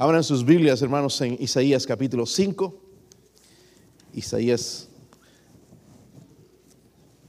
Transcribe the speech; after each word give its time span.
Abran 0.00 0.22
sus 0.22 0.44
Biblias, 0.44 0.80
hermanos, 0.80 1.20
en 1.22 1.36
Isaías 1.42 1.84
capítulo 1.84 2.24
5. 2.24 2.72
Isaías 4.14 4.88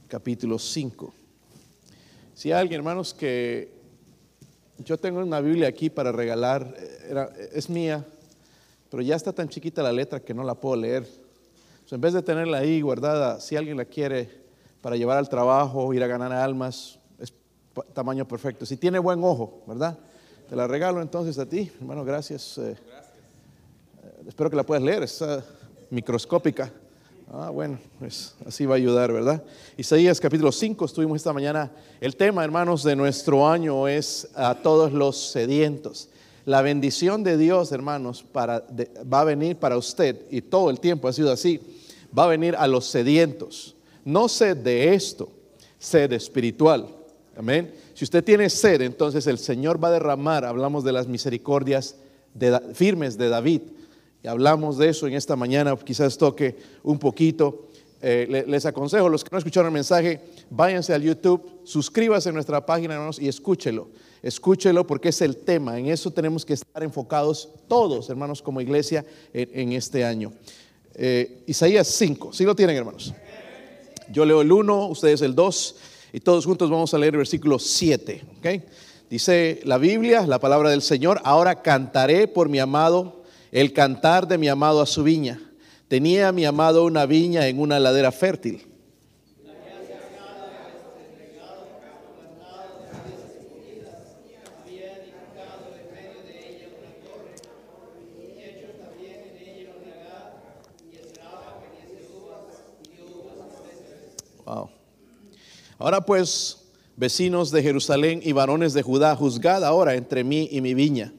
capítulo 0.06 0.56
5. 0.56 1.12
Si 2.32 2.52
hay 2.52 2.60
alguien, 2.60 2.78
hermanos, 2.78 3.12
que 3.12 3.72
yo 4.84 4.96
tengo 4.98 5.18
una 5.18 5.40
Biblia 5.40 5.66
aquí 5.66 5.90
para 5.90 6.12
regalar, 6.12 6.76
es 7.52 7.68
mía, 7.68 8.06
pero 8.88 9.02
ya 9.02 9.16
está 9.16 9.32
tan 9.32 9.48
chiquita 9.48 9.82
la 9.82 9.90
letra 9.90 10.20
que 10.20 10.32
no 10.32 10.44
la 10.44 10.54
puedo 10.54 10.76
leer. 10.76 11.08
en 11.90 12.00
vez 12.00 12.12
de 12.12 12.22
tenerla 12.22 12.58
ahí 12.58 12.82
guardada, 12.82 13.40
si 13.40 13.56
alguien 13.56 13.78
la 13.78 13.84
quiere 13.84 14.30
para 14.80 14.94
llevar 14.94 15.18
al 15.18 15.28
trabajo, 15.28 15.92
ir 15.92 16.04
a 16.04 16.06
ganar 16.06 16.30
almas, 16.30 17.00
es 17.18 17.32
tamaño 17.94 18.28
perfecto. 18.28 18.64
Si 18.64 18.76
tiene 18.76 19.00
buen 19.00 19.24
ojo, 19.24 19.64
¿verdad? 19.66 19.98
Te 20.50 20.56
la 20.56 20.66
regalo 20.66 21.00
entonces 21.00 21.38
a 21.38 21.46
ti, 21.46 21.70
hermano, 21.80 22.04
gracias. 22.04 22.58
Eh, 22.58 22.72
eh, 22.72 24.22
espero 24.26 24.50
que 24.50 24.56
la 24.56 24.66
puedas 24.66 24.82
leer, 24.82 25.04
es 25.04 25.24
microscópica. 25.90 26.72
Ah, 27.32 27.50
bueno, 27.50 27.78
pues 28.00 28.34
así 28.44 28.66
va 28.66 28.74
a 28.74 28.78
ayudar, 28.78 29.12
¿verdad? 29.12 29.44
Isaías 29.76 30.18
capítulo 30.18 30.50
5, 30.50 30.86
estuvimos 30.86 31.18
esta 31.18 31.32
mañana. 31.32 31.70
El 32.00 32.16
tema, 32.16 32.42
hermanos, 32.42 32.82
de 32.82 32.96
nuestro 32.96 33.48
año 33.48 33.86
es 33.86 34.28
a 34.34 34.56
todos 34.56 34.92
los 34.92 35.30
sedientos. 35.30 36.08
La 36.44 36.62
bendición 36.62 37.22
de 37.22 37.36
Dios, 37.36 37.70
hermanos, 37.70 38.24
para, 38.24 38.64
va 39.04 39.20
a 39.20 39.24
venir 39.24 39.56
para 39.56 39.76
usted, 39.76 40.26
y 40.32 40.42
todo 40.42 40.70
el 40.70 40.80
tiempo 40.80 41.06
ha 41.06 41.12
sido 41.12 41.30
así, 41.30 41.60
va 42.18 42.24
a 42.24 42.26
venir 42.26 42.56
a 42.56 42.66
los 42.66 42.86
sedientos. 42.86 43.76
No 44.04 44.28
sed 44.28 44.56
de 44.56 44.94
esto, 44.94 45.30
sed 45.78 46.12
espiritual. 46.12 46.88
Amén. 47.36 47.72
Si 48.00 48.04
usted 48.04 48.24
tiene 48.24 48.48
sed, 48.48 48.80
entonces 48.80 49.26
el 49.26 49.36
Señor 49.36 49.84
va 49.84 49.88
a 49.88 49.90
derramar, 49.90 50.46
hablamos 50.46 50.84
de 50.84 50.92
las 50.92 51.06
misericordias 51.06 51.96
firmes 52.72 53.18
de 53.18 53.28
David. 53.28 53.60
Y 54.24 54.26
hablamos 54.26 54.78
de 54.78 54.88
eso 54.88 55.06
en 55.06 55.12
esta 55.12 55.36
mañana, 55.36 55.76
quizás 55.76 56.16
toque 56.16 56.56
un 56.82 56.98
poquito. 56.98 57.68
Eh, 58.00 58.46
les 58.46 58.64
aconsejo, 58.64 59.10
los 59.10 59.22
que 59.22 59.28
no 59.30 59.36
escucharon 59.36 59.66
el 59.66 59.74
mensaje, 59.74 60.18
váyanse 60.48 60.94
al 60.94 61.02
YouTube, 61.02 61.60
suscríbase 61.64 62.30
a 62.30 62.32
nuestra 62.32 62.64
página 62.64 62.94
hermanos, 62.94 63.18
y 63.18 63.28
escúchelo. 63.28 63.88
Escúchelo 64.22 64.86
porque 64.86 65.10
es 65.10 65.20
el 65.20 65.36
tema. 65.36 65.78
En 65.78 65.88
eso 65.88 66.10
tenemos 66.10 66.46
que 66.46 66.54
estar 66.54 66.82
enfocados 66.82 67.50
todos, 67.68 68.08
hermanos, 68.08 68.40
como 68.40 68.62
iglesia 68.62 69.04
en, 69.34 69.72
este 69.72 70.06
año. 70.06 70.32
Eh, 70.94 71.42
Isaías 71.46 71.86
5, 71.88 72.32
¿sí 72.32 72.44
lo 72.44 72.56
tienen, 72.56 72.78
hermanos? 72.78 73.12
Yo 74.10 74.24
leo 74.24 74.40
el 74.40 74.50
1, 74.50 74.86
ustedes 74.86 75.20
el 75.20 75.34
2 75.34 75.76
y 76.12 76.20
todos 76.20 76.46
juntos 76.46 76.70
vamos 76.70 76.92
a 76.94 76.98
leer 76.98 77.14
el 77.14 77.18
versículo 77.18 77.58
7. 77.58 78.22
Dice 79.08 79.60
la 79.64 79.78
Biblia, 79.78 80.26
la 80.26 80.38
palabra 80.38 80.70
del 80.70 80.82
Señor, 80.82 81.20
ahora 81.24 81.62
cantaré 81.62 82.28
por 82.28 82.48
mi 82.48 82.58
amado 82.58 83.24
el 83.52 83.72
cantar 83.72 84.28
de 84.28 84.38
mi 84.38 84.48
amado 84.48 84.80
a 84.80 84.86
su 84.86 85.02
viña. 85.02 85.40
Tenía 85.88 86.30
mi 86.30 86.44
amado 86.44 86.84
una 86.84 87.06
viña 87.06 87.48
en 87.48 87.58
una 87.58 87.80
ladera 87.80 88.12
fértil. 88.12 88.69
Ahora 105.80 106.02
pues, 106.02 106.58
vecinos 106.94 107.50
de 107.50 107.62
Jerusalén 107.62 108.20
y 108.22 108.32
varones 108.32 108.74
de 108.74 108.82
Judá, 108.82 109.16
juzgad 109.16 109.64
ahora 109.64 109.94
entre 109.94 110.24
mí 110.24 110.46
y 110.52 110.60
mi 110.60 110.74
viña. 110.74 111.14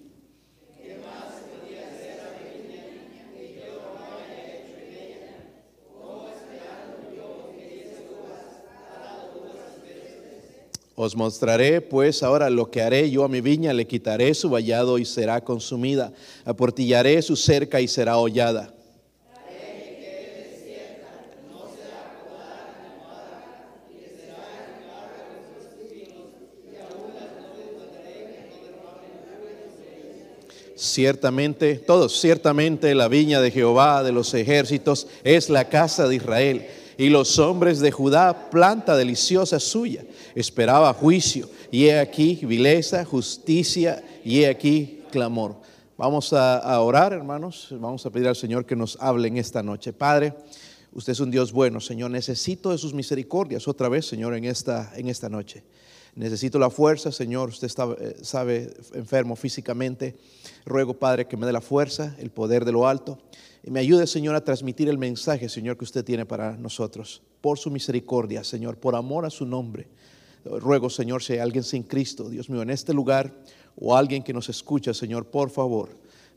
Os 10.93 11.15
mostraré 11.15 11.81
pues 11.81 12.21
ahora 12.21 12.51
lo 12.51 12.69
que 12.69 12.83
haré 12.83 13.09
yo 13.09 13.23
a 13.23 13.27
mi 13.27 13.41
viña, 13.41 13.73
le 13.73 13.87
quitaré 13.87 14.31
su 14.35 14.51
vallado 14.51 14.99
y 14.99 15.05
será 15.05 15.43
consumida, 15.43 16.13
aportillaré 16.45 17.19
su 17.23 17.35
cerca 17.35 17.81
y 17.81 17.87
será 17.87 18.17
hollada. 18.17 18.71
Ciertamente, 30.81 31.75
todos, 31.75 32.19
ciertamente 32.19 32.95
la 32.95 33.07
viña 33.07 33.39
de 33.39 33.51
Jehová 33.51 34.01
de 34.01 34.11
los 34.11 34.33
ejércitos 34.33 35.05
es 35.23 35.47
la 35.47 35.69
casa 35.69 36.07
de 36.07 36.15
Israel 36.15 36.65
y 36.97 37.09
los 37.09 37.37
hombres 37.37 37.81
de 37.81 37.91
Judá 37.91 38.49
planta 38.49 38.95
deliciosa 38.97 39.59
suya. 39.59 40.03
Esperaba 40.33 40.91
juicio 40.95 41.47
y 41.69 41.85
he 41.85 41.99
aquí 41.99 42.39
vileza, 42.41 43.05
justicia 43.05 44.03
y 44.25 44.39
he 44.39 44.47
aquí 44.47 45.03
clamor. 45.11 45.57
Vamos 45.97 46.33
a, 46.33 46.81
orar, 46.81 47.13
hermanos. 47.13 47.67
Vamos 47.79 48.03
a 48.07 48.09
pedir 48.09 48.29
al 48.29 48.35
Señor 48.35 48.65
que 48.65 48.75
nos 48.75 48.97
hable 48.99 49.27
en 49.27 49.37
esta 49.37 49.61
noche. 49.61 49.93
Padre, 49.93 50.33
usted 50.93 51.13
es 51.13 51.19
un 51.19 51.29
Dios 51.29 51.51
bueno, 51.51 51.79
Señor. 51.79 52.09
Necesito 52.09 52.71
de 52.71 52.79
sus 52.79 52.95
misericordias 52.95 53.67
otra 53.67 53.87
vez, 53.87 54.07
Señor, 54.07 54.33
en 54.33 54.45
esta, 54.45 54.91
en 54.95 55.09
esta 55.09 55.29
noche. 55.29 55.61
Necesito 56.15 56.59
la 56.59 56.69
fuerza, 56.69 57.11
Señor. 57.11 57.49
Usted 57.49 57.67
eh, 57.67 58.15
sabe, 58.21 58.73
enfermo 58.93 59.35
físicamente. 59.35 60.15
Ruego, 60.65 60.93
Padre, 60.93 61.27
que 61.27 61.37
me 61.37 61.45
dé 61.45 61.53
la 61.53 61.61
fuerza, 61.61 62.15
el 62.19 62.31
poder 62.31 62.65
de 62.65 62.71
lo 62.71 62.87
alto. 62.87 63.17
Y 63.63 63.71
me 63.71 63.79
ayude, 63.79 64.07
Señor, 64.07 64.35
a 64.35 64.43
transmitir 64.43 64.89
el 64.89 64.97
mensaje, 64.97 65.47
Señor, 65.47 65.77
que 65.77 65.85
usted 65.85 66.03
tiene 66.03 66.25
para 66.25 66.57
nosotros. 66.57 67.21
Por 67.39 67.57
su 67.57 67.71
misericordia, 67.71 68.43
Señor, 68.43 68.77
por 68.77 68.95
amor 68.95 69.25
a 69.25 69.29
su 69.29 69.45
nombre. 69.45 69.87
Ruego, 70.43 70.89
Señor, 70.89 71.21
si 71.21 71.33
hay 71.33 71.39
alguien 71.39 71.63
sin 71.63 71.83
Cristo, 71.83 72.29
Dios 72.29 72.49
mío, 72.49 72.63
en 72.63 72.71
este 72.71 72.93
lugar, 72.93 73.31
o 73.75 73.95
alguien 73.95 74.23
que 74.23 74.33
nos 74.33 74.49
escucha, 74.49 74.93
Señor, 74.93 75.27
por 75.27 75.49
favor, 75.51 75.89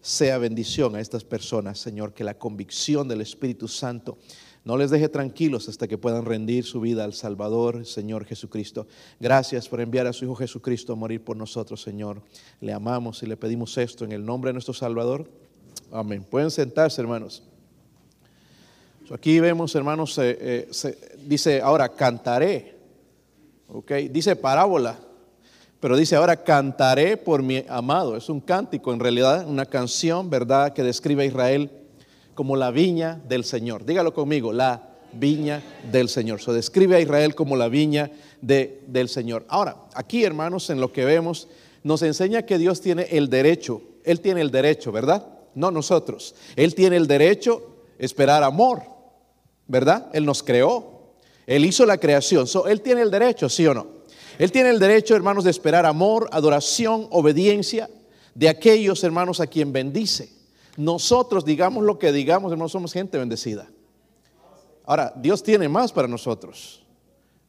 sea 0.03 0.37
bendición 0.37 0.95
a 0.95 1.01
estas 1.01 1.25
personas, 1.25 1.79
Señor, 1.79 2.13
que 2.13 2.25
la 2.25 2.39
convicción 2.39 3.09
del 3.09 3.23
Espíritu 3.23 3.67
Santo 3.67 4.19
no 4.65 4.79
les 4.79 4.91
deje 4.91 5.09
tranquilos 5.09 5.69
hasta 5.69 5.87
que 5.87 5.99
puedan 5.99 6.25
rendir 6.25 6.65
su 6.65 6.81
vida 6.81 7.05
al 7.05 7.13
Salvador, 7.13 7.85
Señor 7.85 8.25
Jesucristo. 8.25 8.87
Gracias 9.21 9.69
por 9.69 9.81
enviar 9.81 10.07
a 10.07 10.13
su 10.13 10.25
Hijo 10.25 10.35
Jesucristo 10.35 10.95
a 10.95 10.97
morir 10.97 11.23
por 11.23 11.37
nosotros, 11.37 11.83
Señor. 11.83 12.23
Le 12.61 12.73
amamos 12.73 13.23
y 13.23 13.27
le 13.27 13.37
pedimos 13.37 13.77
esto 13.77 14.05
en 14.05 14.13
el 14.13 14.25
nombre 14.25 14.49
de 14.49 14.55
nuestro 14.55 14.73
Salvador. 14.73 15.29
Amén. 15.93 16.25
Pueden 16.29 16.51
sentarse, 16.51 17.01
hermanos. 17.01 17.43
Aquí 19.11 19.39
vemos, 19.39 19.75
hermanos, 19.75 20.19
eh, 20.19 20.67
dice 21.27 21.61
ahora 21.61 21.91
cantaré. 21.91 22.75
¿ok? 23.69 23.93
Dice 24.11 24.37
parábola, 24.37 24.99
pero 25.81 25.97
dice 25.97 26.17
ahora 26.17 26.43
cantaré 26.43 27.17
por 27.17 27.43
mi 27.43 27.65
amado. 27.69 28.17
Es 28.17 28.29
un 28.29 28.41
cántico, 28.41 28.93
en 28.93 29.01
realidad, 29.01 29.47
una 29.47 29.67
canción, 29.67 30.31
¿verdad?, 30.31 30.73
que 30.73 30.83
describe 30.83 31.25
a 31.25 31.27
Israel 31.27 31.71
como 32.35 32.57
la 32.57 32.71
viña 32.71 33.21
del 33.29 33.45
Señor. 33.45 33.85
Dígalo 33.85 34.13
conmigo, 34.13 34.53
la 34.53 34.95
viña 35.13 35.63
del 35.91 36.09
Señor. 36.09 36.41
Se 36.41 36.53
describe 36.53 36.97
a 36.97 37.01
Israel 37.01 37.35
como 37.35 37.57
la 37.57 37.69
viña 37.69 38.11
de, 38.41 38.83
del 38.87 39.09
Señor. 39.09 39.45
Ahora, 39.49 39.77
aquí 39.95 40.25
hermanos, 40.25 40.71
en 40.71 40.81
lo 40.81 40.93
que 40.93 41.05
vemos, 41.05 41.49
nos 41.83 42.03
enseña 42.03 42.43
que 42.43 42.59
Dios 42.59 42.81
tiene 42.81 43.07
el 43.11 43.29
derecho. 43.29 43.83
Él 44.05 44.21
tiene 44.21 44.41
el 44.41 44.51
derecho, 44.51 44.93
¿verdad? 44.93 45.27
No 45.55 45.71
nosotros. 45.71 46.35
Él 46.57 46.75
tiene 46.75 46.97
el 46.97 47.07
derecho 47.07 47.75
esperar 47.99 48.43
amor, 48.43 48.83
¿verdad? 49.67 50.09
Él 50.13 50.25
nos 50.25 50.43
creó. 50.43 51.15
Él 51.47 51.65
hizo 51.65 51.87
la 51.87 51.99
creación. 51.99 52.47
él 52.69 52.81
tiene 52.81 53.03
el 53.03 53.11
derecho, 53.11 53.49
¿sí 53.49 53.67
o 53.67 53.75
no? 53.75 53.87
Él 54.39 54.51
tiene 54.51 54.71
el 54.71 54.81
derecho, 54.81 55.15
hermanos, 55.15 55.45
de 55.45 55.51
esperar 55.51 55.87
amor, 55.87 56.29
adoración, 56.33 57.07
obediencia 57.11 57.89
de 58.35 58.49
aquellos 58.49 59.05
hermanos 59.05 59.41
a 59.41 59.47
quien 59.47 59.73
bendice. 59.73 60.29
Nosotros, 60.77 61.45
digamos 61.45 61.85
lo 61.85 61.99
que 61.99 62.13
digamos, 62.13 62.51
hermanos, 62.51 62.73
somos 62.73 62.93
gente 62.93 63.19
bendecida. 63.19 63.69
Ahora, 64.85 65.13
Dios 65.17 65.43
tiene 65.43 65.69
más 65.69 65.93
para 65.93 66.09
nosotros, 66.09 66.85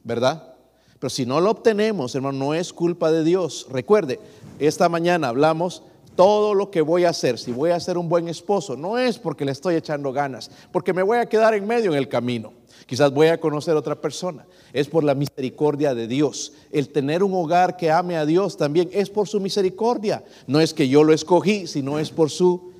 ¿verdad? 0.04 0.54
Pero 0.98 1.10
si 1.10 1.26
no 1.26 1.40
lo 1.40 1.50
obtenemos, 1.50 2.14
hermano, 2.14 2.38
no 2.38 2.54
es 2.54 2.72
culpa 2.72 3.10
de 3.10 3.24
Dios. 3.24 3.66
Recuerde, 3.70 4.18
esta 4.58 4.88
mañana 4.88 5.28
hablamos 5.28 5.82
todo 6.14 6.54
lo 6.54 6.70
que 6.70 6.80
voy 6.80 7.04
a 7.04 7.10
hacer, 7.10 7.38
si 7.38 7.52
voy 7.52 7.70
a 7.70 7.80
ser 7.80 7.98
un 7.98 8.08
buen 8.08 8.26
esposo, 8.28 8.74
no 8.74 8.96
es 8.96 9.18
porque 9.18 9.44
le 9.44 9.52
estoy 9.52 9.74
echando 9.74 10.12
ganas, 10.12 10.50
porque 10.72 10.94
me 10.94 11.02
voy 11.02 11.18
a 11.18 11.26
quedar 11.26 11.52
en 11.52 11.66
medio 11.66 11.92
en 11.92 11.98
el 11.98 12.08
camino. 12.08 12.54
Quizás 12.86 13.12
voy 13.12 13.26
a 13.26 13.40
conocer 13.40 13.74
a 13.74 13.80
otra 13.80 14.00
persona. 14.00 14.46
Es 14.72 14.88
por 14.88 15.02
la 15.02 15.14
misericordia 15.14 15.94
de 15.94 16.06
Dios. 16.06 16.52
El 16.70 16.88
tener 16.90 17.22
un 17.22 17.34
hogar 17.34 17.76
que 17.76 17.90
ame 17.90 18.16
a 18.16 18.24
Dios 18.24 18.56
también 18.56 18.88
es 18.92 19.10
por 19.10 19.26
su 19.26 19.40
misericordia. 19.40 20.24
No 20.46 20.60
es 20.60 20.72
que 20.72 20.88
yo 20.88 21.02
lo 21.02 21.12
escogí, 21.12 21.66
sino 21.66 21.98
es 21.98 22.10
por 22.10 22.30
su 22.30 22.75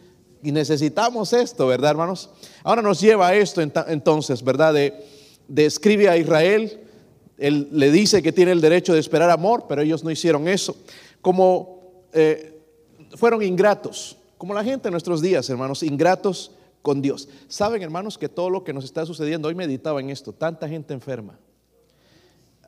y 0.47 0.53
necesitamos 0.53 1.33
esto, 1.33 1.67
¿verdad, 1.67 1.91
hermanos? 1.91 2.31
Ahora 2.63 2.81
nos 2.81 3.01
lleva 3.01 3.27
a 3.27 3.35
esto 3.35 3.61
entonces, 3.61 4.45
¿verdad? 4.45 4.75
De, 4.75 4.95
describe 5.49 6.09
a 6.09 6.17
Israel, 6.17 6.87
él 7.37 7.69
le 7.73 7.91
dice 7.91 8.23
que 8.23 8.31
tiene 8.31 8.53
el 8.53 8.61
derecho 8.61 8.95
de 8.95 9.01
esperar 9.01 9.29
amor, 9.29 9.65
pero 9.69 9.83
ellos 9.83 10.05
no 10.05 10.11
hicieron 10.13 10.47
eso. 10.47 10.77
Como 11.21 12.05
eh, 12.13 12.63
fueron 13.17 13.43
ingratos, 13.43 14.19
como 14.39 14.55
la 14.55 14.63
gente 14.63 14.87
en 14.87 14.93
nuestros 14.93 15.21
días, 15.21 15.51
hermanos, 15.51 15.83
ingratos 15.83 16.53
con 16.81 17.03
Dios. 17.03 17.29
Saben, 17.49 17.83
hermanos, 17.83 18.17
que 18.17 18.29
todo 18.29 18.49
lo 18.49 18.63
que 18.63 18.73
nos 18.73 18.85
está 18.85 19.05
sucediendo, 19.05 19.49
hoy 19.49 19.57
meditaba 19.57 19.99
en 19.99 20.11
esto, 20.11 20.33
tanta 20.33 20.69
gente 20.69 20.95
enferma. 20.95 21.41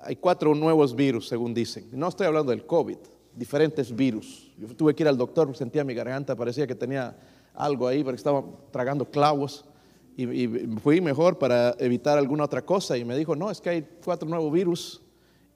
Hay 0.03 0.17
cuatro 0.17 0.53
nuevos 0.57 0.97
virus, 0.97 1.29
según 1.29 1.55
dicen. 1.55 1.89
No 1.93 2.09
estoy 2.09 2.27
hablando 2.27 2.51
del 2.51 2.67
COVID, 2.67 2.99
diferentes 3.37 3.95
virus. 3.95 4.51
Yo 4.59 4.67
tuve 4.75 4.97
que 4.97 5.05
ir 5.05 5.09
al 5.09 5.17
doctor, 5.17 5.57
sentía 5.57 5.85
mi 5.85 5.95
garganta, 5.95 6.35
parecía 6.35 6.67
que 6.67 6.75
tenía 6.75 7.17
algo 7.59 7.89
ahí, 7.89 8.03
porque 8.03 8.17
estaba 8.17 8.45
tragando 8.71 9.05
clavos. 9.11 9.65
Y, 10.17 10.49
fui 10.83 11.01
mejor 11.01 11.39
para 11.39 11.77
evitar 11.79 12.17
alguna 12.17 12.45
otra 12.45 12.65
cosa. 12.65 12.97
Y 12.97 13.05
me 13.05 13.17
dijo, 13.17 13.37
no, 13.37 13.51
es 13.51 13.61
que 13.61 13.71
hay 13.71 13.89
cuatro 14.05 14.29
nuevos 14.29 14.53
virus. 14.53 15.03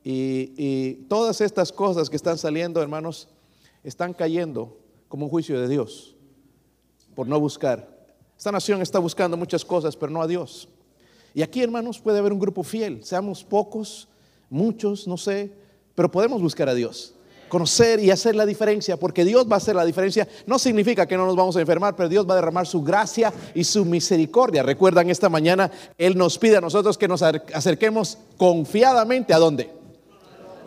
Y, 0.05 0.53
y 0.57 0.95
todas 1.09 1.41
estas 1.41 1.73
cosas 1.73 2.11
que 2.11 2.17
están 2.17 2.37
saliendo, 2.37 2.83
hermanos, 2.83 3.29
están 3.83 4.13
cayendo 4.13 4.79
como 5.09 5.27
un 5.27 5.31
juicio 5.31 5.61
de 5.61 5.69
Dios 5.69 6.17
por 7.15 7.27
no 7.27 7.39
buscar. 7.39 7.89
Esta 8.37 8.51
nación 8.51 8.83
está 8.83 8.99
buscando 8.99 9.37
muchas 9.37 9.65
cosas, 9.65 9.97
pero 9.97 10.11
no 10.11 10.23
a 10.23 10.27
Dios. 10.27 10.69
Y 11.35 11.43
aquí, 11.43 11.63
hermanos, 11.63 12.01
puede 12.01 12.19
haber 12.19 12.33
un 12.33 12.39
grupo 12.39 12.63
fiel. 12.63 13.05
Seamos 13.05 13.45
pocos, 13.45 14.09
muchos, 14.51 15.07
no 15.07 15.17
sé, 15.17 15.53
pero 15.95 16.11
podemos 16.11 16.43
buscar 16.43 16.69
a 16.69 16.75
Dios 16.75 17.15
conocer 17.53 18.01
y 18.01 18.11
hacer 18.11 18.35
la 18.35 18.47
diferencia, 18.47 18.97
porque 18.97 19.27
Dios 19.27 19.45
va 19.47 19.57
a 19.57 19.59
hacer 19.59 19.77
la 19.77 19.85
diferencia. 19.85 20.27
No 20.47 20.59
significa 20.59 21.07
que 21.07 21.19
no 21.19 21.27
nos 21.27 21.37
vamos 21.37 21.55
a 21.55 21.61
enfermar, 21.61 21.95
pero 21.95 22.09
Dios 22.09 22.27
va 22.27 22.33
a 22.33 22.37
derramar 22.37 22.67
su 22.67 22.83
gracia 22.83 23.31
y 23.55 23.65
su 23.65 23.85
misericordia. 23.85 24.63
Recuerdan 24.63 25.11
esta 25.11 25.29
mañana, 25.29 25.71
Él 25.99 26.17
nos 26.17 26.39
pide 26.39 26.57
a 26.57 26.63
nosotros 26.63 26.97
que 26.97 27.09
nos 27.09 27.21
acerquemos 27.21 28.17
confiadamente 28.39 29.35
a 29.35 29.39
dónde? 29.39 29.71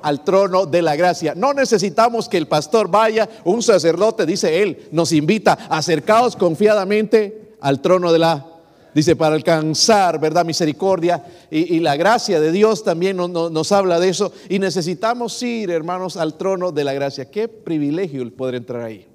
Al 0.04 0.24
trono 0.24 0.68
de 0.68 0.84
la 0.84 0.96
gracia. 0.96 1.34
No 1.36 1.56
necesitamos 1.56 2.30
que 2.30 2.38
el 2.38 2.48
pastor 2.48 2.88
vaya, 2.88 3.28
un 3.46 3.64
sacerdote, 3.64 4.28
dice 4.28 4.62
Él, 4.62 4.88
nos 4.92 5.12
invita, 5.12 5.54
acercaos 5.72 6.36
confiadamente 6.36 7.56
al 7.62 7.82
trono 7.82 8.14
de 8.14 8.20
la 8.20 8.46
Dice, 8.95 9.18
para 9.18 9.36
alcanzar, 9.36 10.21
¿verdad? 10.21 10.45
Misericordia 10.45 11.21
y, 11.51 11.81
la 11.81 11.97
gracia 11.97 12.39
de 12.39 12.53
Dios 12.53 12.81
también 12.81 13.18
nos 13.18 13.71
habla 13.74 14.00
de 14.00 14.07
eso. 14.07 14.31
Y 14.47 14.57
necesitamos 14.57 15.44
ir, 15.44 15.69
hermanos, 15.69 16.15
al 16.15 16.36
trono 16.36 16.71
de 16.71 16.86
la 16.86 16.94
gracia. 16.94 17.30
Qué 17.30 17.50
privilegio 17.50 18.21
el 18.21 18.31
poder 18.31 18.56
entrar 18.56 18.83
ahí. 18.83 19.06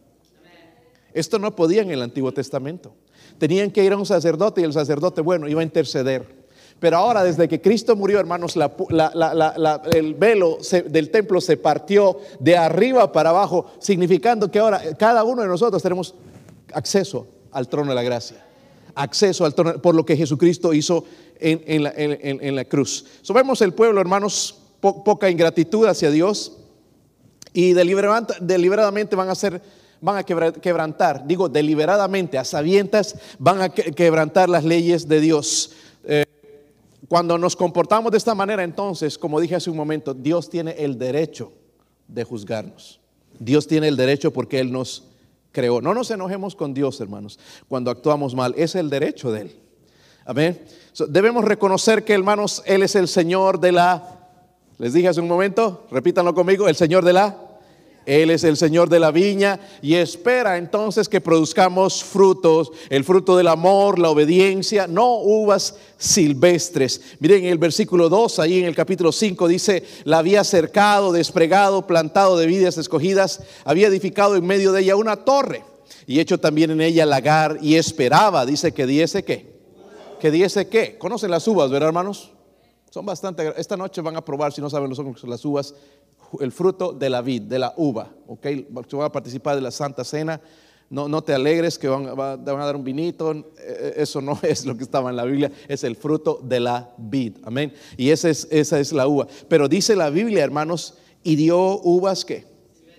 Esto 1.14 1.38
no 1.38 1.56
podía 1.56 1.80
en 1.80 1.90
el 1.90 2.02
Antiguo 2.02 2.30
Testamento. 2.30 2.92
Tenían 3.38 3.70
que 3.70 3.82
ir 3.82 3.94
a 3.94 3.96
un 3.96 4.04
sacerdote 4.04 4.60
y 4.60 4.64
el 4.64 4.74
sacerdote, 4.74 5.22
bueno, 5.22 5.48
iba 5.48 5.62
a 5.62 5.64
interceder. 5.64 6.26
Pero 6.78 6.98
ahora, 6.98 7.24
desde 7.24 7.48
que 7.48 7.62
Cristo 7.62 7.96
murió, 7.96 8.20
hermanos, 8.20 8.56
el 9.94 10.14
velo 10.14 10.58
del 10.90 11.10
templo 11.10 11.40
se 11.40 11.56
partió 11.56 12.18
de 12.38 12.54
arriba 12.54 13.10
para 13.10 13.30
abajo, 13.30 13.64
significando 13.78 14.50
que 14.50 14.58
ahora 14.58 14.82
cada 14.98 15.24
uno 15.24 15.40
de 15.40 15.48
nosotros 15.48 15.82
tenemos 15.82 16.14
acceso 16.74 17.26
al 17.50 17.66
trono 17.66 17.92
de 17.92 17.94
la 17.94 18.02
gracia 18.02 18.49
acceso 19.02 19.44
al 19.44 19.52
por 19.54 19.94
lo 19.94 20.04
que 20.04 20.16
Jesucristo 20.16 20.72
hizo 20.72 21.04
en, 21.38 22.54
la, 22.54 22.64
cruz. 22.64 23.06
So, 23.22 23.32
vemos 23.32 23.60
el 23.62 23.72
pueblo, 23.72 24.00
hermanos, 24.00 24.58
poca 24.80 25.30
ingratitud 25.30 25.86
hacia 25.86 26.10
Dios 26.10 26.58
y 27.52 27.72
deliberadamente 27.72 29.16
van 29.16 29.28
a 29.28 29.32
hacer 29.32 29.60
van 30.00 30.16
a 30.16 30.24
quebrantar, 30.24 31.26
digo 31.26 31.48
deliberadamente, 31.48 32.38
a 32.38 32.44
sabientas, 32.44 33.16
van 33.38 33.60
a 33.60 33.68
quebrantar 33.68 34.48
las 34.48 34.64
leyes 34.64 35.06
de 35.08 35.20
Dios. 35.20 35.72
Eh, 36.04 36.24
cuando 37.08 37.36
nos 37.36 37.56
comportamos 37.56 38.10
de 38.12 38.18
esta 38.18 38.34
manera, 38.34 38.62
entonces, 38.62 39.18
como 39.18 39.40
dije 39.40 39.56
hace 39.56 39.70
un 39.70 39.76
momento, 39.76 40.14
Dios 40.14 40.48
tiene 40.48 40.72
el 40.78 40.98
derecho 40.98 41.52
de 42.08 42.24
juzgarnos. 42.24 43.00
Dios 43.38 43.66
tiene 43.66 43.88
el 43.88 43.96
derecho 43.96 44.32
porque 44.32 44.60
Él 44.60 44.72
nos 44.72 45.04
creó. 45.52 45.80
No 45.80 45.94
nos 45.94 46.10
enojemos 46.10 46.54
con 46.54 46.74
Dios, 46.74 47.00
hermanos, 47.00 47.38
cuando 47.68 47.90
actuamos 47.90 48.34
mal. 48.34 48.54
Es 48.56 48.74
el 48.74 48.90
derecho 48.90 49.32
de 49.32 49.42
Él. 49.42 49.56
Amén. 50.24 50.62
debemos 51.08 51.44
reconocer 51.44 52.04
que, 52.04 52.14
hermanos, 52.14 52.62
Él 52.66 52.82
es 52.82 52.94
el 52.94 53.08
Señor 53.08 53.58
de 53.58 53.72
la... 53.72 54.16
Les 54.78 54.92
dije 54.92 55.08
hace 55.08 55.20
un 55.20 55.28
momento, 55.28 55.86
repítanlo 55.90 56.34
conmigo, 56.34 56.68
el 56.68 56.76
Señor 56.76 57.04
de 57.04 57.12
la 57.12 57.49
él 58.10 58.30
es 58.30 58.42
el 58.42 58.56
Señor 58.56 58.88
de 58.88 58.98
la 58.98 59.12
viña 59.12 59.60
y 59.82 59.94
espera 59.94 60.58
entonces 60.58 61.08
que 61.08 61.20
produzcamos 61.20 62.02
frutos, 62.02 62.72
el 62.88 63.04
fruto 63.04 63.36
del 63.36 63.46
amor, 63.46 64.00
la 64.00 64.10
obediencia, 64.10 64.88
no 64.88 65.18
uvas 65.18 65.76
silvestres. 65.96 67.00
Miren 67.20 67.44
el 67.44 67.58
versículo 67.58 68.08
2, 68.08 68.40
ahí 68.40 68.58
en 68.58 68.64
el 68.64 68.74
capítulo 68.74 69.12
5 69.12 69.46
dice, 69.46 69.84
la 70.02 70.18
había 70.18 70.42
cercado, 70.42 71.12
despregado, 71.12 71.86
plantado 71.86 72.36
de 72.36 72.46
vidas 72.46 72.78
escogidas, 72.78 73.44
había 73.64 73.86
edificado 73.86 74.34
en 74.34 74.44
medio 74.44 74.72
de 74.72 74.82
ella 74.82 74.96
una 74.96 75.16
torre 75.16 75.62
y 76.04 76.18
hecho 76.18 76.40
también 76.40 76.72
en 76.72 76.80
ella 76.80 77.06
lagar 77.06 77.58
y 77.62 77.76
esperaba, 77.76 78.44
dice 78.44 78.72
que 78.72 78.86
diese 78.86 79.22
qué. 79.22 79.46
Que 80.18 80.32
diese 80.32 80.66
qué. 80.68 80.98
¿Conocen 80.98 81.30
las 81.30 81.46
uvas, 81.46 81.70
verdad 81.70 81.90
hermanos? 81.90 82.32
Son 82.90 83.06
bastante, 83.06 83.52
esta 83.56 83.76
noche 83.76 84.00
van 84.00 84.16
a 84.16 84.24
probar, 84.24 84.52
si 84.52 84.60
no 84.60 84.68
saben 84.68 84.90
lo 84.90 84.96
son 84.96 85.14
las 85.30 85.44
uvas, 85.44 85.74
el 86.40 86.52
fruto 86.52 86.92
de 86.92 87.08
la 87.08 87.22
vid, 87.22 87.42
de 87.42 87.58
la 87.58 87.72
uva. 87.76 88.10
¿ok? 88.26 88.46
Van 88.68 88.84
a 89.02 89.12
participar 89.12 89.56
de 89.56 89.62
la 89.62 89.70
Santa 89.70 90.04
Cena. 90.04 90.40
No, 90.88 91.08
no 91.08 91.22
te 91.22 91.32
alegres 91.32 91.78
que 91.78 91.86
van, 91.86 92.16
van, 92.16 92.60
a 92.60 92.64
dar 92.64 92.74
un 92.74 92.82
vinito. 92.82 93.32
Eh, 93.32 93.44
eh, 93.58 93.92
eso 93.98 94.20
no 94.20 94.38
es 94.42 94.66
lo 94.66 94.76
que 94.76 94.82
estaba 94.82 95.10
en 95.10 95.16
la 95.16 95.24
Biblia. 95.24 95.52
Es 95.68 95.84
el 95.84 95.94
fruto 95.94 96.40
de 96.42 96.58
la 96.58 96.92
vid. 96.98 97.36
Amén. 97.44 97.72
Y 97.96 98.10
esa 98.10 98.28
es, 98.28 98.48
esa 98.50 98.80
es 98.80 98.92
la 98.92 99.06
uva. 99.06 99.28
Pero 99.48 99.68
dice 99.68 99.94
la 99.94 100.10
Biblia, 100.10 100.42
hermanos, 100.42 100.94
y 101.22 101.36
dio 101.36 101.80
uvas 101.82 102.24
que 102.24 102.49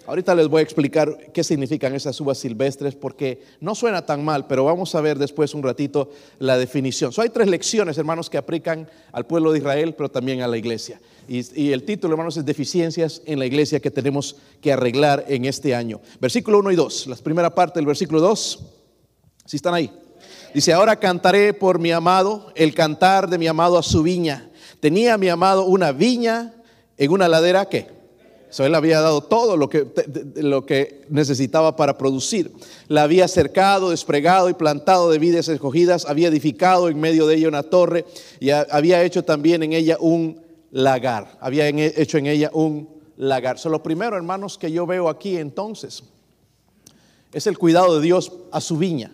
Ahorita 0.08 0.34
les 0.34 0.48
voy 0.48 0.60
a 0.60 0.64
explicar 0.64 1.32
qué 1.32 1.44
significan 1.44 1.94
esas 1.94 2.20
uvas 2.20 2.40
silvestres 2.40 2.96
porque 2.96 3.44
no 3.60 3.76
suena 3.76 4.04
tan 4.04 4.26
mal, 4.26 4.48
pero 4.48 4.66
vamos 4.66 4.96
a 4.96 5.02
ver 5.02 5.20
después 5.20 5.54
un 5.54 5.62
ratito 5.62 6.10
la 6.40 6.58
definición. 6.58 7.12
hay 7.18 7.30
tres 7.30 7.48
lecciones, 7.48 7.98
hermanos, 8.00 8.30
que 8.30 8.38
aplican 8.38 8.90
al 9.12 9.28
pueblo 9.28 9.52
de 9.52 9.60
Israel, 9.60 9.94
pero 9.96 10.10
también 10.10 10.42
a 10.42 10.48
la 10.48 10.58
iglesia. 10.58 11.00
Y, 11.28 11.72
el 11.72 11.84
título, 11.84 12.16
hermanos, 12.16 12.36
es 12.36 12.46
Deficiencias 12.46 13.22
en 13.26 13.38
la 13.38 13.46
iglesia 13.46 13.80
que 13.80 13.92
tenemos 13.92 14.38
que 14.60 14.74
arreglar 14.74 15.24
en 15.28 15.46
este 15.46 15.76
año. 15.76 16.02
Versículo 16.20 16.60
1 16.60 16.72
y 16.72 16.76
2, 16.76 17.08
la 17.08 17.16
primera 17.18 17.54
parte 17.54 17.80
del 17.80 17.86
versículo 17.86 18.20
2, 18.22 18.60
si 19.46 19.56
están 19.56 19.76
ahí. 19.76 19.92
Dice, 20.54 20.74
ahora 20.74 20.96
cantaré 20.96 21.54
por 21.54 21.80
mi 21.80 21.92
amado, 21.92 22.52
el 22.56 22.74
cantar 22.74 23.30
de 23.30 23.38
mi 23.38 23.48
amado 23.48 23.78
a 23.78 23.84
su 23.84 24.02
viña. 24.02 24.50
Tenía 24.80 25.18
mi 25.18 25.30
amado 25.30 25.66
una 25.66 25.92
viña 25.92 26.56
en 26.98 27.12
una 27.12 27.28
ladera 27.28 27.66
que 27.66 28.01
Él 28.60 28.76
había 28.76 29.02
dado 29.02 29.22
todo 29.22 29.58
lo 29.58 29.70
que, 29.70 29.88
lo 30.36 30.66
que 30.66 31.02
necesitaba 31.10 31.76
para 31.76 31.98
producir. 31.98 32.52
La 32.88 33.04
había 33.04 33.28
cercado, 33.28 33.92
despregado 33.92 34.50
y 34.50 34.54
plantado 34.54 35.10
de 35.10 35.20
vides 35.20 35.48
escogidas, 35.48 36.06
había 36.06 36.28
edificado 36.28 36.90
en 36.90 37.00
medio 37.00 37.28
de 37.28 37.36
ella 37.36 37.48
una 37.48 37.64
torre 37.64 38.06
y 38.40 38.50
había 38.50 39.04
hecho 39.04 39.24
también 39.24 39.64
en 39.64 39.74
ella 39.74 39.98
un 40.00 40.42
lagar. 40.72 41.38
Había 41.40 41.68
hecho 41.70 42.18
en 42.18 42.28
ella 42.28 42.50
un 42.54 42.90
lagar. 43.18 43.58
So, 43.58 43.70
lo 43.70 43.82
primero, 43.82 44.16
hermanos, 44.18 44.58
que 44.58 44.72
yo 44.72 44.86
veo 44.86 45.10
aquí 45.10 45.38
entonces 45.38 46.04
es 47.34 47.48
el 47.48 47.58
cuidado 47.58 47.96
de 47.96 48.02
Dios 48.02 48.32
a 48.52 48.62
su 48.62 48.78
viña. 48.78 49.12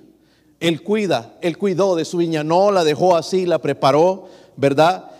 Él 0.59 0.81
cuida, 0.81 1.37
él 1.41 1.57
cuidó 1.57 1.95
de 1.95 2.05
su 2.05 2.17
viña, 2.17 2.43
no 2.43 2.71
la 2.71 2.83
dejó 2.83 3.15
así, 3.15 3.45
la 3.45 3.59
preparó, 3.59 4.27
¿verdad? 4.55 5.11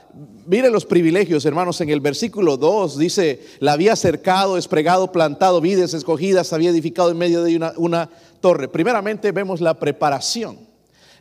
Miren 0.45 0.71
los 0.71 0.85
privilegios, 0.85 1.45
hermanos, 1.45 1.81
en 1.81 1.89
el 1.89 1.99
versículo 1.99 2.57
2 2.57 2.97
dice, 2.97 3.45
la 3.59 3.73
había 3.73 3.95
cercado, 3.95 4.55
despregado, 4.55 5.11
plantado, 5.11 5.61
vides 5.61 5.93
escogidas, 5.93 6.53
había 6.53 6.69
edificado 6.69 7.11
en 7.11 7.17
medio 7.17 7.43
de 7.43 7.55
una, 7.55 7.73
una 7.77 8.09
torre. 8.39 8.67
Primeramente 8.67 9.31
vemos 9.31 9.61
la 9.61 9.73
preparación, 9.73 10.57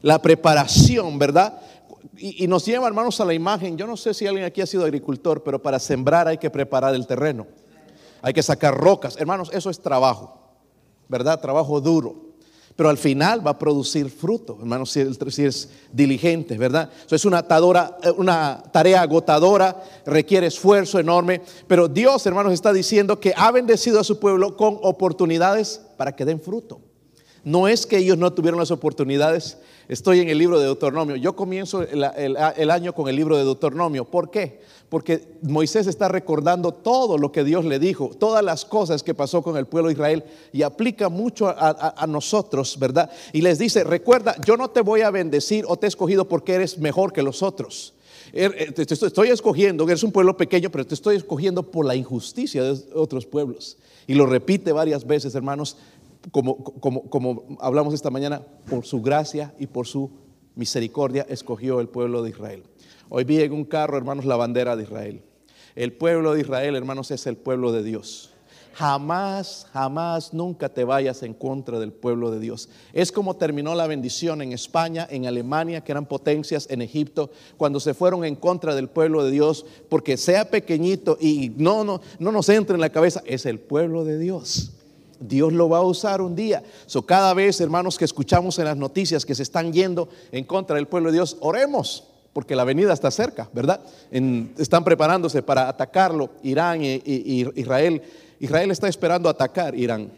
la 0.00 0.22
preparación, 0.22 1.18
¿verdad? 1.18 1.60
Y, 2.16 2.44
y, 2.44 2.46
nos 2.46 2.64
lleva, 2.64 2.86
hermanos, 2.86 3.20
a 3.20 3.24
la 3.24 3.34
imagen. 3.34 3.76
Yo 3.76 3.86
no 3.86 3.96
sé 3.96 4.14
si 4.14 4.26
alguien 4.26 4.46
aquí 4.46 4.60
ha 4.60 4.66
sido 4.66 4.84
agricultor, 4.84 5.42
pero 5.42 5.60
para 5.60 5.78
sembrar 5.78 6.28
hay 6.28 6.38
que 6.38 6.48
preparar 6.48 6.94
el 6.94 7.06
terreno. 7.06 7.46
Hay 8.22 8.32
que 8.32 8.42
sacar 8.42 8.76
rocas. 8.76 9.16
Hermanos, 9.18 9.50
eso 9.52 9.68
es 9.70 9.80
trabajo, 9.80 10.40
¿verdad? 11.08 11.40
Trabajo 11.40 11.80
duro 11.80 12.25
pero 12.76 12.90
al 12.90 12.99
final 12.99 13.45
va 13.45 13.52
a 13.52 13.59
producir 13.59 14.11
fruto, 14.11 14.59
hermanos, 14.61 14.90
si, 14.90 15.00
es 15.00 15.68
diligente, 15.90 16.59
¿verdad? 16.59 16.90
es 17.11 17.25
una, 17.25 17.40
eh, 17.40 18.11
una 18.18 18.62
tarea 18.71 19.00
agotadora, 19.00 19.83
requiere 20.04 20.47
esfuerzo 20.47 20.99
enorme, 20.99 21.40
pero 21.66 21.88
Dios, 21.88 22.26
hermanos, 22.26 22.52
está 22.52 22.75
diciendo 22.75 23.18
que 23.18 23.33
ha 23.35 23.50
bendecido 23.50 23.99
a 23.99 24.04
su 24.04 24.21
pueblo 24.21 24.56
con 24.56 24.78
oportunidades 24.83 25.80
para 25.97 26.14
que 26.14 26.26
den 26.26 26.40
fruto. 26.40 26.80
No 27.45 27.68
es 27.68 27.87
que 27.87 27.99
ellos 27.99 28.18
no 28.18 28.33
tuvieron 28.33 28.59
las 28.59 28.73
oportunidades. 28.73 29.59
Estoy 29.88 30.18
en 30.18 30.28
el 30.28 30.37
libro 30.37 30.59
de 30.59 30.64
Deuteronomio. 30.64 31.14
Yo 31.14 31.37
comienzo 31.37 31.83
el, 31.83 32.71
año 32.71 32.92
con 32.92 33.09
el 33.09 33.14
libro 33.14 33.37
de 33.37 33.45
Deuteronomio. 33.45 34.04
¿Por 34.04 34.33
qué? 34.33 34.61
Porque 34.88 35.38
Moisés 35.42 35.88
está 35.88 36.08
recordando 36.08 36.72
todo 36.72 37.18
lo 37.18 37.32
que 37.32 37.42
Dios 37.42 37.64
le 37.64 37.78
dijo, 37.78 38.10
todas 38.18 38.44
las 38.44 38.64
cosas 38.64 39.02
que 39.02 39.14
pasó 39.14 39.42
con 39.42 39.56
el 39.56 39.66
pueblo 39.66 39.88
de 39.88 39.94
Israel 39.94 40.24
y 40.52 40.62
aplica 40.62 41.08
mucho 41.08 41.48
a, 41.48 42.06
nosotros, 42.06 42.78
¿verdad? 42.78 43.10
Y 43.32 43.40
les 43.40 43.58
dice, 43.58 43.82
recuerda, 43.82 44.36
yo 44.44 44.56
no 44.56 44.70
te 44.70 44.82
voy 44.82 45.00
a 45.00 45.10
bendecir 45.10 45.64
o 45.66 45.76
te 45.76 45.86
he 45.86 45.88
escogido 45.88 46.28
porque 46.28 46.54
eres 46.54 46.78
mejor 46.78 47.12
que 47.12 47.22
los 47.22 47.42
otros. 47.42 47.94
Er, 48.32 48.54
eh, 48.58 48.72
te 48.72 48.82
estoy 48.82 49.28
escogiendo, 49.28 49.84
eres 49.84 50.04
un 50.04 50.12
pueblo 50.12 50.36
pequeño, 50.36 50.70
pero 50.70 50.86
te 50.86 50.94
estoy 50.94 51.16
escogiendo 51.16 51.64
por 51.64 51.84
la 51.84 51.96
injusticia 51.96 52.62
de 52.62 52.78
otros 52.94 53.26
pueblos. 53.26 53.78
Y 54.06 54.14
lo 54.14 54.26
repite 54.26 54.70
varias 54.70 55.04
veces, 55.04 55.34
hermanos, 55.34 55.76
como, 56.30 56.62
como, 56.62 57.02
como 57.10 57.58
hablamos 57.60 57.92
esta 57.92 58.10
mañana, 58.10 58.42
por 58.68 58.86
su 58.86 59.02
gracia 59.02 59.52
y 59.58 59.66
por 59.66 59.86
su 59.86 60.10
misericordia 60.54 61.26
escogió 61.28 61.80
el 61.80 61.88
pueblo 61.88 62.22
de 62.22 62.30
Israel. 62.30 62.62
Hoy 63.08 63.25
vi 63.25 63.40
en 63.40 63.52
un 63.52 63.64
carro, 63.64 63.96
hermanos, 63.96 64.25
la 64.25 64.36
bandera 64.36 64.76
de 64.76 64.82
Israel. 64.82 65.22
El 65.75 65.92
pueblo 65.92 66.34
de 66.34 66.40
Israel, 66.40 66.75
hermanos, 66.75 67.10
es 67.10 67.26
el 67.26 67.36
pueblo 67.36 67.70
de 67.70 67.82
Dios. 67.82 68.30
Jamás, 68.75 69.66
jamás, 69.72 70.34
nunca 70.34 70.68
te 70.68 70.84
vayas 70.84 71.22
en 71.22 71.32
contra 71.32 71.78
del 71.78 71.92
pueblo 71.92 72.30
de 72.30 72.40
Dios. 72.40 72.68
Es 72.92 73.10
como 73.10 73.36
terminó 73.36 73.75
la 73.75 73.86
bendición 73.86 74.42
en 74.42 74.52
España, 74.52 75.06
en 75.08 75.26
Alemania, 75.26 75.82
que 75.82 75.92
eran 75.92 76.04
potencias, 76.04 76.66
en 76.68 76.82
Egipto, 76.82 77.30
cuando 77.56 77.80
se 77.80 77.94
fueron 77.94 78.25
en 78.25 78.36
contra 78.36 78.75
del 78.75 78.88
pueblo 78.88 79.25
de 79.25 79.30
Dios, 79.30 79.64
porque 79.88 80.16
sea 80.16 80.50
pequeñito 80.50 81.16
y 81.20 81.52
no, 81.56 81.84
no, 81.84 82.02
no 82.18 82.32
nos 82.32 82.48
entre 82.50 82.75
en 82.75 82.82
la 82.82 82.90
cabeza, 82.90 83.22
es 83.25 83.46
el 83.46 83.60
pueblo 83.60 84.04
de 84.04 84.18
Dios. 84.18 84.72
Dios 85.20 85.52
lo 85.52 85.68
va 85.70 85.78
a 85.78 85.82
usar 85.82 86.20
un 86.20 86.36
día. 86.36 86.62
So, 86.84 87.06
cada 87.06 87.32
vez, 87.32 87.60
hermanos, 87.62 87.96
que 87.96 88.04
escuchamos 88.04 88.58
en 88.58 88.66
las 88.66 88.76
noticias 88.76 89.25
que 89.25 89.34
se 89.34 89.42
están 89.42 89.72
yendo 89.72 90.10
en 90.32 90.44
contra 90.44 90.76
del 90.76 90.86
pueblo 90.86 91.10
de 91.10 91.16
Dios, 91.16 91.38
oremos, 91.40 92.04
porque 92.36 92.54
la 92.54 92.64
venida 92.64 92.92
está 92.92 93.10
cerca, 93.10 93.48
¿verdad? 93.54 93.80
están 94.58 94.84
preparándose 94.84 95.42
para 95.42 95.70
atacarlo, 95.70 96.28
Irán 96.42 96.82
e, 96.82 97.00
Israel. 97.54 98.02
Israel 98.40 98.70
está 98.70 98.88
esperando 98.88 99.30
atacar 99.30 99.74
Irán. 99.74 100.12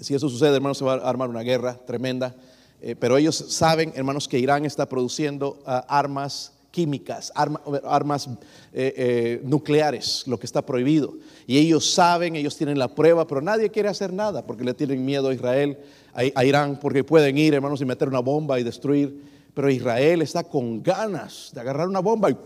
Si 0.00 0.14
eso 0.14 0.28
sucede, 0.28 0.54
hermanos, 0.54 0.78
se 0.78 0.84
va 0.84 0.94
a 0.94 0.98
armar 0.98 1.28
una 1.28 1.40
guerra 1.40 1.76
tremenda. 1.84 2.36
Eh, 2.80 2.94
pero 2.94 3.16
ellos 3.16 3.34
saben, 3.48 3.92
hermanos, 3.96 4.28
que 4.28 4.38
Irán 4.38 4.64
está 4.64 4.88
produciendo 4.88 5.60
ah, 5.66 5.84
armas 5.88 6.52
químicas, 6.70 7.32
armas 7.34 8.28
eh, 8.72 8.94
eh, 8.96 9.40
nucleares, 9.42 10.22
lo 10.28 10.38
que 10.38 10.46
está 10.46 10.64
prohibido. 10.64 11.12
Y 11.48 11.58
ellos 11.58 11.92
saben, 11.92 12.36
ellos 12.36 12.56
tienen 12.56 12.78
la 12.78 12.94
prueba, 12.94 13.26
pero 13.26 13.40
nadie 13.40 13.68
quiere 13.68 13.88
hacer 13.88 14.12
nada 14.12 14.46
porque 14.46 14.62
le 14.62 14.74
tienen 14.74 15.04
miedo 15.04 15.30
a 15.30 15.34
Israel, 15.34 15.76
a, 16.14 16.44
Irán, 16.44 16.78
porque 16.80 17.02
pueden 17.02 17.36
ir, 17.36 17.52
hermanos, 17.52 17.80
y 17.80 17.84
meter 17.84 18.06
una 18.06 18.20
bomba 18.20 18.60
y 18.60 18.62
destruir. 18.62 19.31
Pero 19.54 19.70
Israel 19.70 20.22
está 20.22 20.44
con 20.44 20.82
ganas 20.82 21.50
de 21.54 21.60
agarrar 21.60 21.88
una 21.88 22.00
bomba 22.00 22.30
y 22.30 22.36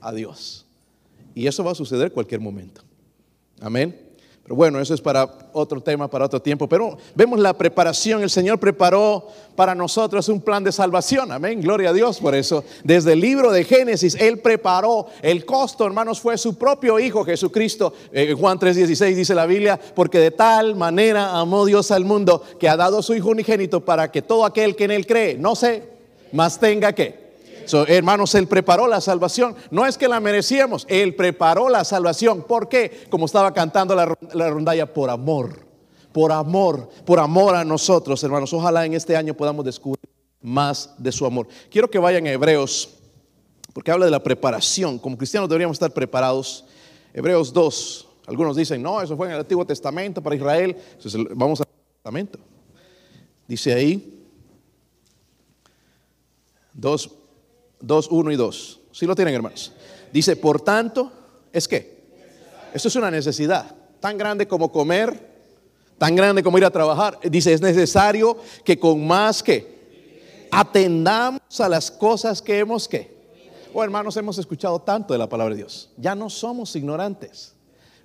adiós. 0.00 0.66
Y 1.34 1.46
eso 1.46 1.64
va 1.64 1.72
a 1.72 1.74
suceder 1.74 2.12
cualquier 2.12 2.40
momento. 2.40 2.82
Amén. 3.60 4.12
Pero 4.42 4.56
bueno, 4.56 4.80
eso 4.80 4.92
es 4.92 5.00
para 5.00 5.28
otro 5.52 5.80
tema, 5.80 6.10
para 6.10 6.24
otro 6.24 6.42
tiempo. 6.42 6.68
Pero 6.68 6.98
vemos 7.14 7.38
la 7.38 7.56
preparación. 7.56 8.22
El 8.22 8.30
Señor 8.30 8.58
preparó 8.58 9.28
para 9.54 9.72
nosotros 9.72 10.28
un 10.28 10.40
plan 10.40 10.64
de 10.64 10.72
salvación. 10.72 11.30
Amén. 11.30 11.60
Gloria 11.60 11.90
a 11.90 11.92
Dios 11.92 12.18
por 12.18 12.34
eso. 12.34 12.64
Desde 12.82 13.12
el 13.12 13.20
libro 13.20 13.52
de 13.52 13.62
Génesis, 13.62 14.16
Él 14.16 14.40
preparó. 14.40 15.06
El 15.22 15.44
costo, 15.44 15.86
hermanos, 15.86 16.20
fue 16.20 16.36
su 16.38 16.58
propio 16.58 16.98
Hijo 16.98 17.24
Jesucristo. 17.24 17.94
Eh, 18.12 18.34
Juan 18.36 18.58
3:16 18.58 19.14
dice 19.14 19.34
la 19.36 19.46
Biblia, 19.46 19.78
porque 19.94 20.18
de 20.18 20.32
tal 20.32 20.74
manera 20.74 21.38
amó 21.38 21.64
Dios 21.64 21.92
al 21.92 22.04
mundo 22.04 22.42
que 22.58 22.68
ha 22.68 22.76
dado 22.76 23.00
su 23.00 23.14
Hijo 23.14 23.28
unigénito 23.28 23.84
para 23.84 24.10
que 24.10 24.22
todo 24.22 24.44
aquel 24.44 24.74
que 24.74 24.84
en 24.84 24.90
Él 24.90 25.06
cree, 25.06 25.38
no 25.38 25.54
sé, 25.54 25.91
más 26.32 26.58
tenga 26.58 26.92
que 26.92 27.22
hermanos, 27.88 28.34
Él 28.34 28.46
preparó 28.46 28.86
la 28.86 29.00
salvación. 29.00 29.54
No 29.70 29.86
es 29.86 29.96
que 29.96 30.08
la 30.08 30.20
merecíamos, 30.20 30.86
Él 30.88 31.14
preparó 31.14 31.68
la 31.68 31.84
salvación. 31.84 32.42
¿Por 32.42 32.68
qué? 32.68 33.04
Como 33.10 33.26
estaba 33.26 33.52
cantando 33.52 33.94
la, 33.94 34.16
la 34.32 34.50
rondalla, 34.50 34.92
por 34.92 35.10
amor. 35.10 35.60
Por 36.12 36.30
amor, 36.30 36.90
por 37.06 37.18
amor 37.18 37.54
a 37.54 37.64
nosotros, 37.64 38.22
hermanos. 38.22 38.52
Ojalá 38.52 38.84
en 38.84 38.94
este 38.94 39.16
año 39.16 39.34
podamos 39.34 39.64
descubrir 39.64 40.10
más 40.42 40.94
de 40.98 41.10
su 41.10 41.24
amor. 41.24 41.48
Quiero 41.70 41.88
que 41.88 41.98
vayan 41.98 42.26
a 42.26 42.32
Hebreos, 42.32 42.96
porque 43.72 43.90
habla 43.90 44.04
de 44.04 44.10
la 44.10 44.22
preparación. 44.22 44.98
Como 44.98 45.16
cristianos 45.16 45.48
deberíamos 45.48 45.76
estar 45.76 45.90
preparados. 45.90 46.64
Hebreos 47.14 47.52
2. 47.52 48.08
Algunos 48.26 48.56
dicen, 48.56 48.82
no, 48.82 49.00
eso 49.00 49.16
fue 49.16 49.26
en 49.26 49.34
el 49.34 49.40
Antiguo 49.40 49.64
Testamento 49.64 50.22
para 50.22 50.36
Israel. 50.36 50.76
Vamos 51.34 51.60
al 51.60 51.66
Testamento. 51.96 52.38
Dice 53.48 53.72
ahí, 53.72 54.21
2, 56.74 57.10
2, 57.80 58.08
1 58.10 58.32
y 58.32 58.36
2. 58.36 58.80
Si 58.92 59.06
lo 59.06 59.14
tienen, 59.14 59.34
hermanos. 59.34 59.72
Dice, 60.12 60.36
por 60.36 60.60
tanto, 60.60 61.10
¿es 61.52 61.66
que 61.66 62.02
Esto 62.74 62.88
es 62.88 62.96
una 62.96 63.10
necesidad 63.10 63.74
tan 64.00 64.18
grande 64.18 64.48
como 64.48 64.72
comer, 64.72 65.32
tan 65.96 66.16
grande 66.16 66.42
como 66.42 66.58
ir 66.58 66.64
a 66.64 66.70
trabajar. 66.70 67.18
Dice, 67.22 67.52
es 67.52 67.60
necesario 67.60 68.36
que 68.64 68.78
con 68.78 69.06
más 69.06 69.42
que 69.42 70.48
atendamos 70.50 71.60
a 71.60 71.68
las 71.68 71.90
cosas 71.90 72.42
que 72.42 72.58
hemos 72.58 72.88
que. 72.88 73.12
Oh, 73.72 73.82
hermanos, 73.82 74.16
hemos 74.16 74.36
escuchado 74.36 74.80
tanto 74.80 75.14
de 75.14 75.18
la 75.18 75.28
palabra 75.28 75.54
de 75.54 75.60
Dios. 75.60 75.90
Ya 75.96 76.14
no 76.14 76.28
somos 76.28 76.74
ignorantes. 76.76 77.54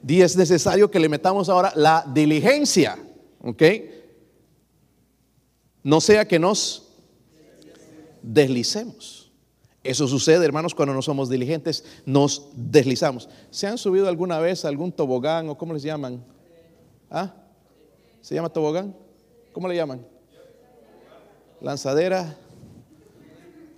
Y 0.07 0.21
es 0.21 0.37
necesario 0.37 0.89
que 0.89 0.99
le 0.99 1.09
metamos 1.09 1.49
ahora 1.49 1.73
la 1.75 2.05
diligencia. 2.13 2.97
¿Ok? 3.41 3.63
No 5.83 5.99
sea 5.99 6.27
que 6.27 6.39
nos 6.39 6.86
deslicemos. 8.27 9.31
Eso 9.83 10.07
sucede, 10.07 10.45
hermanos, 10.45 10.75
cuando 10.75 10.93
no 10.93 11.01
somos 11.01 11.29
diligentes, 11.29 11.85
nos 12.05 12.49
deslizamos. 12.55 13.29
¿Se 13.49 13.67
han 13.67 13.77
subido 13.77 14.09
alguna 14.09 14.39
vez 14.39 14.65
a 14.65 14.67
algún 14.67 14.91
tobogán 14.91 15.47
o 15.49 15.57
cómo 15.57 15.73
les 15.73 15.83
llaman? 15.83 16.23
¿Ah? 17.09 17.33
¿Se 18.21 18.35
llama 18.35 18.49
tobogán? 18.49 18.93
¿Cómo 19.53 19.67
le 19.67 19.75
llaman? 19.75 20.05
Lanzadera. 21.61 22.35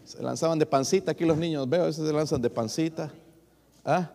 Se 0.03 0.23
lanzaban 0.23 0.57
de 0.57 0.65
pancita, 0.65 1.11
aquí 1.11 1.25
los 1.25 1.37
niños 1.37 1.69
veo, 1.69 1.83
a 1.83 1.85
veces 1.85 2.07
se 2.07 2.13
lanzan 2.13 2.41
de 2.41 2.49
pancita. 2.49 3.13
¿Ah? 3.85 4.11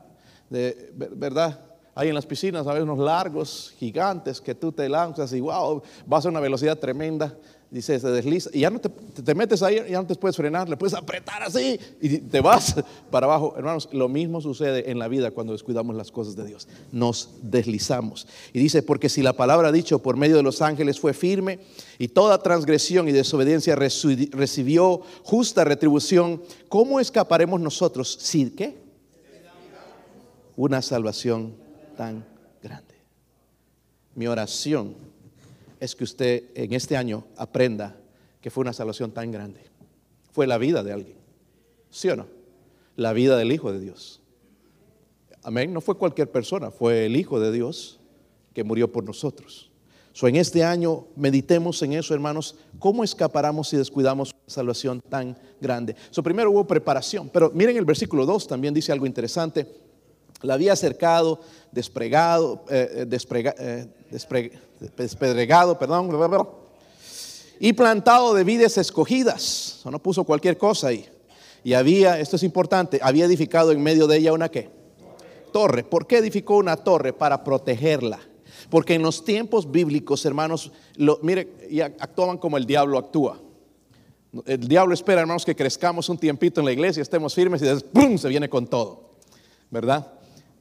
De, 0.50 0.90
¿Verdad? 0.94 1.60
Hay 1.94 2.08
en 2.08 2.14
las 2.16 2.26
piscinas, 2.26 2.66
a 2.66 2.72
veces 2.72 2.82
unos 2.82 2.98
largos, 2.98 3.72
gigantes, 3.78 4.40
que 4.40 4.56
tú 4.56 4.72
te 4.72 4.88
lanzas 4.88 5.32
y 5.32 5.40
wow, 5.40 5.80
vas 6.06 6.26
a 6.26 6.28
una 6.28 6.40
velocidad 6.40 6.76
tremenda 6.76 7.36
dice, 7.70 7.98
se 7.98 8.08
desliza, 8.08 8.50
y 8.52 8.60
ya 8.60 8.70
no 8.70 8.80
te, 8.80 9.34
metes 9.34 9.62
ahí, 9.62 9.80
ya 9.90 10.00
no 10.00 10.06
te 10.06 10.14
puedes 10.14 10.36
frenar, 10.36 10.68
le 10.68 10.76
puedes 10.76 10.94
apretar 10.94 11.42
así 11.42 11.78
y 12.00 12.18
te 12.18 12.40
vas 12.40 12.76
para 13.10 13.26
abajo. 13.26 13.54
Hermanos, 13.56 13.88
lo 13.92 14.08
mismo 14.08 14.40
sucede 14.40 14.90
en 14.90 14.98
la 14.98 15.08
vida 15.08 15.30
cuando 15.30 15.52
descuidamos 15.52 15.96
las 15.96 16.10
cosas 16.10 16.36
de 16.36 16.46
Dios, 16.46 16.68
nos 16.92 17.30
deslizamos. 17.42 18.26
Y 18.52 18.58
dice, 18.58 18.82
porque 18.82 19.08
si 19.08 19.22
la 19.22 19.32
palabra 19.32 19.72
dicho 19.72 19.98
por 20.00 20.16
medio 20.16 20.36
de 20.36 20.42
los 20.42 20.62
ángeles 20.62 21.00
fue 21.00 21.14
firme 21.14 21.58
y 21.98 22.08
toda 22.08 22.42
transgresión 22.42 23.08
y 23.08 23.12
desobediencia 23.12 23.76
recibió 23.76 25.02
justa 25.22 25.64
retribución, 25.64 26.42
¿cómo 26.68 27.00
escaparemos 27.00 27.60
nosotros 27.60 28.16
si 28.20 28.50
qué? 28.50 28.76
Una 30.56 30.82
salvación 30.82 31.54
tan 31.96 32.24
grande. 32.62 32.94
Mi 34.14 34.28
oración 34.28 35.13
es 35.80 35.94
que 35.94 36.04
usted 36.04 36.44
en 36.54 36.72
este 36.72 36.96
año 36.96 37.24
aprenda 37.36 37.96
que 38.40 38.50
fue 38.50 38.62
una 38.62 38.72
salvación 38.72 39.12
tan 39.12 39.30
grande. 39.30 39.60
Fue 40.32 40.46
la 40.46 40.58
vida 40.58 40.82
de 40.82 40.92
alguien. 40.92 41.16
¿Sí 41.90 42.08
o 42.08 42.16
no? 42.16 42.26
La 42.96 43.12
vida 43.12 43.36
del 43.36 43.52
Hijo 43.52 43.72
de 43.72 43.80
Dios. 43.80 44.20
Amén. 45.42 45.72
No 45.72 45.80
fue 45.80 45.96
cualquier 45.96 46.30
persona, 46.30 46.70
fue 46.70 47.06
el 47.06 47.16
Hijo 47.16 47.40
de 47.40 47.52
Dios 47.52 48.00
que 48.52 48.64
murió 48.64 48.90
por 48.90 49.04
nosotros. 49.04 49.70
So, 50.12 50.28
en 50.28 50.36
este 50.36 50.62
año 50.62 51.08
meditemos 51.16 51.82
en 51.82 51.92
eso, 51.94 52.14
hermanos. 52.14 52.54
¿Cómo 52.78 53.02
escaparamos 53.02 53.68
si 53.68 53.76
descuidamos 53.76 54.30
una 54.30 54.42
salvación 54.46 55.00
tan 55.08 55.36
grande? 55.60 55.96
So, 56.10 56.22
primero 56.22 56.52
hubo 56.52 56.66
preparación, 56.66 57.28
pero 57.28 57.50
miren 57.52 57.76
el 57.76 57.84
versículo 57.84 58.24
2 58.24 58.46
también 58.46 58.72
dice 58.72 58.92
algo 58.92 59.06
interesante. 59.06 59.66
La 60.44 60.54
había 60.54 60.74
acercado, 60.74 61.40
despregado, 61.72 62.64
eh, 62.70 63.06
eh, 63.10 63.86
eh 64.10 64.50
despedregado, 64.96 65.78
perdón, 65.78 66.10
y 67.60 67.72
plantado 67.72 68.34
de 68.34 68.44
vides 68.44 68.76
escogidas. 68.78 69.80
no 69.84 69.98
puso 69.98 70.24
cualquier 70.24 70.58
cosa 70.58 70.88
ahí. 70.88 71.08
Y 71.62 71.72
había, 71.72 72.20
esto 72.20 72.36
es 72.36 72.42
importante, 72.42 73.00
había 73.02 73.24
edificado 73.24 73.72
en 73.72 73.82
medio 73.82 74.06
de 74.06 74.18
ella 74.18 74.32
una 74.32 74.50
qué? 74.50 74.68
Torre. 75.52 75.84
¿Por 75.84 76.06
qué 76.06 76.18
edificó 76.18 76.56
una 76.56 76.76
torre? 76.76 77.12
Para 77.12 77.42
protegerla. 77.42 78.20
Porque 78.68 78.94
en 78.94 79.02
los 79.02 79.24
tiempos 79.24 79.70
bíblicos, 79.70 80.26
hermanos, 80.26 80.72
lo, 80.96 81.18
mire, 81.22 81.52
y 81.70 81.80
actuaban 81.80 82.38
como 82.38 82.56
el 82.56 82.66
diablo 82.66 82.98
actúa. 82.98 83.40
El 84.46 84.66
diablo 84.66 84.92
espera, 84.92 85.20
hermanos, 85.20 85.44
que 85.44 85.54
crezcamos 85.54 86.08
un 86.08 86.18
tiempito 86.18 86.60
en 86.60 86.66
la 86.66 86.72
iglesia, 86.72 87.00
estemos 87.00 87.34
firmes 87.34 87.62
y 87.62 87.66
después 87.66 88.04
¡pum! 88.04 88.18
se 88.18 88.28
viene 88.28 88.48
con 88.48 88.66
todo. 88.66 89.14
¿Verdad? 89.70 90.12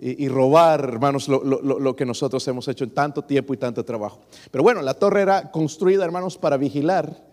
Y, 0.05 0.27
robar, 0.27 0.81
hermanos, 0.81 1.29
lo, 1.29 1.95
que 1.95 2.05
nosotros 2.05 2.45
hemos 2.50 2.67
hecho 2.67 2.83
en 2.83 2.91
tanto 2.91 3.24
tiempo 3.24 3.53
y 3.53 3.57
tanto 3.57 3.86
trabajo. 3.86 4.19
Pero 4.51 4.62
bueno, 4.62 4.81
la 4.81 4.93
torre 4.95 5.22
era 5.22 5.50
construida, 5.50 6.03
hermanos, 6.03 6.38
para 6.38 6.57
vigilar, 6.57 7.24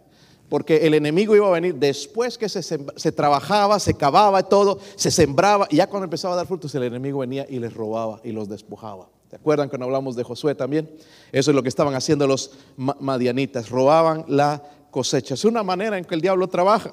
porque 0.49 0.87
el 0.87 0.95
enemigo 0.95 1.35
iba 1.35 1.49
a 1.49 1.51
venir 1.51 1.75
después 1.75 2.39
que 2.39 2.49
se, 2.49 2.63
se 2.63 3.13
trabajaba, 3.13 3.81
se 3.81 3.95
cavaba 3.95 4.45
todo, 4.45 4.79
se 4.95 5.11
sembraba, 5.11 5.67
y 5.69 5.77
ya 5.77 5.89
cuando 5.89 6.05
empezaba 6.05 6.35
a 6.35 6.37
dar 6.37 6.47
frutos, 6.47 6.73
el 6.77 6.85
enemigo 6.85 7.19
venía 7.19 7.45
y 7.49 7.59
les 7.59 7.75
robaba 7.75 8.21
y 8.23 8.31
los 8.31 8.49
despojaba. 8.49 9.09
¿Se 9.31 9.37
acuerdan 9.37 9.69
cuando 9.69 9.87
hablamos 9.87 10.17
de 10.17 10.25
Josué 10.25 10.55
también? 10.57 10.91
Eso 11.31 11.51
es 11.51 11.55
lo 11.55 11.63
que 11.63 11.69
estaban 11.69 11.95
haciendo 11.95 12.27
los 12.27 12.53
madianitas, 12.77 13.71
robaban 13.71 14.25
la 14.27 14.63
cosecha. 14.91 15.35
Es 15.35 15.45
una 15.45 15.63
manera 15.63 15.99
en 15.99 16.05
que 16.05 16.15
el 16.15 16.21
diablo 16.21 16.49
trabaja. 16.49 16.93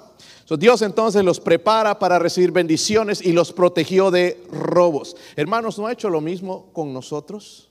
Dios 0.57 0.81
entonces 0.81 1.23
los 1.23 1.39
prepara 1.39 1.99
para 1.99 2.19
recibir 2.19 2.51
bendiciones 2.51 3.21
y 3.21 3.33
los 3.33 3.51
protegió 3.51 4.11
de 4.11 4.43
robos. 4.51 5.15
Hermanos, 5.35 5.77
¿no 5.77 5.87
ha 5.87 5.91
hecho 5.91 6.09
lo 6.09 6.21
mismo 6.21 6.71
con 6.73 6.93
nosotros? 6.93 7.69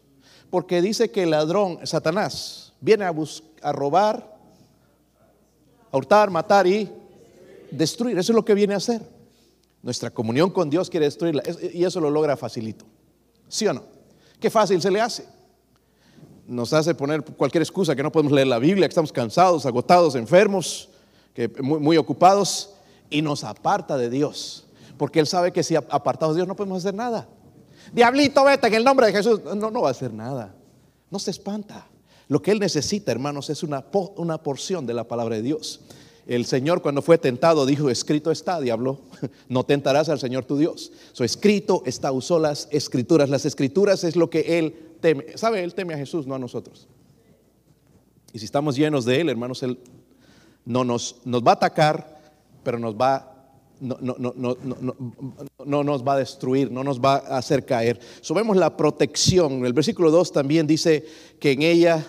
Porque 0.51 0.83
dice 0.83 1.11
que 1.11 1.23
el 1.23 1.31
ladrón, 1.31 1.79
Satanás, 1.85 2.67
Viene 2.81 3.05
a, 3.05 3.15
a 3.63 3.73
robar, 3.73 4.39
a 5.91 5.97
hurtar, 5.97 6.31
matar 6.31 6.67
y 6.67 6.91
destruir. 7.71 8.19
Eso 8.19 8.33
es 8.33 8.37
lo 8.37 8.45
que 8.45 8.55
viene 8.55 8.75
a 8.75 8.77
hacer. 8.77 9.01
Nuestra 9.83 10.11
comunión 10.11 10.51
con 10.51 10.69
Dios 10.69 10.91
quiere 10.91 11.07
destruirla 11.07 11.43
y 11.73 11.85
eso 11.85 12.01
lo 12.01 12.11
logra 12.11 12.37
facilito. 12.37 12.85
¿Sí 13.49 13.67
o 13.67 13.73
no? 13.73 13.85
Qué 14.41 14.51
fácil 14.51 14.83
se 14.83 14.91
le 14.91 15.01
hace. 15.01 15.27
Nos 16.47 16.73
hace 16.73 16.95
poner 16.95 17.23
cualquier 17.23 17.63
excusa 17.63 17.97
que 17.97 18.03
no 18.03 18.13
podemos 18.13 18.33
leer 18.33 18.47
la 18.47 18.59
Biblia, 18.59 18.87
que 18.87 18.93
estamos 18.93 19.13
cansados, 19.13 19.67
agotados, 19.67 20.15
enfermos, 20.15 20.89
que 21.35 21.49
muy, 21.61 21.81
muy 21.81 21.97
ocupados 21.97 22.71
y 23.11 23.23
nos 23.23 23.45
aparta 23.45 23.97
de 23.97 24.11
Dios. 24.11 24.65
Porque 24.97 25.21
Él 25.21 25.27
sabe 25.27 25.53
que 25.53 25.63
si 25.63 25.77
apartados 25.77 26.35
de 26.35 26.41
Dios 26.41 26.49
no 26.49 26.57
podemos 26.57 26.79
hacer 26.79 26.95
nada. 26.95 27.29
Diablito, 27.93 28.45
vete 28.45 28.67
en 28.69 28.75
el 28.75 28.85
nombre 28.85 29.07
de 29.07 29.13
Jesús. 29.13 29.41
No, 29.45 29.71
no 29.71 29.83
va 29.83 29.89
a 29.89 29.91
hacer 29.93 30.13
nada. 30.13 30.55
No 31.11 31.19
se 31.19 31.31
espanta. 31.31 31.87
Lo 32.29 32.43
que 32.43 32.51
Él 32.51 32.59
necesita, 32.59 33.13
hermanos, 33.13 33.51
es 33.51 33.63
una, 33.63 33.85
una 34.17 34.39
porción 34.39 34.87
de 34.87 34.95
la 34.95 35.05
palabra 35.05 35.37
de 35.37 35.43
Dios. 35.43 35.81
El 36.27 36.45
Señor 36.45 36.83
cuando 36.83 37.03
fue 37.03 37.19
tentado 37.19 37.67
dijo, 37.67 37.89
escrito 37.89 38.33
está, 38.33 38.61
diablo, 38.61 38.99
no 39.49 39.65
tentarás 39.65 40.09
al 40.09 40.19
Señor 40.19 40.45
tu 40.45 40.57
Dios. 40.57 40.91
So, 41.13 41.23
escrito 41.23 41.83
está, 41.87 42.11
usó 42.11 42.41
las 42.41 42.67
escrituras. 42.73 43.31
Las 43.31 43.45
escrituras 43.45 44.03
es 44.03 44.17
lo 44.17 44.29
que 44.29 44.59
Él 44.59 44.96
¿Sabe? 45.35 45.63
Él 45.63 45.75
teme 45.75 45.95
a 45.95 45.99
Jesús, 45.99 46.27
no 46.27 46.35
a 46.35 46.39
nosotros. 46.39 46.89
Y 48.33 48.39
si 48.39 48.45
estamos 48.45 48.77
llenos 48.77 49.05
de 49.05 49.21
Él, 49.21 49.29
hermanos, 49.29 49.63
Él 49.63 49.79
no 50.65 50.85
nos, 50.85 51.17
nos 51.25 51.43
va 51.43 51.53
a 51.53 51.55
atacar, 51.55 52.21
pero 52.63 52.79
nos 52.79 52.95
va 52.95 53.33
no, 53.81 53.97
no, 54.01 54.17
no, 54.19 54.57
no, 55.65 55.85
nos 55.85 56.03
va 56.03 56.15
a 56.15 56.19
destruir, 56.19 56.71
no 56.71 56.83
nos 56.83 57.01
va 57.01 57.17
a 57.17 57.39
hacer 57.39 57.65
caer. 57.65 58.01
Subemos 58.21 58.57
la 58.57 58.77
protección. 58.77 59.65
El 59.67 59.75
versículo 59.75 60.11
2 60.11 60.33
también 60.33 60.67
dice 60.67 61.05
que 61.39 61.53
en 61.53 61.63
ella 61.63 62.05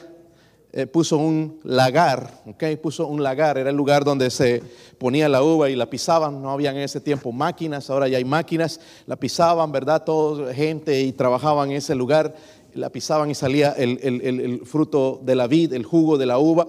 eh, 0.71 0.85
puso 0.85 1.17
un 1.17 1.59
lagar, 1.63 2.43
¿ok? 2.45 2.63
Puso 2.81 3.07
un 3.07 3.23
lagar, 3.23 3.57
era 3.57 3.69
el 3.69 3.75
lugar 3.75 4.03
donde 4.03 4.29
se 4.29 4.61
ponía 4.97 5.27
la 5.27 5.43
uva 5.43 5.69
y 5.69 5.75
la 5.75 5.89
pisaban. 5.89 6.41
No 6.41 6.51
había 6.51 6.71
en 6.71 6.77
ese 6.77 7.01
tiempo 7.01 7.31
máquinas, 7.31 7.89
ahora 7.89 8.07
ya 8.07 8.17
hay 8.17 8.25
máquinas. 8.25 8.79
La 9.05 9.15
pisaban, 9.15 9.71
¿verdad? 9.71 10.03
Toda 10.03 10.53
gente 10.53 11.01
y 11.01 11.11
trabajaban 11.11 11.71
en 11.71 11.77
ese 11.77 11.95
lugar. 11.95 12.35
La 12.73 12.89
pisaban 12.89 13.29
y 13.31 13.35
salía 13.35 13.71
el, 13.71 14.61
fruto 14.65 15.19
de 15.23 15.35
la 15.35 15.47
vid, 15.47 15.73
el 15.73 15.83
jugo 15.85 16.17
de 16.17 16.25
la 16.25 16.37
uva, 16.39 16.67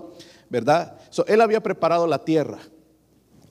¿verdad? 0.49 0.99
él 1.27 1.41
había 1.41 1.63
preparado 1.63 2.07
la 2.07 2.25
tierra, 2.25 2.59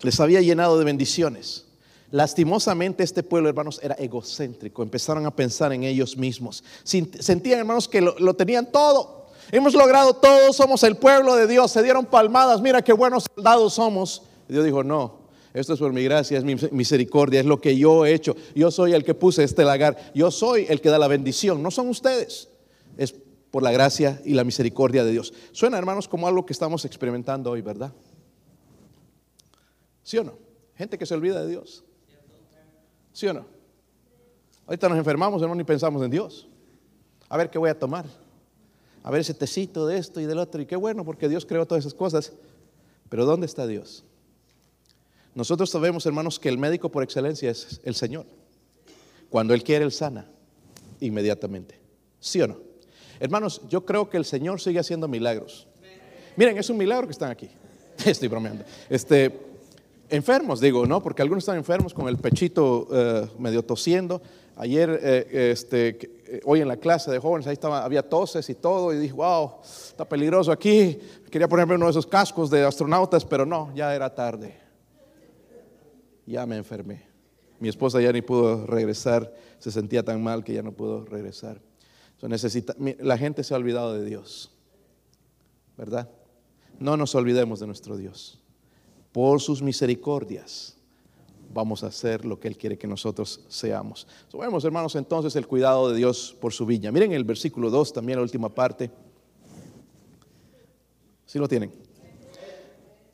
les 0.01 0.19
había 0.19 0.41
llenado 0.41 0.77
de 0.79 0.85
bendiciones. 0.85 1.65
Lastimosamente 2.09 3.03
este 3.03 3.21
pueblo, 3.21 3.49
hermanos, 3.49 3.81
era 3.83 3.95
egocéntrico. 3.95 4.81
Empezaron 4.81 5.25
a 5.25 5.35
pensar 5.35 5.73
en 5.73 5.83
ellos 5.83 6.15
mismos. 6.15 6.63
Sentían, 6.83 7.59
hermanos, 7.59 7.87
que 7.87 7.99
lo 7.99 8.33
tenían 8.33 8.71
todo. 8.71 9.17
Hemos 9.51 9.73
logrado 9.73 10.13
todo, 10.13 10.51
somos 10.51 10.83
el 10.83 10.97
pueblo 10.97 11.35
de 11.35 11.47
Dios. 11.47 11.71
Se 11.71 11.81
dieron 11.81 12.05
palmadas, 12.05 12.61
mira 12.61 12.81
qué 12.81 12.93
buenos 12.93 13.25
soldados 13.33 13.73
somos. 13.73 14.23
Dios 14.47 14.65
dijo, 14.65 14.83
no, 14.83 15.19
esto 15.59 15.73
es 15.73 15.79
por 15.79 15.93
mi 15.93 16.03
gracia, 16.03 16.37
es 16.37 16.43
mi 16.43 16.55
misericordia, 16.71 17.39
es 17.39 17.45
lo 17.45 17.59
que 17.59 17.77
yo 17.77 18.05
he 18.05 18.13
hecho. 18.13 18.35
Yo 18.55 18.71
soy 18.71 18.93
el 18.93 19.03
que 19.03 19.13
puse 19.13 19.43
este 19.43 19.63
lagar, 19.63 20.11
yo 20.13 20.31
soy 20.31 20.65
el 20.69 20.81
que 20.81 20.89
da 20.89 20.99
la 20.99 21.07
bendición, 21.07 21.61
no 21.63 21.71
son 21.71 21.89
ustedes. 21.89 22.49
Es 22.97 23.13
por 23.51 23.63
la 23.63 23.71
gracia 23.71 24.21
y 24.25 24.33
la 24.33 24.43
misericordia 24.43 25.03
de 25.03 25.11
Dios. 25.11 25.33
Suena, 25.51 25.77
hermanos, 25.77 26.07
como 26.07 26.27
algo 26.27 26.45
que 26.45 26.53
estamos 26.53 26.85
experimentando 26.85 27.51
hoy, 27.51 27.61
¿verdad? 27.61 27.93
¿Sí 30.03 30.17
o 30.17 30.23
no? 30.23 30.37
Gente 30.75 30.97
que 30.97 31.05
se 31.05 31.13
olvida 31.13 31.41
de 31.41 31.49
Dios. 31.49 31.83
¿Sí 33.13 33.27
o 33.27 33.33
no? 33.33 33.45
Ahorita 34.67 34.89
nos 34.89 34.97
enfermamos, 34.97 35.41
hermano, 35.41 35.61
y 35.61 35.65
pensamos 35.65 36.03
en 36.03 36.11
Dios. 36.11 36.47
A 37.29 37.37
ver 37.37 37.49
qué 37.49 37.57
voy 37.57 37.69
a 37.69 37.77
tomar 37.77 38.05
a 39.07 39.09
ver 39.09 39.21
ese 39.21 39.33
tecito 39.33 39.87
de 39.87 39.97
esto 39.97 40.19
y 40.19 40.25
del 40.25 40.37
otro. 40.37 40.61
Y 40.61 40.65
qué 40.65 40.75
bueno, 40.75 41.05
porque 41.05 41.29
Dios 41.29 41.45
creó 41.45 41.65
todas 41.65 41.85
esas 41.85 41.93
cosas. 41.93 42.33
Pero 43.07 43.25
¿dónde 43.25 43.45
está 43.45 43.65
Dios? 43.65 44.03
Nosotros 45.37 45.69
sabemos, 45.69 46.03
hermanos, 46.07 46.39
que 46.39 46.49
el 46.49 46.57
médico 46.57 46.89
por 46.89 47.03
excelencia 47.03 47.51
es 47.51 47.79
el 47.83 47.93
Señor. 47.93 48.25
Cuando 49.29 49.53
Él 49.53 49.63
quiere, 49.63 49.85
Él 49.85 49.91
sana 49.91 50.25
inmediatamente. 50.99 51.79
¿Sí 52.19 52.41
o 52.41 52.47
no? 52.47 52.57
Hermanos, 53.19 53.61
yo 53.69 53.85
creo 53.85 54.09
que 54.09 54.17
el 54.17 54.25
Señor 54.25 54.59
sigue 54.59 54.79
haciendo 54.79 55.07
milagros. 55.07 55.67
Miren, 56.37 56.57
es 56.57 56.71
un 56.71 56.77
milagro 56.77 57.05
que 57.05 57.11
están 57.11 57.29
aquí. 57.29 57.51
Estoy 58.03 58.27
bromeando. 58.29 58.63
Este, 58.89 59.31
enfermos, 60.09 60.59
digo, 60.59 60.87
¿no? 60.87 61.03
Porque 61.03 61.21
algunos 61.21 61.43
están 61.43 61.57
enfermos 61.57 61.93
con 61.93 62.07
el 62.07 62.17
pechito 62.17 62.87
eh, 62.91 63.27
medio 63.37 63.63
tosiendo. 63.63 64.19
Ayer, 64.55 64.99
eh, 65.03 65.51
este, 65.51 65.99
eh, 66.25 66.41
hoy 66.45 66.61
en 66.61 66.67
la 66.67 66.77
clase 66.77 67.11
de 67.11 67.19
jóvenes, 67.19 67.45
ahí 67.45 67.53
estaba, 67.53 67.85
había 67.85 68.01
toses 68.01 68.49
y 68.49 68.55
todo, 68.55 68.91
y 68.91 68.97
dije, 68.97 69.13
wow, 69.13 69.51
está 69.61 70.09
peligroso 70.09 70.51
aquí. 70.51 70.97
Quería 71.29 71.47
ponerme 71.47 71.75
uno 71.75 71.85
de 71.85 71.91
esos 71.91 72.07
cascos 72.07 72.49
de 72.49 72.63
astronautas, 72.63 73.23
pero 73.23 73.45
no, 73.45 73.71
ya 73.75 73.93
era 73.93 74.15
tarde. 74.15 74.66
Ya 76.27 76.45
me 76.45 76.57
enfermé. 76.57 77.01
Mi 77.59 77.69
esposa 77.69 77.99
ya 77.99 78.11
ni 78.11 78.21
pudo 78.21 78.67
regresar, 78.67 79.33
se 79.57 79.71
sentía 79.71 80.03
tan 80.03 80.21
mal 80.21 80.43
que 80.43 80.53
ya 80.53 80.61
no 80.61 80.73
pudo 80.73 81.05
regresar. 81.05 81.59
la 82.99 83.17
gente 83.17 83.43
se 83.43 83.55
ha 83.55 83.57
olvidado 83.57 83.93
de 83.93 84.05
Dios, 84.05 84.51
¿verdad? 85.75 86.07
No 86.79 86.95
nos 86.97 87.15
olvidemos 87.15 87.59
de 87.59 87.65
nuestro 87.65 87.97
Dios. 87.97 88.39
Por 89.11 89.41
sus 89.41 89.63
misericordias 89.63 90.77
vamos 91.53 91.83
a 91.83 91.87
hacer 91.87 92.25
lo 92.25 92.39
que 92.39 92.47
Él 92.47 92.57
quiere 92.57 92.77
que 92.77 92.87
nosotros 92.87 93.41
seamos. 93.47 94.07
vemos, 94.33 94.63
hermanos, 94.63 94.95
entonces 94.95 95.35
el 95.35 95.47
cuidado 95.47 95.89
de 95.89 95.97
Dios 95.97 96.35
por 96.39 96.53
su 96.53 96.65
viña. 96.65 96.91
Miren 96.91 97.13
el 97.13 97.23
versículo 97.23 97.69
2, 97.69 97.93
también 97.93 98.17
la 98.17 98.23
última 98.23 98.53
parte. 98.53 98.91
¿Sí 101.25 101.39
lo 101.39 101.47
tienen? 101.47 101.71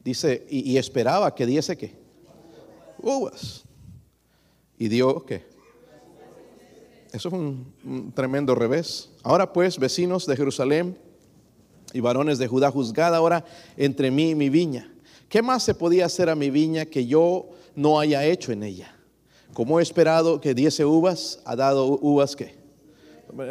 Dice, 0.04 0.45
y, 0.49 0.76
esperaba 0.78 1.34
que 1.34 1.45
diese 1.45 1.78
qué? 1.78 2.03
Uvas. 3.04 3.63
¿Y 4.80 4.88
dio 4.88 5.24
qué? 5.26 5.46
Eso 7.12 7.30
fue 7.30 7.38
un, 7.38 8.12
tremendo 8.16 8.56
revés. 8.56 9.12
Ahora 9.22 9.54
pues, 9.54 9.78
vecinos 9.78 10.26
de 10.26 10.36
Jerusalén 10.36 10.98
y 11.94 12.00
varones 12.00 12.39
de 12.39 12.48
Judá, 12.48 12.72
juzgad 12.72 13.13
ahora 13.13 13.46
entre 13.78 14.10
mí 14.10 14.32
y 14.32 14.36
mi 14.36 14.50
viña. 14.50 14.92
¿Qué 15.30 15.44
más 15.44 15.62
se 15.62 15.76
podía 15.76 16.08
hacer 16.08 16.30
a 16.30 16.36
mi 16.36 16.50
viña 16.50 16.86
que 16.86 17.06
yo 17.06 17.50
no 17.76 18.00
haya 18.00 18.26
hecho 18.26 18.52
en 18.52 18.63
ella. 18.63 18.96
Como 19.54 19.80
he 19.80 19.84
esperado 19.84 20.42
que 20.42 20.54
diese 20.54 20.86
uvas, 20.86 21.39
ha 21.46 21.56
dado 21.56 22.00
uvas 22.02 22.36
que. 22.36 22.62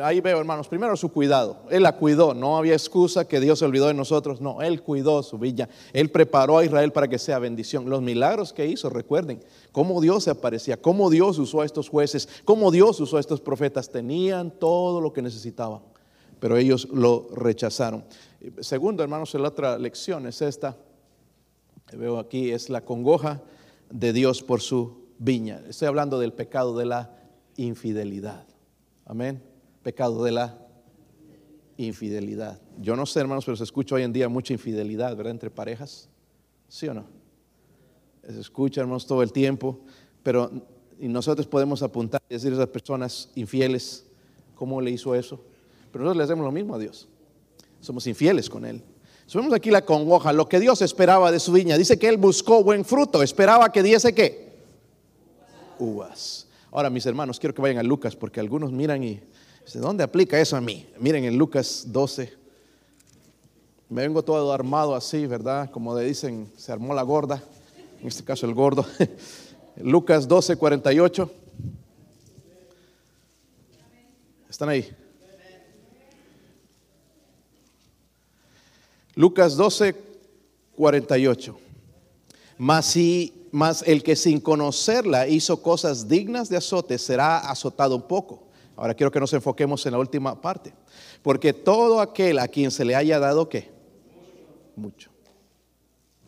Ahí 0.03 0.21
veo, 0.21 0.39
hermanos, 0.39 0.69
primero 0.69 0.97
su 0.97 1.11
cuidado. 1.11 1.65
Él 1.71 1.83
la 1.83 1.97
cuidó, 1.97 2.35
no 2.35 2.57
había 2.57 2.75
excusa 2.75 3.27
que 3.27 3.41
Dios 3.41 3.59
se 3.59 3.65
olvidó 3.65 3.89
de 3.89 3.95
nosotros, 3.95 4.41
no, 4.41 4.63
Él 4.63 4.83
cuidó 4.83 5.23
su 5.23 5.39
villa, 5.39 5.69
Él 5.93 6.11
preparó 6.11 6.59
a 6.59 6.65
Israel 6.65 6.93
para 6.93 7.09
que 7.09 7.19
sea 7.19 7.39
bendición. 7.39 7.91
Los 7.91 8.03
milagros 8.03 8.53
que 8.53 8.67
hizo, 8.67 8.91
recuerden, 8.91 9.43
cómo 9.73 10.01
Dios 10.01 10.25
se 10.25 10.31
aparecía, 10.31 10.81
cómo 10.81 11.11
Dios 11.11 11.39
usó 11.39 11.63
a 11.63 11.65
estos 11.65 11.89
jueces, 11.89 12.29
cómo 12.45 12.71
Dios 12.71 13.01
usó 13.01 13.17
a 13.17 13.21
estos 13.21 13.41
profetas, 13.41 13.91
tenían 13.91 14.51
todo 14.51 15.01
lo 15.01 15.13
que 15.13 15.23
necesitaban, 15.23 15.81
pero 16.39 16.57
ellos 16.57 16.89
lo 16.93 17.29
rechazaron. 17.35 18.05
Segundo, 18.61 19.03
hermanos, 19.03 19.35
la 19.35 19.49
otra 19.49 19.79
lección 19.79 20.27
es 20.27 20.43
esta, 20.43 20.77
veo 21.97 22.19
aquí, 22.19 22.53
es 22.53 22.71
la 22.71 22.85
congoja 22.85 23.43
de 23.91 24.13
Dios 24.13 24.43
por 24.43 24.61
su 24.61 25.07
viña. 25.19 25.61
Estoy 25.69 25.89
hablando 25.89 26.19
del 26.19 26.33
pecado 26.33 26.77
de 26.77 26.87
la 26.87 27.11
infidelidad. 27.57 28.47
Amén. 29.05 29.52
Pecado 29.83 30.23
de 30.25 30.33
la 30.33 30.59
infidelidad. 31.77 32.61
Yo 32.79 32.97
no 32.97 33.07
sé, 33.07 33.21
hermanos, 33.21 33.45
pero 33.45 33.57
se 33.57 33.65
escucha 33.65 33.95
hoy 33.95 34.03
en 34.03 34.13
día 34.13 34.29
mucha 34.29 34.53
infidelidad, 34.53 35.17
¿verdad? 35.17 35.33
Entre 35.33 35.51
parejas. 35.51 36.09
¿Sí 36.69 36.89
o 36.89 36.95
no? 36.95 37.05
Se 38.27 38.41
escucha, 38.41 38.81
hermanos, 38.81 39.07
todo 39.07 39.23
el 39.23 39.33
tiempo. 39.33 39.81
Pero 40.23 40.51
y 41.03 41.09
nosotros 41.09 41.49
podemos 41.49 41.83
apuntar 41.83 42.23
y 42.29 42.35
decir 42.35 42.53
a 42.53 42.55
esas 42.55 42.69
personas 42.69 43.31
infieles, 43.35 44.05
¿cómo 44.55 44.81
le 44.81 44.93
hizo 44.93 45.17
eso? 45.17 45.45
Pero 45.91 46.05
nosotros 46.05 46.19
le 46.19 46.23
hacemos 46.23 46.45
lo 46.45 46.53
mismo 46.53 46.77
a 46.77 46.79
Dios. 46.79 47.09
Somos 47.81 48.07
infieles 48.07 48.49
con 48.49 48.65
Él. 48.65 48.85
Subimos 49.27 49.53
aquí 49.53 49.73
la 49.73 49.85
congoja, 49.85 50.33
lo 50.33 50.49
que 50.49 50.61
Dios 50.61 50.81
esperaba 50.81 51.33
de 51.33 51.41
su 51.41 51.51
viña. 51.51 51.77
Dice 51.77 51.99
que 51.99 52.09
Él 52.09 52.19
buscó 52.19 52.63
buen 52.63 52.85
fruto, 52.85 53.21
esperaba 53.21 53.73
que 53.73 53.83
diese 53.83 54.15
qué? 54.15 54.53
Uvas. 55.81 56.47
Ahora, 56.71 56.89
mis 56.89 57.05
hermanos, 57.05 57.41
quiero 57.41 57.53
que 57.53 57.63
vayan 57.63 57.79
a 57.79 57.83
Lucas, 57.83 58.15
porque 58.15 58.39
algunos 58.39 58.71
miran 58.71 59.03
y 59.03 59.21
¿dónde 59.75 60.05
aplica 60.05 60.39
eso 60.41 60.57
a 60.57 60.61
mí? 60.61 60.87
Miren 60.99 61.25
en 61.25 61.39
Lucas 61.39 61.85
12. 61.87 62.33
Me 63.89 64.03
vengo 64.03 64.23
todo 64.23 64.53
armado 64.53 64.95
así, 64.95 65.27
¿verdad? 65.27 65.71
Como 65.71 65.97
le 65.97 66.05
dicen, 66.05 66.51
se 66.57 66.73
armó 66.73 66.95
la 66.95 67.03
gorda, 67.03 67.43
en 68.01 68.09
este 68.09 68.25
caso 68.25 68.47
el 68.47 68.55
gordo. 68.55 68.87
Lucas 69.77 70.27
12, 70.27 70.57
48. 70.57 71.31
¿Están 74.49 74.69
ahí? 74.69 74.91
Lucas 79.15 79.57
12, 79.57 79.95
48. 80.77 81.59
Mas, 82.59 82.87
si, 82.87 83.49
mas 83.51 83.83
el 83.87 84.03
que 84.03 84.17
sin 84.17 84.41
conocerla 84.41 85.27
hizo 85.29 85.63
cosas 85.63 86.09
dignas 86.09 86.49
de 86.49 86.57
azote 86.57 86.99
será 86.99 87.39
azotado 87.39 87.97
un 87.97 88.03
poco. 88.03 88.52
Ahora 88.83 88.95
quiero 88.95 89.13
que 89.13 89.21
nos 89.21 89.33
enfoquemos 89.33 89.87
en 89.87 89.93
la 89.93 90.01
última 90.01 90.41
parte. 90.41 90.75
Porque 91.23 91.53
todo 91.53 92.01
aquel 92.01 92.41
a 92.41 92.49
quien 92.49 92.73
se 92.73 92.85
le 92.85 92.97
haya 92.97 93.21
dado 93.21 93.49
qué? 93.49 93.71
mucho. 94.75 95.09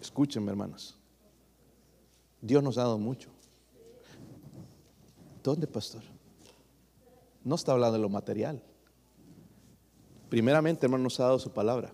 Escúchenme, 0.01 0.53
hermanos. 0.53 0.97
Dios 2.41 2.63
nos 2.63 2.79
ha 2.79 2.83
dado 2.83 2.97
mucho. 2.97 3.29
¿Dónde, 5.43 5.67
pastor? 5.67 6.03
No 7.43 7.57
está 7.57 7.73
hablando 7.73 7.95
de 7.95 8.03
lo 8.03 8.09
material. 8.09 8.63
Primeramente, 10.29 10.87
hermano, 10.87 11.03
nos 11.03 11.19
ha 11.19 11.25
dado 11.25 11.41
su 11.41 11.51
palabra. 11.51 11.93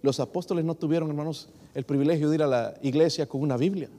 Los 0.00 0.20
apóstoles 0.20 0.64
no 0.64 0.74
tuvieron, 0.74 1.10
hermanos, 1.10 1.50
el 1.74 1.84
privilegio 1.84 2.30
de 2.30 2.36
ir 2.36 2.42
a 2.42 2.46
la 2.46 2.74
iglesia 2.80 3.28
con 3.28 3.42
una 3.42 3.58
Biblia. 3.58 3.90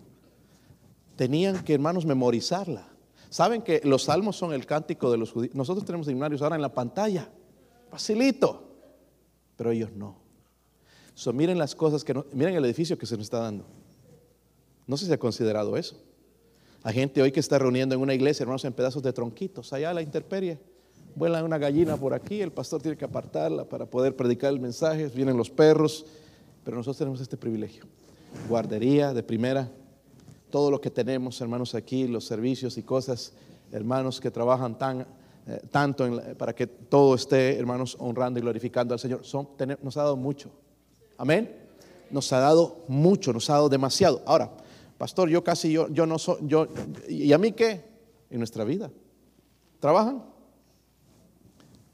Tenían 1.15 1.63
que, 1.63 1.75
hermanos, 1.75 2.03
memorizarla. 2.03 2.96
Saben 3.29 3.61
que 3.61 3.81
los 3.83 4.03
salmos 4.03 4.35
son 4.35 4.53
el 4.53 4.65
cántico 4.65 5.11
de 5.11 5.17
los 5.17 5.31
judíos. 5.31 5.55
Nosotros 5.55 5.85
tenemos 5.85 6.07
seminarios 6.07 6.41
ahora 6.41 6.55
en 6.55 6.61
la 6.61 6.73
pantalla. 6.73 7.29
Facilito. 7.89 8.63
Pero 9.55 9.71
ellos 9.71 9.91
no. 9.91 10.17
So, 11.13 11.33
miren 11.33 11.57
las 11.57 11.75
cosas 11.75 12.03
que 12.03 12.13
no, 12.13 12.25
miren 12.31 12.55
el 12.55 12.65
edificio 12.65 12.97
que 12.97 13.05
se 13.05 13.15
nos 13.17 13.25
está 13.25 13.39
dando. 13.39 13.65
No 14.85 14.97
sé 14.97 15.05
si 15.05 15.13
ha 15.13 15.17
considerado 15.17 15.75
eso. 15.75 15.97
Hay 16.83 16.93
gente 16.93 17.21
hoy 17.21 17.31
que 17.31 17.39
está 17.39 17.57
reuniendo 17.57 17.95
en 17.95 18.01
una 18.01 18.13
iglesia, 18.13 18.43
hermanos, 18.43 18.63
en 18.65 18.73
pedazos 18.73 19.03
de 19.03 19.11
tronquitos. 19.11 19.73
Allá 19.73 19.89
a 19.89 19.93
la 19.93 20.01
intemperie. 20.01 20.59
Vuela 21.15 21.43
una 21.43 21.57
gallina 21.57 21.97
por 21.97 22.13
aquí, 22.13 22.41
el 22.41 22.51
pastor 22.51 22.81
tiene 22.81 22.95
que 22.95 23.05
apartarla 23.05 23.65
para 23.65 23.87
poder 23.87 24.15
predicar 24.15 24.53
el 24.53 24.59
mensaje. 24.59 25.07
Vienen 25.07 25.35
los 25.35 25.49
perros. 25.49 26.05
Pero 26.63 26.77
nosotros 26.77 26.97
tenemos 26.97 27.19
este 27.19 27.35
privilegio. 27.35 27.85
Guardería 28.47 29.13
de 29.13 29.23
primera. 29.23 29.71
Todo 30.49 30.71
lo 30.71 30.79
que 30.79 30.89
tenemos, 30.89 31.39
hermanos, 31.41 31.75
aquí, 31.75 32.07
los 32.07 32.25
servicios 32.25 32.77
y 32.77 32.83
cosas, 32.83 33.33
hermanos 33.71 34.19
que 34.19 34.31
trabajan 34.31 34.77
tan, 34.77 35.01
eh, 35.45 35.61
tanto 35.71 36.07
para 36.37 36.53
que 36.53 36.67
todo 36.67 37.15
esté, 37.15 37.57
hermanos, 37.57 37.97
honrando 37.99 38.39
y 38.39 38.41
glorificando 38.41 38.93
al 38.93 38.99
Señor. 38.99 39.25
Son, 39.25 39.49
nos 39.81 39.97
ha 39.97 40.03
dado 40.03 40.15
mucho. 40.15 40.49
Amén. 41.17 41.53
Nos 42.09 42.31
ha 42.31 42.39
dado 42.39 42.85
mucho, 42.87 43.33
nos 43.33 43.49
ha 43.49 43.53
dado 43.53 43.69
demasiado. 43.69 44.21
Ahora, 44.25 44.51
pastor, 44.97 45.29
yo 45.29 45.43
casi, 45.43 45.71
yo, 45.71 45.89
yo 45.89 46.05
no 46.05 46.17
soy, 46.17 46.37
yo, 46.43 46.67
¿y 47.09 47.33
a 47.33 47.37
mí 47.37 47.51
qué? 47.51 47.83
En 48.29 48.39
nuestra 48.39 48.63
vida. 48.63 48.89
¿Trabajan? 49.79 50.23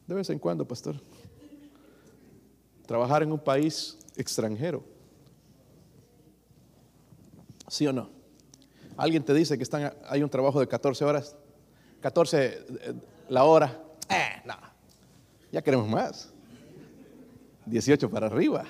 De 0.07 0.13
vez 0.13 0.29
en 0.29 0.39
cuando, 0.39 0.65
pastor. 0.65 0.95
Trabajar 2.85 3.23
en 3.23 3.31
un 3.31 3.39
país 3.39 3.97
extranjero. 4.15 4.83
¿Sí 7.67 7.87
o 7.87 7.93
no? 7.93 8.22
Alguien 8.97 9.23
te 9.23 9.33
dice 9.33 9.57
que 9.57 9.63
están, 9.63 9.93
hay 10.07 10.23
un 10.23 10.29
trabajo 10.29 10.59
de 10.59 10.67
14 10.67 11.05
horas, 11.05 11.35
14 12.01 12.45
eh, 12.45 12.93
la 13.29 13.43
hora. 13.45 13.81
Eh, 14.09 14.41
no, 14.45 14.55
ya 15.51 15.61
queremos 15.61 15.87
más. 15.87 16.31
18 17.65 18.09
para 18.09 18.27
arriba. 18.27 18.65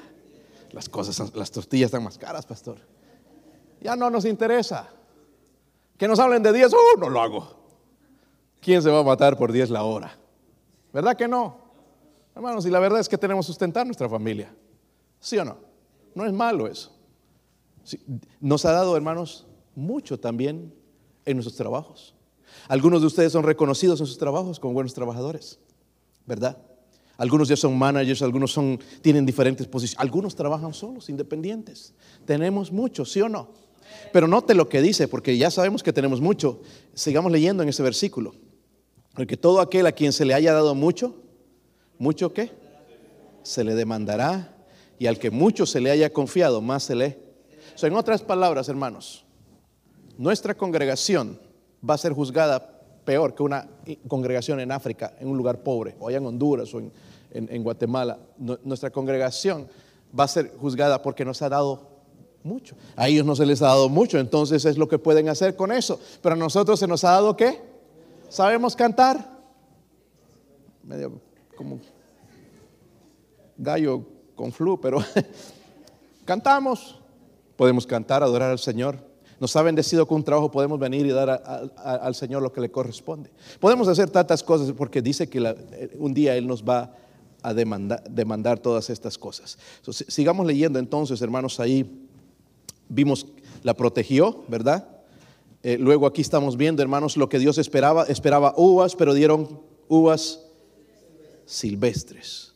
Las 0.72 0.90
cosas, 0.90 1.36
las 1.36 1.52
tortillas 1.52 1.88
están 1.88 2.04
más 2.04 2.18
caras, 2.18 2.46
pastor. 2.46 2.78
Ya 3.82 3.96
no 3.96 4.10
nos 4.10 4.26
interesa. 4.26 4.90
Que 5.98 6.08
nos 6.08 6.20
hablen 6.20 6.42
de 6.42 6.52
10, 6.52 6.74
uh, 6.74 7.00
no 7.00 7.10
lo 7.10 7.22
hago. 7.22 7.64
¿Quién 8.60 8.82
se 8.82 8.90
va 8.90 9.00
a 9.00 9.04
matar 9.04 9.38
por 9.38 9.52
10 9.52 9.70
la 9.70 9.84
hora? 9.84 10.18
¿Verdad 10.92 11.16
que 11.16 11.28
no? 11.28 11.58
Hermanos, 12.36 12.66
y 12.66 12.70
la 12.70 12.80
verdad 12.80 13.00
es 13.00 13.10
que 13.10 13.18
tenemos 13.18 13.46
que 13.46 13.48
sustentar 13.48 13.86
nuestra 13.86 14.10
familia. 14.10 14.54
¿Sí 15.20 15.38
o 15.38 15.46
no? 15.46 15.58
No 16.16 16.26
es 16.26 16.34
malo 16.34 16.68
eso. 16.68 16.92
nos 18.40 18.66
ha 18.66 18.72
dado, 18.72 18.96
hermanos, 18.96 19.46
mucho 19.76 20.20
también 20.20 20.74
en 21.26 21.38
nuestros 21.38 21.56
trabajos. 21.56 22.14
Algunos 22.68 23.02
de 23.02 23.08
ustedes 23.08 23.32
son 23.32 23.44
reconocidos 23.44 24.00
en 24.00 24.06
sus 24.06 24.18
trabajos 24.18 24.60
como 24.60 24.74
buenos 24.74 24.94
trabajadores, 24.94 25.60
¿verdad? 26.26 26.58
Algunos 27.18 27.48
ya 27.48 27.56
son 27.56 27.78
managers, 27.78 28.22
algunos 28.22 28.52
son, 28.52 28.80
tienen 29.02 29.26
diferentes 29.26 29.68
posiciones, 29.68 30.02
algunos 30.02 30.36
trabajan 30.36 30.74
solos, 30.74 31.10
independientes. 31.10 31.94
Tenemos 32.26 32.72
mucho, 32.72 33.06
¿sí 33.06 33.22
o 33.22 33.30
no? 33.30 33.50
Pero 34.12 34.28
note 34.28 34.56
lo 34.56 34.68
que 34.68 34.82
dice, 34.82 35.08
porque 35.08 35.38
ya 35.38 35.52
sabemos 35.52 35.84
que 35.84 35.94
tenemos 35.94 36.22
mucho. 36.22 36.62
Sigamos 36.94 37.32
leyendo 37.32 37.64
en 37.64 37.70
ese 37.70 37.84
versículo. 37.84 38.34
Porque 39.14 39.38
todo 39.38 39.62
aquel 39.62 39.86
a 39.86 39.92
quien 39.92 40.12
se 40.12 40.26
le 40.26 40.34
haya 40.34 40.54
dado 40.54 40.74
mucho, 40.74 41.16
¿mucho 42.00 42.34
qué? 42.34 42.52
Se 43.44 43.64
le 43.64 43.76
demandará. 43.76 44.56
Y 44.98 45.06
al 45.06 45.20
que 45.20 45.30
mucho 45.30 45.66
se 45.66 45.82
le 45.82 45.92
haya 45.92 46.12
confiado, 46.12 46.62
más 46.62 46.84
se 46.84 46.96
le. 46.96 47.20
O 47.82 47.86
en 47.86 47.96
otras 47.96 48.22
palabras, 48.22 48.70
hermanos, 48.70 49.23
nuestra 50.18 50.56
congregación 50.56 51.40
va 51.88 51.96
a 51.96 51.98
ser 51.98 52.14
juzgada 52.14 52.82
peor 53.04 53.36
que 53.36 53.44
una 53.44 53.68
congregación 54.08 54.60
en 54.60 54.72
África, 54.72 55.14
en 55.20 55.28
un 55.28 55.38
lugar 55.38 55.60
pobre, 55.60 55.96
o 56.00 56.08
allá 56.08 56.18
en 56.18 56.26
Honduras 56.26 56.74
o 56.74 56.82
en, 57.32 57.64
Guatemala. 57.64 58.20
nuestra 58.38 58.92
congregación 58.92 59.68
va 60.18 60.26
a 60.26 60.28
ser 60.28 60.56
juzgada 60.58 61.02
porque 61.02 61.26
nos 61.26 61.42
ha 61.42 61.50
dado 61.50 61.90
mucho. 62.44 62.76
A 62.96 63.08
ellos 63.08 63.26
no 63.26 63.36
se 63.36 63.46
les 63.46 63.62
ha 63.62 63.68
dado 63.68 63.90
mucho, 63.90 64.20
entonces 64.20 64.66
es 64.66 64.78
lo 64.78 64.88
que 64.88 65.00
pueden 65.00 65.30
hacer 65.30 65.56
con 65.56 65.72
eso. 65.72 66.00
Pero 66.22 66.36
a 66.36 66.38
nosotros 66.38 66.80
se 66.80 66.88
nos 66.88 67.04
ha 67.04 67.12
dado 67.12 67.36
qué? 67.36 67.62
¿Sabemos 68.30 68.76
cantar? 68.76 69.32
Medio 70.84 71.20
como 71.56 71.80
gallo 73.58 74.04
con 74.36 74.52
flu, 74.52 74.80
pero 74.80 75.00
cantamos. 76.26 77.00
Podemos 77.56 77.86
cantar, 77.86 78.24
adorar 78.24 78.52
al 78.52 78.60
Señor 78.60 79.13
nos 79.44 79.58
ha 79.58 79.62
bendecido 79.62 80.08
con 80.08 80.16
un 80.16 80.24
trabajo, 80.24 80.50
podemos 80.50 80.80
venir 80.80 81.06
y 81.06 81.10
dar 81.10 81.30
al 81.76 82.16
Señor 82.16 82.42
lo 82.42 82.54
que 82.54 82.62
le 82.62 82.72
corresponde. 82.72 83.30
Podemos 83.60 83.90
hacer 83.90 84.10
tantas 84.10 84.42
cosas 84.42 84.72
porque 84.72 85.02
dice 85.02 85.28
que 85.28 85.54
un 85.98 86.14
día 86.14 86.38
Él 86.38 86.48
nos 86.48 86.64
va 86.64 86.96
a 87.42 87.54
demandar, 87.54 88.60
todas 88.60 88.90
estas 88.90 89.18
cosas. 89.18 89.58
sigamos 90.08 90.48
leyendo 90.48 90.80
entonces, 90.80 91.22
hermanos, 91.22 91.60
ahí 91.60 92.08
vimos, 92.88 93.28
la 93.64 93.74
protegió, 93.74 94.46
¿verdad? 94.48 94.88
Eh, 95.62 95.78
luego 95.78 96.08
aquí 96.08 96.22
estamos 96.22 96.56
viendo, 96.56 96.82
hermanos, 96.82 97.18
lo 97.18 97.28
que 97.28 97.38
Dios 97.38 97.58
esperaba. 97.58 98.06
Esperaba 98.06 98.54
uvas, 98.56 98.96
pero 98.96 99.14
dieron 99.14 99.60
uvas 99.90 100.40
silvestres. 101.46 102.54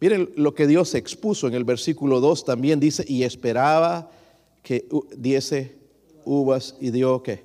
Miren 0.00 0.32
lo 0.34 0.52
que 0.52 0.66
Dios 0.66 0.96
expuso 0.96 1.46
en 1.46 1.54
el 1.54 1.62
versículo 1.62 2.18
2 2.18 2.44
también 2.44 2.80
dice, 2.80 3.04
y 3.06 3.22
esperaba 3.22 4.10
que 4.64 4.88
diese 5.16 5.83
uvas 6.24 6.76
y 6.80 6.90
dio 6.90 7.22
qué. 7.22 7.44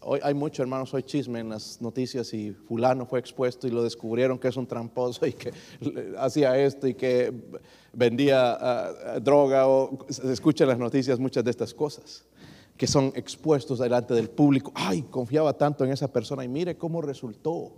Hoy 0.00 0.20
hay 0.22 0.32
mucho, 0.32 0.62
hermanos, 0.62 0.94
hoy 0.94 1.02
chisme 1.02 1.40
en 1.40 1.50
las 1.50 1.82
noticias 1.82 2.32
y 2.32 2.52
fulano 2.52 3.04
fue 3.04 3.18
expuesto 3.18 3.66
y 3.66 3.70
lo 3.70 3.82
descubrieron 3.82 4.38
que 4.38 4.48
es 4.48 4.56
un 4.56 4.66
tramposo 4.66 5.26
y 5.26 5.32
que 5.32 5.52
hacía 6.16 6.56
esto 6.58 6.86
y 6.86 6.94
que 6.94 7.32
vendía 7.92 8.56
ah, 8.58 9.20
droga 9.20 9.68
o 9.68 10.06
se 10.08 10.32
escuchan 10.32 10.68
las 10.68 10.78
noticias 10.78 11.18
muchas 11.18 11.44
de 11.44 11.50
estas 11.50 11.74
cosas 11.74 12.24
que 12.78 12.86
son 12.86 13.12
expuestos 13.16 13.80
delante 13.80 14.14
del 14.14 14.30
público. 14.30 14.70
Ay, 14.74 15.02
confiaba 15.02 15.52
tanto 15.52 15.84
en 15.84 15.90
esa 15.90 16.10
persona 16.10 16.44
y 16.44 16.48
mire 16.48 16.78
cómo 16.78 17.02
resultó. 17.02 17.72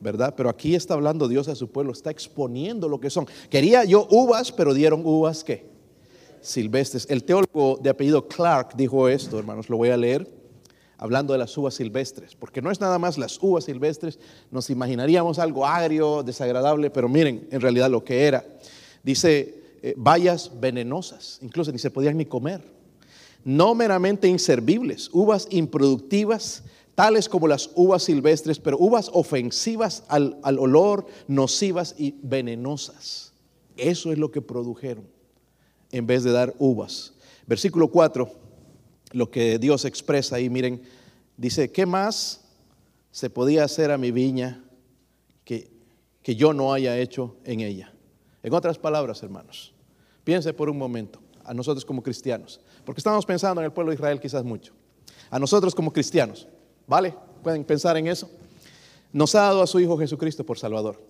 ¿Verdad? 0.00 0.34
Pero 0.36 0.50
aquí 0.50 0.74
está 0.74 0.92
hablando 0.92 1.28
Dios 1.28 1.48
a 1.48 1.54
su 1.54 1.70
pueblo, 1.70 1.92
está 1.92 2.10
exponiendo 2.10 2.88
lo 2.88 3.00
que 3.00 3.08
son. 3.08 3.26
Quería 3.48 3.84
yo 3.84 4.06
uvas, 4.10 4.52
pero 4.52 4.74
dieron 4.74 5.00
uvas 5.06 5.44
¿qué? 5.44 5.73
Silvestres. 6.44 7.06
El 7.08 7.24
teólogo 7.24 7.78
de 7.82 7.90
apellido 7.90 8.28
Clark 8.28 8.76
dijo 8.76 9.08
esto, 9.08 9.38
hermanos, 9.38 9.68
lo 9.68 9.76
voy 9.76 9.88
a 9.88 9.96
leer, 9.96 10.28
hablando 10.98 11.32
de 11.32 11.38
las 11.38 11.56
uvas 11.56 11.74
silvestres, 11.74 12.34
porque 12.34 12.62
no 12.62 12.70
es 12.70 12.80
nada 12.80 12.98
más 12.98 13.18
las 13.18 13.38
uvas 13.42 13.64
silvestres, 13.64 14.18
nos 14.50 14.70
imaginaríamos 14.70 15.38
algo 15.38 15.66
agrio, 15.66 16.22
desagradable, 16.22 16.90
pero 16.90 17.08
miren 17.08 17.48
en 17.50 17.60
realidad 17.60 17.90
lo 17.90 18.04
que 18.04 18.24
era. 18.24 18.44
Dice, 19.02 19.62
eh, 19.82 19.94
bayas 19.96 20.50
venenosas, 20.60 21.38
incluso 21.42 21.72
ni 21.72 21.78
se 21.78 21.90
podían 21.90 22.16
ni 22.16 22.26
comer, 22.26 22.62
no 23.44 23.74
meramente 23.74 24.28
inservibles, 24.28 25.10
uvas 25.12 25.48
improductivas, 25.50 26.62
tales 26.94 27.28
como 27.28 27.48
las 27.48 27.70
uvas 27.74 28.04
silvestres, 28.04 28.58
pero 28.58 28.78
uvas 28.78 29.10
ofensivas 29.12 30.04
al, 30.08 30.38
al 30.42 30.58
olor, 30.58 31.06
nocivas 31.26 31.94
y 31.98 32.14
venenosas. 32.22 33.32
Eso 33.76 34.12
es 34.12 34.18
lo 34.18 34.30
que 34.30 34.40
produjeron 34.40 35.13
en 35.94 36.08
vez 36.08 36.24
de 36.24 36.32
dar 36.32 36.52
uvas. 36.58 37.12
Versículo 37.46 37.86
4, 37.86 38.28
lo 39.12 39.30
que 39.30 39.60
Dios 39.60 39.84
expresa 39.84 40.34
ahí, 40.36 40.50
miren, 40.50 40.82
dice, 41.36 41.70
¿qué 41.70 41.86
más 41.86 42.40
se 43.12 43.30
podía 43.30 43.62
hacer 43.62 43.92
a 43.92 43.98
mi 43.98 44.10
viña 44.10 44.64
que, 45.44 45.70
que 46.20 46.34
yo 46.34 46.52
no 46.52 46.72
haya 46.72 46.98
hecho 46.98 47.36
en 47.44 47.60
ella? 47.60 47.92
En 48.42 48.52
otras 48.52 48.76
palabras, 48.76 49.22
hermanos, 49.22 49.72
piense 50.24 50.52
por 50.52 50.68
un 50.68 50.76
momento, 50.76 51.20
a 51.44 51.54
nosotros 51.54 51.84
como 51.84 52.02
cristianos, 52.02 52.60
porque 52.84 52.98
estamos 52.98 53.24
pensando 53.24 53.60
en 53.60 53.66
el 53.66 53.72
pueblo 53.72 53.90
de 53.90 53.94
Israel 53.94 54.18
quizás 54.18 54.42
mucho, 54.42 54.72
a 55.30 55.38
nosotros 55.38 55.76
como 55.76 55.92
cristianos, 55.92 56.48
¿vale? 56.88 57.14
¿Pueden 57.44 57.62
pensar 57.62 57.96
en 57.98 58.08
eso? 58.08 58.28
Nos 59.12 59.32
ha 59.36 59.42
dado 59.42 59.62
a 59.62 59.66
su 59.68 59.78
Hijo 59.78 59.96
Jesucristo 59.96 60.44
por 60.44 60.58
Salvador. 60.58 61.00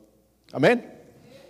Amén. 0.53 1.01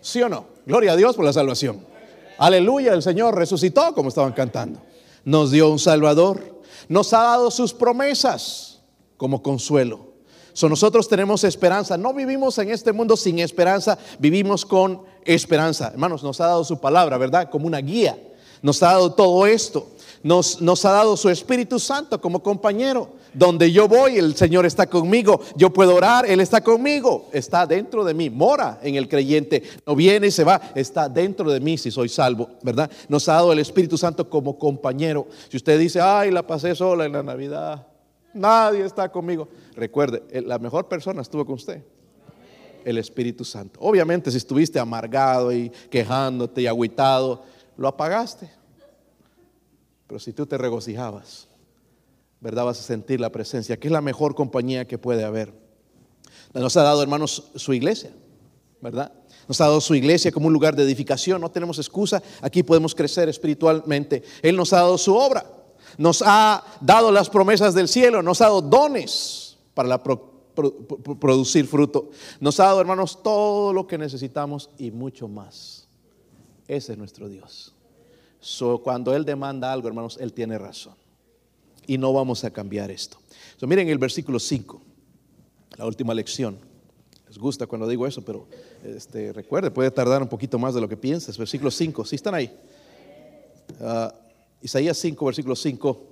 ¿Sí 0.00 0.22
o 0.22 0.28
no? 0.28 0.46
Gloria 0.66 0.92
a 0.92 0.96
Dios 0.96 1.16
por 1.16 1.24
la 1.24 1.32
salvación. 1.32 1.93
Aleluya, 2.38 2.92
el 2.92 3.02
Señor 3.02 3.36
resucitó 3.36 3.94
como 3.94 4.08
estaban 4.08 4.32
cantando. 4.32 4.80
Nos 5.24 5.50
dio 5.50 5.70
un 5.70 5.78
Salvador. 5.78 6.62
Nos 6.88 7.12
ha 7.12 7.22
dado 7.22 7.50
sus 7.50 7.72
promesas 7.72 8.80
como 9.16 9.42
consuelo. 9.42 10.14
So, 10.52 10.68
nosotros 10.68 11.08
tenemos 11.08 11.42
esperanza. 11.44 11.96
No 11.96 12.14
vivimos 12.14 12.58
en 12.58 12.70
este 12.70 12.92
mundo 12.92 13.16
sin 13.16 13.40
esperanza, 13.40 13.98
vivimos 14.18 14.64
con 14.64 15.02
esperanza. 15.24 15.88
Hermanos, 15.88 16.22
nos 16.22 16.40
ha 16.40 16.46
dado 16.46 16.64
su 16.64 16.78
palabra, 16.78 17.18
¿verdad? 17.18 17.50
Como 17.50 17.66
una 17.66 17.78
guía. 17.78 18.16
Nos 18.62 18.82
ha 18.82 18.92
dado 18.92 19.12
todo 19.12 19.46
esto. 19.46 19.88
Nos, 20.22 20.60
nos 20.60 20.84
ha 20.84 20.92
dado 20.92 21.16
su 21.16 21.28
Espíritu 21.28 21.78
Santo 21.78 22.20
como 22.20 22.42
compañero. 22.42 23.10
Donde 23.34 23.72
yo 23.72 23.88
voy, 23.88 24.16
el 24.16 24.36
Señor 24.36 24.64
está 24.64 24.86
conmigo. 24.86 25.40
Yo 25.56 25.70
puedo 25.72 25.94
orar, 25.94 26.24
Él 26.26 26.40
está 26.40 26.62
conmigo. 26.62 27.28
Está 27.32 27.66
dentro 27.66 28.04
de 28.04 28.14
mí, 28.14 28.30
mora 28.30 28.78
en 28.82 28.94
el 28.94 29.08
creyente. 29.08 29.62
No 29.86 29.96
viene 29.96 30.28
y 30.28 30.30
se 30.30 30.44
va, 30.44 30.60
está 30.74 31.08
dentro 31.08 31.50
de 31.50 31.60
mí 31.60 31.76
si 31.76 31.90
soy 31.90 32.08
salvo, 32.08 32.48
¿verdad? 32.62 32.90
Nos 33.08 33.28
ha 33.28 33.34
dado 33.34 33.52
el 33.52 33.58
Espíritu 33.58 33.98
Santo 33.98 34.30
como 34.30 34.58
compañero. 34.58 35.26
Si 35.48 35.56
usted 35.56 35.78
dice, 35.78 36.00
ay, 36.00 36.30
la 36.30 36.46
pasé 36.46 36.74
sola 36.74 37.04
en 37.04 37.12
la 37.12 37.22
Navidad, 37.22 37.86
nadie 38.32 38.84
está 38.84 39.10
conmigo. 39.10 39.48
Recuerde, 39.74 40.22
la 40.42 40.58
mejor 40.58 40.88
persona 40.88 41.22
estuvo 41.22 41.44
con 41.44 41.56
usted. 41.56 41.82
El 42.84 42.98
Espíritu 42.98 43.44
Santo. 43.44 43.80
Obviamente, 43.80 44.30
si 44.30 44.36
estuviste 44.36 44.78
amargado 44.78 45.52
y 45.52 45.70
quejándote 45.90 46.62
y 46.62 46.66
agüitado, 46.66 47.42
lo 47.76 47.88
apagaste. 47.88 48.50
Pero 50.06 50.20
si 50.20 50.32
tú 50.32 50.44
te 50.46 50.58
regocijabas, 50.58 51.48
¿verdad? 52.44 52.66
Vas 52.66 52.78
a 52.78 52.82
sentir 52.82 53.20
la 53.20 53.32
presencia, 53.32 53.78
que 53.78 53.88
es 53.88 53.92
la 53.92 54.02
mejor 54.02 54.34
compañía 54.34 54.86
que 54.86 54.98
puede 54.98 55.24
haber. 55.24 55.54
Nos 56.52 56.76
ha 56.76 56.82
dado, 56.82 57.02
hermanos, 57.02 57.50
su 57.54 57.72
iglesia, 57.72 58.10
¿verdad? 58.82 59.12
Nos 59.48 59.62
ha 59.62 59.64
dado 59.64 59.80
su 59.80 59.94
iglesia 59.94 60.30
como 60.30 60.48
un 60.48 60.52
lugar 60.52 60.76
de 60.76 60.82
edificación, 60.82 61.40
no 61.40 61.50
tenemos 61.50 61.78
excusa, 61.78 62.22
aquí 62.42 62.62
podemos 62.62 62.94
crecer 62.94 63.30
espiritualmente. 63.30 64.22
Él 64.42 64.56
nos 64.56 64.74
ha 64.74 64.76
dado 64.76 64.98
su 64.98 65.16
obra, 65.16 65.46
nos 65.96 66.22
ha 66.24 66.62
dado 66.82 67.10
las 67.10 67.30
promesas 67.30 67.72
del 67.72 67.88
cielo, 67.88 68.22
nos 68.22 68.42
ha 68.42 68.44
dado 68.44 68.60
dones 68.60 69.56
para 69.72 70.02
producir 70.02 71.66
fruto. 71.66 72.10
Nos 72.40 72.60
ha 72.60 72.64
dado, 72.64 72.82
hermanos, 72.82 73.22
todo 73.22 73.72
lo 73.72 73.86
que 73.86 73.96
necesitamos 73.96 74.68
y 74.76 74.90
mucho 74.90 75.28
más. 75.28 75.88
Ese 76.68 76.92
es 76.92 76.98
nuestro 76.98 77.26
Dios. 77.26 77.74
cuando 78.82 79.14
Él 79.14 79.24
demanda 79.24 79.72
algo, 79.72 79.88
hermanos, 79.88 80.18
Él 80.20 80.34
tiene 80.34 80.58
razón 80.58 81.03
y 81.86 81.98
no 81.98 82.12
vamos 82.12 82.44
a 82.44 82.50
cambiar 82.50 82.90
esto. 82.90 83.18
miren 83.62 83.88
el 83.88 83.98
versículo 83.98 84.38
5, 84.38 84.80
la 85.76 85.86
última 85.86 86.14
lección. 86.14 86.58
Les 87.26 87.38
gusta 87.38 87.66
cuando 87.66 87.88
digo 87.88 88.06
eso, 88.06 88.22
pero 88.22 88.46
este, 88.84 89.32
recuerde, 89.32 89.70
puede 89.70 89.90
tardar 89.90 90.22
un 90.22 90.28
poquito 90.28 90.58
más 90.58 90.74
de 90.74 90.80
lo 90.80 90.88
que 90.88 90.96
piensas. 90.96 91.36
Versículo 91.36 91.70
5, 91.70 92.04
¿sí 92.04 92.16
están 92.16 92.34
ahí? 92.34 92.54
Ah, 93.80 94.14
Isaías 94.62 94.96
5, 94.98 95.24
versículo 95.24 95.56
5. 95.56 96.06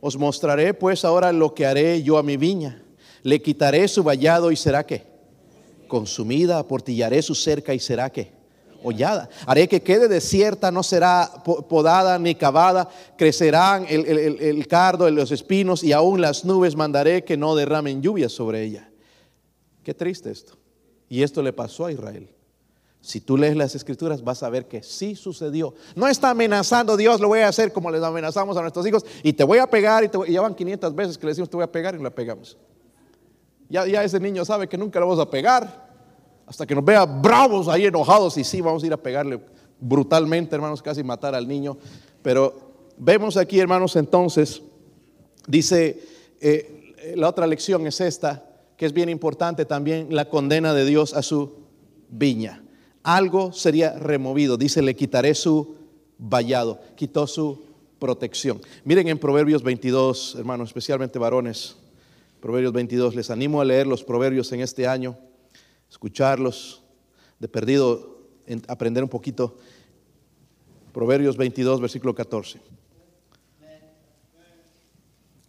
Os 0.00 0.16
mostraré 0.16 0.72
pues 0.72 1.04
ahora 1.04 1.32
lo 1.32 1.54
que 1.54 1.66
haré 1.66 2.02
yo 2.02 2.16
a 2.16 2.22
mi 2.22 2.36
viña. 2.36 2.82
Le 3.22 3.42
quitaré 3.42 3.86
su 3.88 4.02
vallado 4.02 4.50
y 4.50 4.56
será 4.56 4.86
que 4.86 5.04
consumida, 5.88 6.58
aportillaré 6.58 7.20
su 7.20 7.34
cerca 7.34 7.74
y 7.74 7.80
será 7.80 8.10
que 8.10 8.39
hollada. 8.82 9.28
Haré 9.46 9.68
que 9.68 9.82
quede 9.82 10.08
desierta, 10.08 10.70
no 10.70 10.82
será 10.82 11.30
podada 11.68 12.18
ni 12.18 12.34
cavada, 12.34 12.88
crecerán 13.16 13.86
el, 13.88 14.06
el, 14.06 14.40
el 14.40 14.66
cardo, 14.66 15.10
los 15.10 15.32
espinos 15.32 15.82
y 15.82 15.92
aún 15.92 16.20
las 16.20 16.44
nubes 16.44 16.76
mandaré 16.76 17.24
que 17.24 17.36
no 17.36 17.54
derramen 17.54 18.02
lluvia 18.02 18.28
sobre 18.28 18.62
ella. 18.64 18.90
Qué 19.82 19.94
triste 19.94 20.30
esto. 20.30 20.54
Y 21.08 21.22
esto 21.22 21.42
le 21.42 21.52
pasó 21.52 21.86
a 21.86 21.92
Israel. 21.92 22.28
Si 23.02 23.20
tú 23.20 23.38
lees 23.38 23.56
las 23.56 23.74
escrituras 23.74 24.22
vas 24.22 24.42
a 24.42 24.50
ver 24.50 24.68
que 24.68 24.82
sí 24.82 25.16
sucedió. 25.16 25.74
No 25.94 26.06
está 26.06 26.30
amenazando 26.30 26.96
Dios, 26.96 27.20
lo 27.20 27.28
voy 27.28 27.40
a 27.40 27.48
hacer 27.48 27.72
como 27.72 27.90
les 27.90 28.02
amenazamos 28.02 28.56
a 28.56 28.60
nuestros 28.60 28.86
hijos 28.86 29.06
y 29.22 29.32
te 29.32 29.42
voy 29.42 29.58
a 29.58 29.66
pegar 29.66 30.04
y, 30.04 30.08
te 30.08 30.18
ya 30.30 30.42
van 30.42 30.54
500 30.54 30.94
veces 30.94 31.16
que 31.16 31.26
le 31.26 31.30
decimos 31.30 31.48
te 31.48 31.56
voy 31.56 31.64
a 31.64 31.72
pegar 31.72 31.94
y 31.94 32.02
la 32.02 32.10
pegamos. 32.10 32.58
Ya, 33.70 33.86
ya 33.86 34.04
ese 34.04 34.20
niño 34.20 34.44
sabe 34.44 34.68
que 34.68 34.76
nunca 34.76 35.00
lo 35.00 35.06
vamos 35.06 35.24
a 35.24 35.30
pegar 35.30 35.89
hasta 36.50 36.66
que 36.66 36.74
nos 36.74 36.84
vea 36.84 37.06
bravos 37.06 37.68
ahí 37.68 37.86
enojados 37.86 38.36
y 38.36 38.42
sí, 38.42 38.60
vamos 38.60 38.82
a 38.82 38.86
ir 38.86 38.92
a 38.92 38.96
pegarle 38.96 39.40
brutalmente, 39.78 40.56
hermanos, 40.56 40.82
casi 40.82 41.04
matar 41.04 41.32
al 41.32 41.46
niño. 41.46 41.78
Pero 42.22 42.72
vemos 42.98 43.36
aquí, 43.36 43.60
hermanos, 43.60 43.94
entonces, 43.94 44.60
dice, 45.46 46.02
eh, 46.40 47.14
la 47.14 47.28
otra 47.28 47.46
lección 47.46 47.86
es 47.86 48.00
esta, 48.00 48.44
que 48.76 48.84
es 48.84 48.92
bien 48.92 49.08
importante 49.08 49.64
también, 49.64 50.08
la 50.10 50.28
condena 50.28 50.74
de 50.74 50.84
Dios 50.84 51.14
a 51.14 51.22
su 51.22 51.52
viña. 52.08 52.64
Algo 53.04 53.52
sería 53.52 53.96
removido, 53.96 54.56
dice, 54.56 54.82
le 54.82 54.96
quitaré 54.96 55.36
su 55.36 55.76
vallado, 56.18 56.80
quitó 56.96 57.28
su 57.28 57.62
protección. 58.00 58.60
Miren 58.82 59.06
en 59.06 59.20
Proverbios 59.20 59.62
22, 59.62 60.34
hermanos, 60.36 60.70
especialmente 60.70 61.20
varones, 61.20 61.76
Proverbios 62.40 62.72
22, 62.72 63.14
les 63.14 63.30
animo 63.30 63.60
a 63.60 63.64
leer 63.64 63.86
los 63.86 64.02
proverbios 64.02 64.50
en 64.50 64.62
este 64.62 64.88
año 64.88 65.16
escucharlos, 65.90 66.82
de 67.38 67.48
perdido 67.48 68.20
aprender 68.68 69.02
un 69.02 69.10
poquito. 69.10 69.56
Proverbios 70.92 71.36
22, 71.36 71.80
versículo 71.80 72.14
14. 72.14 72.60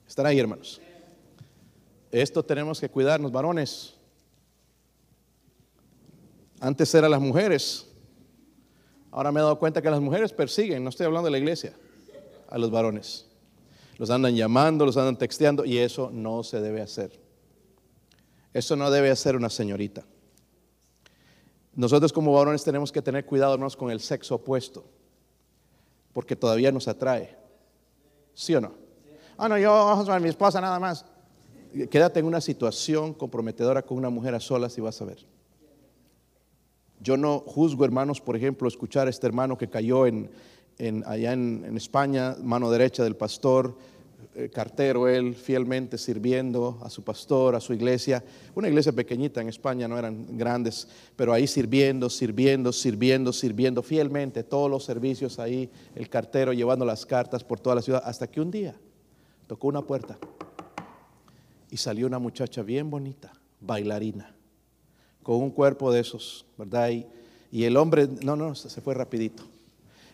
Están 0.07 0.25
ahí, 0.25 0.39
hermanos. 0.39 0.81
Esto 2.11 2.43
tenemos 2.43 2.81
que 2.81 2.89
cuidarnos, 2.89 3.31
varones. 3.31 3.93
Antes 6.59 6.93
eran 6.93 7.11
las 7.11 7.21
mujeres. 7.21 7.87
Ahora 9.09 9.31
me 9.31 9.39
he 9.39 9.43
dado 9.43 9.57
cuenta 9.57 9.81
que 9.81 9.89
las 9.89 10.01
mujeres 10.01 10.31
persiguen, 10.31 10.83
no 10.83 10.89
estoy 10.89 11.05
hablando 11.05 11.25
de 11.25 11.31
la 11.31 11.37
iglesia, 11.37 11.73
a 12.49 12.57
los 12.57 12.71
varones. 12.71 13.25
Los 13.97 14.09
andan 14.09 14.35
llamando, 14.35 14.85
los 14.85 14.97
andan 14.97 15.17
texteando 15.17 15.65
y 15.65 15.77
eso 15.77 16.09
no 16.11 16.43
se 16.43 16.61
debe 16.61 16.81
hacer. 16.81 17.19
Eso 18.53 18.75
no 18.75 18.91
debe 18.91 19.11
hacer 19.11 19.35
una 19.35 19.49
señorita. 19.49 20.03
Nosotros 21.75 22.11
como 22.11 22.33
varones 22.33 22.63
tenemos 22.63 22.91
que 22.91 23.01
tener 23.01 23.25
cuidado, 23.25 23.53
hermanos, 23.53 23.77
con 23.77 23.91
el 23.91 23.99
sexo 23.99 24.35
opuesto, 24.35 24.83
porque 26.13 26.35
todavía 26.35 26.71
nos 26.71 26.87
atrae. 26.87 27.37
¿Sí 28.33 28.53
o 28.55 28.61
no? 28.61 28.73
Ah, 29.37 29.47
no, 29.47 29.57
yo 29.57 29.71
a 29.73 30.19
mi 30.19 30.29
esposa 30.29 30.59
nada 30.59 30.79
más. 30.79 31.05
Quédate 31.89 32.19
en 32.19 32.25
una 32.25 32.41
situación 32.41 33.13
comprometedora 33.13 33.81
con 33.81 33.97
una 33.97 34.09
mujer 34.09 34.35
a 34.35 34.39
solas 34.39 34.77
y 34.77 34.81
vas 34.81 35.01
a 35.01 35.05
ver. 35.05 35.25
Yo 36.99 37.17
no 37.17 37.39
juzgo, 37.39 37.85
hermanos, 37.85 38.19
por 38.19 38.35
ejemplo, 38.35 38.67
escuchar 38.67 39.07
a 39.07 39.09
este 39.09 39.25
hermano 39.25 39.57
que 39.57 39.69
cayó 39.69 40.05
en, 40.05 40.29
allá 41.05 41.33
en 41.33 41.75
España, 41.77 42.35
mano 42.43 42.69
derecha 42.69 43.03
del 43.03 43.15
pastor, 43.15 43.75
cartero 44.51 45.07
él, 45.07 45.35
fielmente 45.35 45.97
sirviendo 45.97 46.79
a 46.83 46.89
su 46.89 47.03
pastor, 47.03 47.55
a 47.55 47.59
su 47.59 47.73
iglesia. 47.73 48.23
Una 48.55 48.69
iglesia 48.69 48.91
pequeñita 48.91 49.41
en 49.41 49.49
España, 49.49 49.87
no 49.87 49.97
eran 49.97 50.37
grandes, 50.37 50.87
pero 51.15 51.33
ahí 51.33 51.47
sirviendo, 51.47 52.09
sirviendo, 52.09 52.71
sirviendo, 52.71 53.33
sirviendo 53.33 53.83
fielmente 53.83 54.43
todos 54.43 54.69
los 54.69 54.85
servicios 54.85 55.37
ahí, 55.39 55.69
el 55.95 56.09
cartero 56.09 56.53
llevando 56.53 56.85
las 56.85 57.05
cartas 57.05 57.43
por 57.43 57.59
toda 57.59 57.75
la 57.75 57.81
ciudad, 57.81 58.01
hasta 58.05 58.27
que 58.27 58.39
un 58.39 58.51
día 58.51 58.75
tocó 59.47 59.67
una 59.67 59.81
puerta 59.81 60.17
y 61.69 61.77
salió 61.77 62.07
una 62.07 62.19
muchacha 62.19 62.61
bien 62.63 62.89
bonita, 62.89 63.33
bailarina, 63.59 64.33
con 65.23 65.35
un 65.37 65.51
cuerpo 65.51 65.91
de 65.91 65.99
esos, 65.99 66.45
¿verdad? 66.57 66.89
Y, 66.89 67.05
y 67.51 67.65
el 67.65 67.75
hombre, 67.75 68.07
no, 68.23 68.35
no, 68.35 68.55
se 68.55 68.81
fue 68.81 68.93
rapidito. 68.93 69.43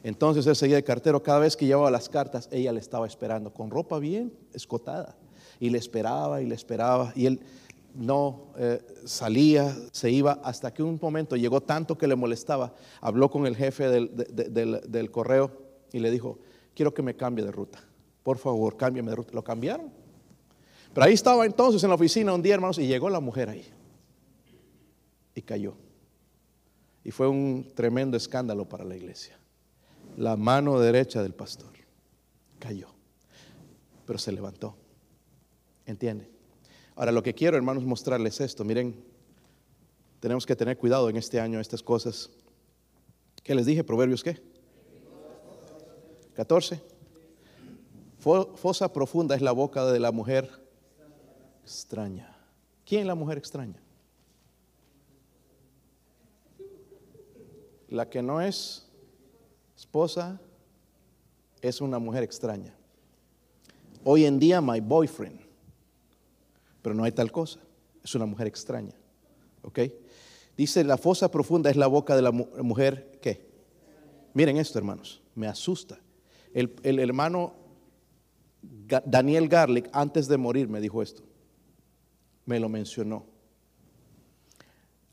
Entonces 0.03 0.45
él 0.47 0.55
seguía 0.55 0.75
de 0.75 0.83
cartero, 0.83 1.21
cada 1.23 1.39
vez 1.39 1.57
que 1.57 1.65
llevaba 1.65 1.91
las 1.91 2.09
cartas, 2.09 2.47
ella 2.51 2.71
le 2.71 2.79
estaba 2.79 3.07
esperando, 3.07 3.53
con 3.53 3.69
ropa 3.69 3.99
bien 3.99 4.33
escotada. 4.53 5.15
Y 5.59 5.69
le 5.69 5.77
esperaba 5.77 6.41
y 6.41 6.45
le 6.45 6.55
esperaba. 6.55 7.11
Y 7.15 7.25
él 7.25 7.39
no 7.95 8.53
eh, 8.57 8.79
salía, 9.05 9.75
se 9.91 10.11
iba, 10.11 10.33
hasta 10.43 10.71
que 10.73 10.83
un 10.83 10.99
momento 11.01 11.35
llegó 11.35 11.61
tanto 11.61 11.97
que 11.97 12.07
le 12.07 12.15
molestaba. 12.15 12.73
Habló 13.01 13.31
con 13.31 13.47
el 13.47 13.55
jefe 13.55 13.89
del, 13.89 14.15
del 14.87 15.11
correo 15.11 15.51
y 15.91 15.99
le 15.99 16.11
dijo, 16.11 16.37
quiero 16.75 16.93
que 16.93 17.01
me 17.01 17.15
cambie 17.15 17.43
de 17.43 17.51
ruta. 17.51 17.79
Por 18.21 18.37
favor, 18.37 18.77
cámbiame 18.77 19.09
de 19.09 19.15
ruta. 19.15 19.31
Lo 19.33 19.43
cambiaron. 19.43 19.91
Pero 20.93 21.05
ahí 21.05 21.13
estaba 21.13 21.45
entonces 21.45 21.83
en 21.83 21.89
la 21.89 21.95
oficina 21.95 22.33
un 22.33 22.41
día, 22.41 22.53
hermanos, 22.53 22.77
y 22.77 22.87
llegó 22.87 23.09
la 23.09 23.19
mujer 23.19 23.49
ahí. 23.49 23.65
Y 25.33 25.41
cayó. 25.41 25.75
Y 27.03 27.11
fue 27.11 27.27
un 27.27 27.71
tremendo 27.73 28.15
escándalo 28.17 28.67
para 28.67 28.83
la 28.83 28.95
iglesia 28.95 29.37
la 30.17 30.35
mano 30.35 30.79
derecha 30.79 31.21
del 31.23 31.33
pastor. 31.33 31.71
Cayó, 32.59 32.87
pero 34.05 34.19
se 34.19 34.31
levantó. 34.31 34.75
¿Entiende? 35.85 36.29
Ahora 36.95 37.11
lo 37.11 37.23
que 37.23 37.33
quiero, 37.33 37.55
hermanos, 37.55 37.85
mostrarles 37.85 38.41
esto. 38.41 38.65
Miren, 38.65 38.95
tenemos 40.19 40.45
que 40.45 40.55
tener 40.55 40.77
cuidado 40.77 41.09
en 41.09 41.17
este 41.17 41.39
año 41.39 41.59
estas 41.59 41.83
cosas. 41.83 42.31
¿Qué 43.43 43.53
les 43.53 43.67
dije? 43.67 43.83
Proverbios 43.83 44.23
qué? 44.23 44.41
14. 46.33 46.81
Fosa 48.19 48.91
profunda 48.91 49.35
es 49.35 49.41
la 49.41 49.51
boca 49.51 49.85
de 49.85 49.99
la 49.99 50.11
mujer 50.11 50.49
extraña. 51.63 52.35
¿Quién 52.85 53.01
es 53.01 53.07
la 53.07 53.15
mujer 53.15 53.37
extraña? 53.37 53.79
La 57.87 58.09
que 58.09 58.21
no 58.21 58.41
es 58.41 58.86
esposa 59.77 60.41
es 61.61 61.81
una 61.81 61.99
mujer 61.99 62.23
extraña. 62.23 62.73
Hoy 64.03 64.25
en 64.25 64.39
día, 64.39 64.59
my 64.59 64.79
boyfriend. 64.79 65.39
Pero 66.81 66.95
no 66.95 67.03
hay 67.03 67.11
tal 67.11 67.31
cosa. 67.31 67.59
Es 68.03 68.15
una 68.15 68.25
mujer 68.25 68.47
extraña. 68.47 68.93
¿Ok? 69.61 69.79
Dice, 70.55 70.83
la 70.83 70.97
fosa 70.97 71.29
profunda 71.29 71.69
es 71.69 71.75
la 71.75 71.87
boca 71.87 72.15
de 72.15 72.21
la 72.23 72.31
mujer, 72.31 73.19
¿qué? 73.21 73.47
Miren 74.33 74.57
esto, 74.57 74.79
hermanos, 74.79 75.21
me 75.35 75.47
asusta. 75.47 75.99
El, 76.53 76.75
el 76.83 76.99
hermano 76.99 77.53
Daniel 79.05 79.47
Garlic, 79.47 79.89
antes 79.91 80.27
de 80.27 80.37
morir, 80.37 80.67
me 80.67 80.81
dijo 80.81 81.03
esto. 81.03 81.21
Me 82.45 82.59
lo 82.59 82.69
mencionó. 82.69 83.25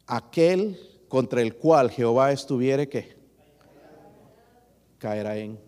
Aquel 0.07 0.79
contra 1.09 1.43
el 1.43 1.57
cual 1.57 1.91
Jehová 1.91 2.33
estuviere, 2.33 2.89
¿qué? 2.89 3.24
Caerá 5.05 5.37
en. 5.37 5.61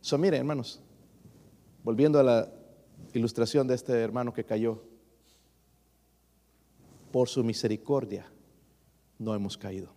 So, 0.00 0.16
miren, 0.16 0.40
hermanos, 0.40 0.80
volviendo 1.84 2.18
a 2.18 2.22
la 2.22 2.48
ilustración 3.12 3.68
de 3.68 3.74
este 3.74 3.92
hermano 4.00 4.32
que 4.32 4.44
cayó, 4.44 4.82
por 7.12 7.28
su 7.28 7.44
misericordia 7.44 8.24
no 9.18 9.34
hemos 9.34 9.58
caído. 9.58 9.90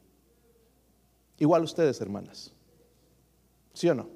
Igual 1.38 1.64
ustedes, 1.64 2.02
hermanas. 2.02 2.52
¿Sí 3.74 3.88
o 3.88 3.96
no? 3.96 4.10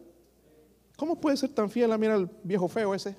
¿Cómo 0.97 1.21
puede 1.21 1.37
ser 1.37 1.51
tan 1.51 1.69
fiel 1.69 1.93
a 1.93 1.97
mirar 1.97 2.17
al 2.17 2.29
viejo 2.43 2.67
feo 2.67 2.93
ese? 2.93 3.15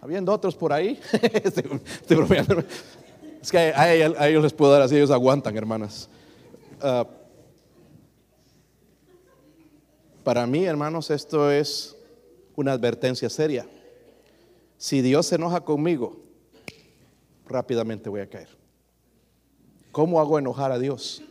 Habiendo 0.00 0.32
otros 0.32 0.56
por 0.56 0.72
ahí. 0.72 0.98
es 3.40 3.52
que 3.52 3.58
a, 3.58 4.26
ellos 4.26 4.42
les 4.42 4.52
puedo 4.52 4.72
dar 4.72 4.82
así, 4.82 4.96
ellos 4.96 5.12
aguantan, 5.12 5.56
hermanas. 5.56 6.08
Ah, 6.80 7.06
para 10.26 10.44
mí, 10.44 10.64
hermanos, 10.64 11.12
esto 11.12 11.52
es 11.52 11.94
una 12.56 12.72
advertencia 12.72 13.30
seria. 13.30 13.64
Si 14.76 15.00
Dios 15.00 15.26
se 15.26 15.36
enoja 15.36 15.60
conmigo, 15.60 16.16
rápidamente 17.46 18.08
voy 18.08 18.22
a 18.22 18.28
caer. 18.28 18.48
¿Cómo 19.92 20.20
hago 20.20 20.36
enojar 20.36 20.72
a 20.72 20.80
Dios? 20.80 21.22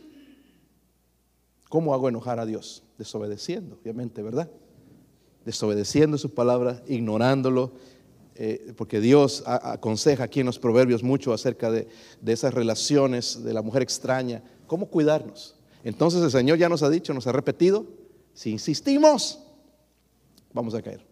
¿Cómo 1.68 1.92
hago 1.92 2.08
enojar 2.08 2.40
a 2.40 2.46
Dios? 2.46 2.84
Desobedeciendo, 2.96 3.78
obviamente, 3.82 4.22
¿verdad? 4.22 4.48
Desobedeciendo 5.44 6.16
su 6.16 6.32
palabra, 6.32 6.82
ignorándolo, 6.88 7.72
eh, 8.34 8.72
porque 8.78 9.02
Dios 9.02 9.44
aconseja 9.44 10.24
aquí 10.24 10.40
en 10.40 10.46
los 10.46 10.58
proverbios 10.58 11.02
mucho 11.02 11.34
acerca 11.34 11.70
de, 11.70 11.86
de 12.22 12.32
esas 12.32 12.54
relaciones 12.54 13.44
de 13.44 13.52
la 13.52 13.60
mujer 13.60 13.82
extraña, 13.82 14.42
cómo 14.66 14.86
cuidarnos. 14.86 15.54
Entonces 15.84 16.22
el 16.22 16.30
Señor 16.30 16.56
ya 16.56 16.70
nos 16.70 16.82
ha 16.82 16.88
dicho, 16.88 17.12
nos 17.12 17.26
ha 17.26 17.32
repetido, 17.32 17.84
si 18.36 18.50
insistimos, 18.50 19.40
vamos 20.52 20.74
a 20.74 20.82
caer. 20.82 21.02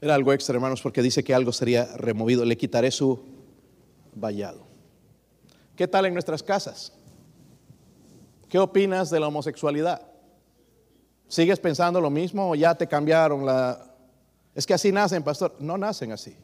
Era 0.00 0.14
algo 0.14 0.32
extra, 0.32 0.54
hermanos, 0.54 0.80
porque 0.80 1.02
dice 1.02 1.22
que 1.22 1.34
algo 1.34 1.52
sería 1.52 1.84
removido. 1.96 2.42
Le 2.46 2.56
quitaré 2.56 2.90
su 2.90 3.20
vallado. 4.14 4.66
¿Qué 5.76 5.86
tal 5.86 6.06
en 6.06 6.14
nuestras 6.14 6.42
casas? 6.42 6.94
¿Qué 8.48 8.58
opinas 8.58 9.10
de 9.10 9.20
la 9.20 9.28
homosexualidad? 9.28 10.00
¿Sigues 11.28 11.60
pensando 11.60 12.00
lo 12.00 12.08
mismo 12.08 12.50
o 12.50 12.54
ya 12.54 12.74
te 12.74 12.86
cambiaron 12.86 13.44
la... 13.44 13.94
Es 14.54 14.66
que 14.66 14.72
así 14.72 14.90
nacen, 14.90 15.22
pastor. 15.22 15.54
No 15.60 15.76
nacen 15.76 16.12
así. 16.12 16.34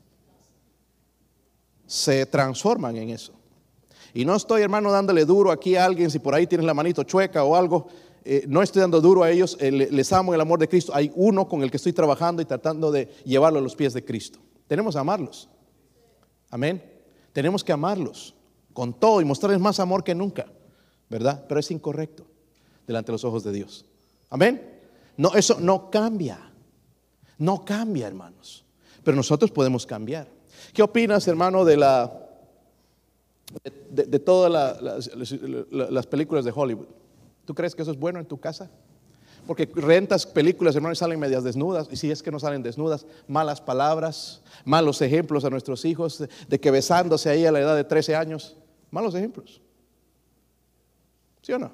Se 1.86 2.26
transforman 2.26 2.94
en 2.96 3.08
eso. 3.08 3.32
Y 4.12 4.26
no 4.26 4.36
estoy, 4.36 4.60
hermano, 4.60 4.92
dándole 4.92 5.24
duro 5.24 5.50
aquí 5.50 5.76
a 5.76 5.86
alguien 5.86 6.10
si 6.10 6.18
por 6.18 6.34
ahí 6.34 6.46
tienes 6.46 6.66
la 6.66 6.74
manito 6.74 7.04
chueca 7.04 7.42
o 7.42 7.56
algo. 7.56 7.88
Eh, 8.26 8.44
no 8.48 8.62
estoy 8.62 8.80
dando 8.80 9.00
duro 9.02 9.22
a 9.22 9.30
ellos, 9.30 9.56
eh, 9.60 9.70
les 9.70 10.12
amo 10.12 10.32
el 10.32 10.40
amor 10.40 10.58
de 10.58 10.68
Cristo. 10.68 10.92
Hay 10.94 11.12
uno 11.14 11.46
con 11.46 11.62
el 11.62 11.70
que 11.70 11.76
estoy 11.76 11.92
trabajando 11.92 12.40
y 12.40 12.46
tratando 12.46 12.90
de 12.90 13.08
llevarlo 13.24 13.58
a 13.58 13.62
los 13.62 13.76
pies 13.76 13.92
de 13.92 14.04
Cristo. 14.04 14.38
Tenemos 14.66 14.94
que 14.94 14.98
amarlos. 14.98 15.48
Amén. 16.50 16.82
Tenemos 17.32 17.62
que 17.62 17.72
amarlos 17.72 18.34
con 18.72 18.94
todo 18.94 19.20
y 19.20 19.24
mostrarles 19.24 19.60
más 19.60 19.78
amor 19.78 20.02
que 20.02 20.14
nunca, 20.14 20.46
¿verdad? 21.10 21.44
Pero 21.46 21.60
es 21.60 21.70
incorrecto 21.70 22.24
delante 22.86 23.08
de 23.08 23.12
los 23.12 23.24
ojos 23.24 23.44
de 23.44 23.52
Dios. 23.52 23.84
Amén. 24.30 24.80
No, 25.16 25.34
eso 25.34 25.58
no 25.60 25.90
cambia. 25.90 26.50
No 27.38 27.64
cambia, 27.64 28.06
hermanos. 28.06 28.64
Pero 29.02 29.16
nosotros 29.16 29.50
podemos 29.50 29.84
cambiar. 29.84 30.28
¿Qué 30.72 30.82
opinas, 30.82 31.28
hermano, 31.28 31.64
de 31.64 31.76
la 31.76 32.20
de, 33.90 34.18
todas 34.18 34.50
las 35.70 36.06
películas 36.06 36.44
de 36.44 36.52
Hollywood? 36.54 36.86
¿Tú 37.44 37.54
crees 37.54 37.74
que 37.74 37.82
eso 37.82 37.90
es 37.90 37.98
bueno 37.98 38.18
en 38.18 38.26
tu 38.26 38.38
casa? 38.38 38.70
Porque 39.46 39.68
rentas 39.74 40.24
películas, 40.26 40.74
hermanos, 40.74 40.98
salen 40.98 41.20
medias 41.20 41.44
desnudas, 41.44 41.88
y 41.90 41.96
si 41.96 42.10
es 42.10 42.22
que 42.22 42.30
no 42.30 42.40
salen 42.40 42.62
desnudas, 42.62 43.06
malas 43.28 43.60
palabras, 43.60 44.42
malos 44.64 45.02
ejemplos 45.02 45.44
a 45.44 45.50
nuestros 45.50 45.84
hijos, 45.84 46.24
de, 46.48 46.60
que 46.60 46.70
besándose 46.70 47.28
ahí 47.28 47.44
a 47.44 47.52
la 47.52 47.60
edad 47.60 47.76
de 47.76 47.84
13 47.84 48.16
años, 48.16 48.56
malos 48.90 49.14
ejemplos. 49.14 49.60
¿Sí 51.42 51.52
o 51.52 51.58
no? 51.58 51.72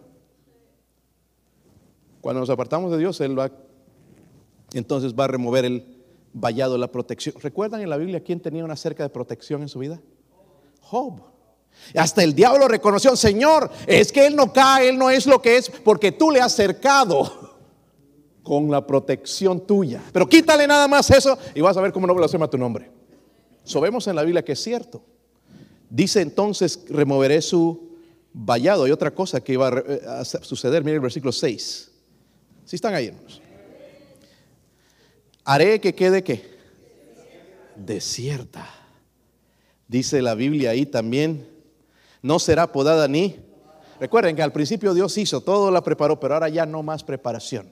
Cuando 2.21 2.41
nos 2.41 2.51
apartamos 2.51 2.91
de 2.91 2.99
Dios, 2.99 3.21
Él 3.21 3.39
va, 3.39 3.53
entonces 4.73 5.15
va 5.15 5.25
a 5.25 5.29
remover 5.29 5.65
el 5.65 6.03
vallado, 6.33 6.77
la 6.77 6.91
protección. 6.91 7.37
¿Recuerdan 7.41 7.81
en 7.81 7.91
la 7.91 7.97
Biblia 7.97 8.23
quién 8.23 8.41
tenía 8.41 8.65
una 8.65 8.77
cerca 8.77 9.05
de 9.05 9.11
protección 9.11 9.63
en 9.63 9.69
su 9.69 9.79
vida? 9.79 10.01
Job. 10.81 11.23
Hasta 11.95 12.23
el 12.23 12.35
diablo 12.35 12.69
reconoció, 12.69 13.17
Señor, 13.17 13.71
es 13.87 14.13
que 14.13 14.27
Él 14.27 14.37
no 14.37 14.53
cae, 14.53 14.89
Él 14.91 14.99
no 14.99 15.11
es 15.11 15.27
lo 15.27 15.43
que 15.43 15.57
es, 15.57 15.71
porque 15.71 16.13
tú 16.13 16.31
le 16.31 16.41
has 16.41 16.55
cercado 16.55 17.59
con 18.43 18.71
la 18.71 18.87
protección 18.87 19.67
tuya. 19.67 20.03
Pero 20.13 20.29
quítale 20.29 20.67
nada 20.67 20.89
más 20.89 21.11
eso 21.11 21.39
y 21.55 21.61
vas 21.61 21.77
a 21.77 21.81
ver 21.81 21.93
cómo 21.93 22.07
no 22.07 22.15
blasfema 22.15 22.49
tu 22.49 22.59
nombre. 22.59 22.91
Sabemos 23.65 24.07
en 24.07 24.17
la 24.17 24.23
Biblia 24.23 24.45
que 24.45 24.53
es 24.53 24.63
cierto. 24.63 25.03
Dice 25.89 26.21
entonces, 26.21 26.85
removeré 26.89 27.43
su 27.43 27.91
vallado. 28.33 28.85
Hay 28.85 28.93
otra 28.93 29.11
cosa 29.13 29.41
que 29.41 29.53
iba 29.53 29.69
a, 29.69 30.23
eh, 30.23 30.25
suceder. 30.43 30.85
Mira 30.85 30.95
el 30.95 31.01
versículo 31.01 31.33
6. 31.33 31.91
Si 32.65 32.77
están 32.77 32.95
ahí, 32.95 33.07
hermanos. 33.07 33.43
Haré 35.45 35.81
que 35.81 35.95
quede 35.95 36.23
que 36.23 36.45
desierta. 37.77 38.69
Dice 39.89 40.23
la 40.23 40.35
Biblia 40.35 40.71
ahí 40.71 40.87
también 40.87 41.49
no 42.23 42.39
será 42.39 42.71
podada 42.71 43.09
ni. 43.09 43.37
Recuerden 43.99 44.35
que 44.37 44.43
al 44.43 44.53
principio 44.53 44.95
Dios 44.95 45.17
hizo, 45.19 45.43
todo 45.43 45.71
la 45.71 45.83
preparó, 45.83 46.19
pero 46.19 46.35
ahora 46.35 46.49
ya 46.49 46.67
no 46.67 46.83
más 46.83 47.05
preparación. 47.05 47.71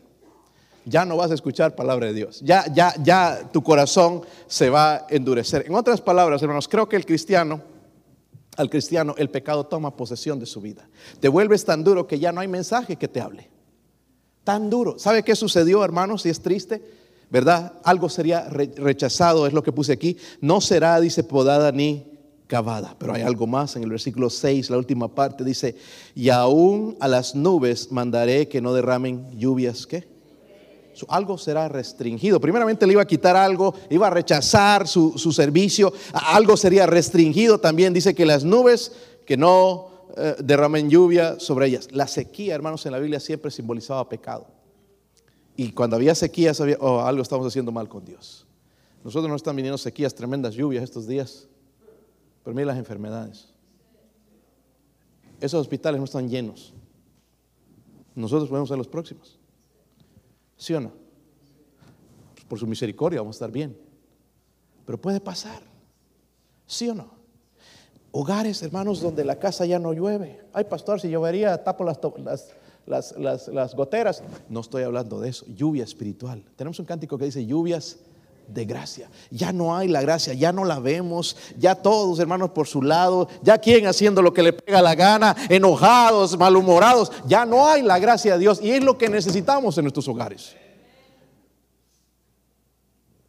Ya 0.85 1.05
no 1.05 1.17
vas 1.17 1.31
a 1.31 1.35
escuchar 1.35 1.75
palabra 1.75 2.07
de 2.07 2.15
Dios. 2.15 2.41
Ya, 2.43 2.65
ya, 2.73 2.95
ya 3.03 3.49
tu 3.53 3.63
corazón 3.63 4.23
se 4.47 4.71
va 4.71 4.95
a 4.95 5.07
endurecer. 5.11 5.65
En 5.67 5.75
otras 5.75 6.01
palabras, 6.01 6.43
hermanos, 6.43 6.69
creo 6.69 6.89
que 6.89 6.97
el 6.97 7.05
cristiano, 7.05 7.63
al 8.57 8.71
cristiano, 8.71 9.15
el 9.19 9.31
pecado 9.31 9.65
toma 9.67 9.97
posesión 9.97 10.39
de 10.39 10.47
su 10.47 10.61
vida. 10.61 10.89
Te 11.21 11.29
vuelves 11.29 11.65
tan 11.65 11.85
duro 11.85 12.07
que 12.07 12.19
ya 12.19 12.33
no 12.33 12.41
hay 12.41 12.49
mensaje 12.49 12.97
que 12.97 13.09
te 13.09 13.21
hable. 13.21 13.51
Tan 14.45 14.71
duro. 14.71 14.99
¿Sabe 14.99 15.23
qué 15.23 15.37
sucedió, 15.37 15.85
hermanos? 15.85 16.23
Si 16.23 16.31
es 16.31 16.41
triste, 16.41 16.83
¿verdad? 17.29 17.75
Algo 17.85 18.09
sería 18.09 18.49
rechazado, 18.49 19.47
es 19.47 19.53
lo 19.53 19.63
que 19.63 19.73
puse 19.73 19.93
aquí. 19.93 20.17
No 20.41 20.63
será, 20.63 20.99
dice, 21.01 21.23
podada 21.23 21.71
ni 21.71 22.08
cavada. 22.49 22.97
Pero 22.99 23.15
hay 23.15 23.23
algo 23.23 23.47
más 23.47 23.77
en 23.77 23.85
el 23.85 23.91
versículo 23.91 24.29
6, 24.29 24.71
la 24.71 24.79
última 24.79 25.07
parte 25.07 25.45
dice, 25.45 25.77
y 26.17 26.31
aún 26.31 26.97
a 26.99 27.07
las 27.07 27.37
nubes 27.37 27.93
mandaré 27.93 28.49
que 28.49 28.61
no 28.61 28.75
derramen 28.75 29.39
lluvias. 29.39 29.87
¿Qué? 29.87 30.19
algo 31.09 31.39
será 31.39 31.69
restringido. 31.69 32.41
Primeramente 32.41 32.85
le 32.85 32.95
iba 32.95 33.03
a 33.03 33.07
quitar 33.07 33.37
algo, 33.37 33.73
iba 33.91 34.09
a 34.09 34.11
rechazar 34.11 34.89
su, 34.89 35.13
servicio, 35.33 35.93
algo 36.13 36.57
sería 36.57 36.87
restringido. 36.87 37.61
También 37.61 37.93
dice 37.93 38.17
que 38.17 38.27
las 38.27 38.43
nubes 38.43 38.93
que 39.25 39.37
no 39.37 40.09
eh, 40.17 40.35
derramen 40.43 40.91
lluvia 40.91 41.39
sobre 41.39 41.67
ellas. 41.67 41.89
La 41.93 42.09
sequía, 42.09 42.55
hermanos, 42.55 42.85
en 42.87 42.93
la 42.93 42.99
Biblia 42.99 43.21
siempre 43.21 43.53
simbolizaba 43.53 44.09
pecado. 44.09 44.49
Y 45.55 45.73
cuando 45.73 45.97
había 45.97 46.15
sequía, 46.15 46.55
sabía, 46.55 46.79
oh, 46.81 47.01
algo 47.01 47.23
estamos 47.23 47.47
haciendo 47.47 47.71
mal 47.71 47.89
con 47.89 48.05
Dios. 48.05 48.47
Nosotros 49.05 49.29
no 49.29 49.37
están 49.37 49.55
viniendo 49.55 49.79
sequías, 49.79 50.15
tremendas 50.15 50.55
lluvias 50.55 50.83
estos 50.83 51.07
días. 51.07 51.47
Pero 52.55 52.67
las 52.67 52.79
enfermedades. 52.79 53.49
Esos 55.39 55.61
hospitales 55.61 55.99
no 55.99 56.07
están 56.07 56.31
llenos. 56.31 56.73
Nosotros 58.15 58.49
podemos 58.49 58.71
ser 58.71 58.79
los 58.79 58.89
próximos. 58.89 59.39
¿Sí 60.57 60.73
o 60.73 60.81
no? 60.81 60.93
Pues 62.33 62.47
por 62.47 62.59
su 62.59 62.67
misericordia 62.67 63.21
vamos 63.21 63.37
a 63.37 63.39
estar 63.39 63.53
bien. 63.53 63.79
Pero 64.87 64.99
puede 64.99 65.21
pasar. 65.21 65.63
¿Sí 66.67 66.89
o 66.89 66.95
no? 66.95 67.11
Hogares, 68.13 68.63
hermanos, 68.63 69.03
donde 69.03 69.27
la 69.27 69.39
casa 69.39 69.67
ya 69.67 69.79
no 69.79 69.93
llueve. 69.93 70.41
Ay, 70.55 70.65
pastor, 70.65 71.03
si 71.03 71.11
llovería, 71.11 71.63
tapo 71.63 71.85
las, 71.85 71.99
las, 72.87 73.15
las, 73.53 73.75
goteras. 73.75 74.23
No 74.49 74.61
estoy 74.61 74.85
hablando 74.85 75.21
de 75.21 75.29
eso. 75.29 75.45
Lluvia 75.49 75.85
espiritual. 75.85 76.43
Tenemos 76.57 76.79
un 76.81 76.87
cántico 76.87 77.19
que 77.19 77.27
dice 77.27 77.45
lluvias 77.45 77.99
de 78.49 78.65
gracia. 78.65 79.11
Ya 79.31 79.53
no 79.53 79.77
hay 79.77 79.89
la 79.89 80.01
gracia, 80.01 80.35
ya 80.35 80.53
no 80.53 80.65
la 80.65 80.81
vemos, 80.81 81.37
ya 81.59 81.75
todos 81.75 82.19
hermanos 82.19 82.51
por 82.51 82.67
su 82.67 82.83
lado, 82.83 83.29
ya 83.43 83.59
quien 83.59 83.87
haciendo 83.87 84.23
lo 84.23 84.33
que 84.33 84.43
le 84.43 84.53
pega 84.53 84.83
la 84.83 84.95
gana, 84.95 85.37
enojados, 85.49 86.37
malhumorados, 86.39 87.13
ya 87.27 87.45
no 87.45 87.67
hay 87.67 87.83
la 87.83 87.99
gracia 87.99 88.33
de 88.33 88.41
Dios 88.41 88.61
y 88.63 88.71
es 88.71 88.83
lo 88.83 88.99
que 88.99 89.09
necesitamos 89.09 89.77
en 89.79 89.85
nuestros 89.85 90.09
hogares. 90.09 90.57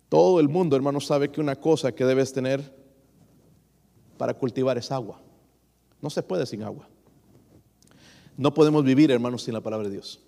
Todo 0.07 0.39
el 0.39 0.49
mundo, 0.49 0.76
hermanos, 0.76 1.05
sabe 1.05 1.30
que 1.30 1.39
una 1.39 1.55
cosa 1.55 1.91
que 1.91 2.05
debes 2.05 2.34
tener 2.34 2.74
para 4.17 4.34
cultivar 4.34 4.78
es 4.78 4.91
agua. 4.91 5.22
No 6.01 6.09
se 6.09 6.24
puede 6.24 6.45
sin 6.45 6.63
agua. 6.63 6.88
No 8.36 8.53
podemos 8.53 8.84
vivir, 8.84 9.11
hermanos, 9.11 9.43
sin 9.43 9.53
la 9.53 9.61
palabra 9.61 9.88
de 9.88 9.93
Dios. 9.93 10.20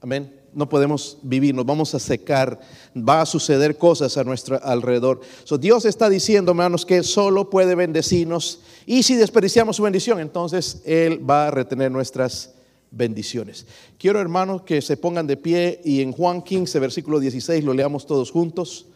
Amén. 0.00 0.45
No 0.56 0.70
podemos 0.70 1.18
vivir, 1.20 1.54
nos 1.54 1.66
vamos 1.66 1.94
a 1.94 1.98
secar, 1.98 2.58
va 2.96 3.20
a 3.20 3.26
suceder 3.26 3.76
cosas 3.76 4.16
a 4.16 4.24
nuestro 4.24 4.58
alrededor. 4.64 5.20
Dios 5.60 5.84
está 5.84 6.08
diciendo, 6.08 6.52
hermanos, 6.52 6.86
que 6.86 7.02
solo 7.02 7.50
puede 7.50 7.74
bendecirnos 7.74 8.60
y 8.86 9.02
si 9.02 9.16
desperdiciamos 9.16 9.76
su 9.76 9.82
bendición, 9.82 10.18
entonces 10.18 10.80
Él 10.86 11.28
va 11.28 11.48
a 11.48 11.50
retener 11.50 11.92
nuestras 11.92 12.54
bendiciones. 12.90 13.66
Quiero, 13.98 14.18
hermanos, 14.18 14.62
que 14.62 14.80
se 14.80 14.96
pongan 14.96 15.26
de 15.26 15.36
pie 15.36 15.82
y 15.84 16.00
en 16.00 16.12
Juan 16.12 16.40
15, 16.40 16.78
versículo 16.78 17.20
16, 17.20 17.62
lo 17.62 17.74
leamos 17.74 18.06
todos 18.06 18.30
juntos. 18.30 18.86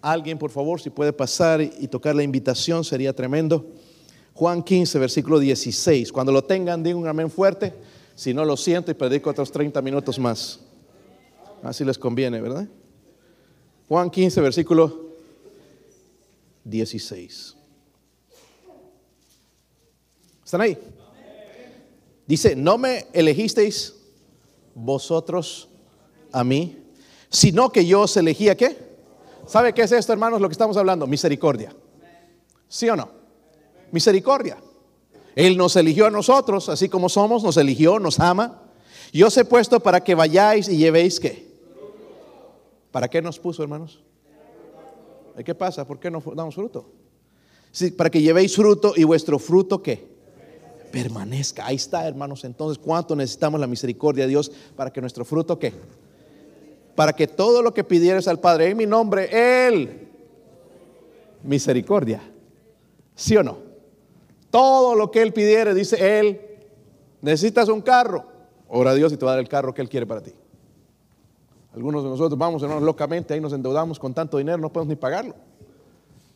Alguien, 0.00 0.38
por 0.38 0.50
favor, 0.50 0.80
si 0.80 0.88
puede 0.88 1.12
pasar 1.12 1.60
y 1.60 1.88
tocar 1.88 2.14
la 2.14 2.22
invitación, 2.22 2.84
sería 2.84 3.14
tremendo. 3.14 3.66
Juan 4.32 4.62
15, 4.62 4.98
versículo 4.98 5.38
16. 5.38 6.10
Cuando 6.10 6.32
lo 6.32 6.42
tengan, 6.42 6.82
digan 6.82 7.02
un 7.02 7.08
amén 7.08 7.30
fuerte. 7.30 7.74
Si 8.14 8.32
no 8.32 8.46
lo 8.46 8.56
siento 8.56 8.90
y 8.90 8.94
predico 8.94 9.28
otros 9.28 9.52
30 9.52 9.82
minutos 9.82 10.18
más. 10.18 10.71
Así 11.62 11.84
les 11.84 11.96
conviene, 11.96 12.40
¿verdad? 12.40 12.66
Juan 13.88 14.10
15, 14.10 14.40
versículo 14.40 15.12
16. 16.64 17.56
¿Están 20.44 20.60
ahí? 20.60 20.76
Dice, 22.26 22.56
no 22.56 22.78
me 22.78 23.06
elegisteis 23.12 23.94
vosotros 24.74 25.68
a 26.32 26.42
mí, 26.42 26.78
sino 27.28 27.70
que 27.70 27.86
yo 27.86 28.02
os 28.02 28.16
elegí 28.16 28.48
a 28.48 28.56
qué? 28.56 28.76
¿Sabe 29.46 29.72
qué 29.72 29.82
es 29.82 29.92
esto, 29.92 30.12
hermanos? 30.12 30.40
Lo 30.40 30.48
que 30.48 30.52
estamos 30.52 30.76
hablando, 30.76 31.06
misericordia. 31.06 31.74
¿Sí 32.68 32.88
o 32.88 32.96
no? 32.96 33.10
Misericordia. 33.90 34.56
Él 35.34 35.56
nos 35.56 35.76
eligió 35.76 36.06
a 36.06 36.10
nosotros, 36.10 36.68
así 36.68 36.88
como 36.88 37.08
somos, 37.08 37.42
nos 37.42 37.56
eligió, 37.56 37.98
nos 37.98 38.18
ama. 38.20 38.62
Yo 39.12 39.26
os 39.26 39.36
he 39.36 39.44
puesto 39.44 39.80
para 39.80 40.02
que 40.02 40.14
vayáis 40.14 40.68
y 40.68 40.76
llevéis 40.76 41.20
qué. 41.20 41.51
¿Para 42.92 43.08
qué 43.08 43.20
nos 43.20 43.40
puso, 43.40 43.64
hermanos? 43.64 44.04
¿Qué 45.44 45.54
pasa? 45.54 45.84
¿Por 45.84 45.98
qué 45.98 46.10
no 46.10 46.22
damos 46.36 46.54
fruto? 46.54 46.88
Sí, 47.72 47.90
para 47.90 48.10
que 48.10 48.22
llevéis 48.22 48.54
fruto 48.54 48.92
y 48.94 49.02
vuestro 49.02 49.40
fruto 49.40 49.82
qué? 49.82 50.12
Permanezca. 50.92 51.66
Ahí 51.66 51.76
está, 51.76 52.06
hermanos. 52.06 52.44
Entonces, 52.44 52.78
¿cuánto 52.78 53.16
necesitamos 53.16 53.58
la 53.58 53.66
misericordia 53.66 54.24
de 54.24 54.30
Dios 54.30 54.52
para 54.76 54.92
que 54.92 55.00
nuestro 55.00 55.24
fruto 55.24 55.58
qué? 55.58 55.72
para 56.94 57.14
que 57.14 57.26
todo 57.26 57.62
lo 57.62 57.72
que 57.72 57.84
pidieres 57.84 58.28
al 58.28 58.40
Padre 58.40 58.68
en 58.68 58.76
mi 58.76 58.86
nombre, 58.86 59.66
Él, 59.66 60.08
misericordia. 61.42 62.20
¿Sí 63.14 63.36
o 63.36 63.42
no? 63.42 63.58
Todo 64.50 64.94
lo 64.94 65.10
que 65.10 65.22
Él 65.22 65.32
pidiere, 65.32 65.74
dice 65.74 66.18
Él, 66.18 66.40
necesitas 67.20 67.68
un 67.68 67.80
carro, 67.80 68.26
ora 68.68 68.90
a 68.90 68.94
Dios 68.94 69.12
y 69.12 69.16
te 69.16 69.24
va 69.24 69.32
a 69.32 69.34
dar 69.34 69.42
el 69.42 69.48
carro 69.48 69.72
que 69.72 69.80
Él 69.80 69.88
quiere 69.88 70.06
para 70.06 70.22
ti. 70.22 70.32
Algunos 71.74 72.02
de 72.04 72.10
nosotros 72.10 72.38
vamos, 72.38 72.62
hermanos, 72.62 72.82
locamente, 72.82 73.32
ahí 73.32 73.40
nos 73.40 73.52
endeudamos 73.52 73.98
con 73.98 74.12
tanto 74.12 74.36
dinero, 74.38 74.58
no 74.58 74.70
podemos 74.70 74.90
ni 74.90 74.96
pagarlo. 74.96 75.34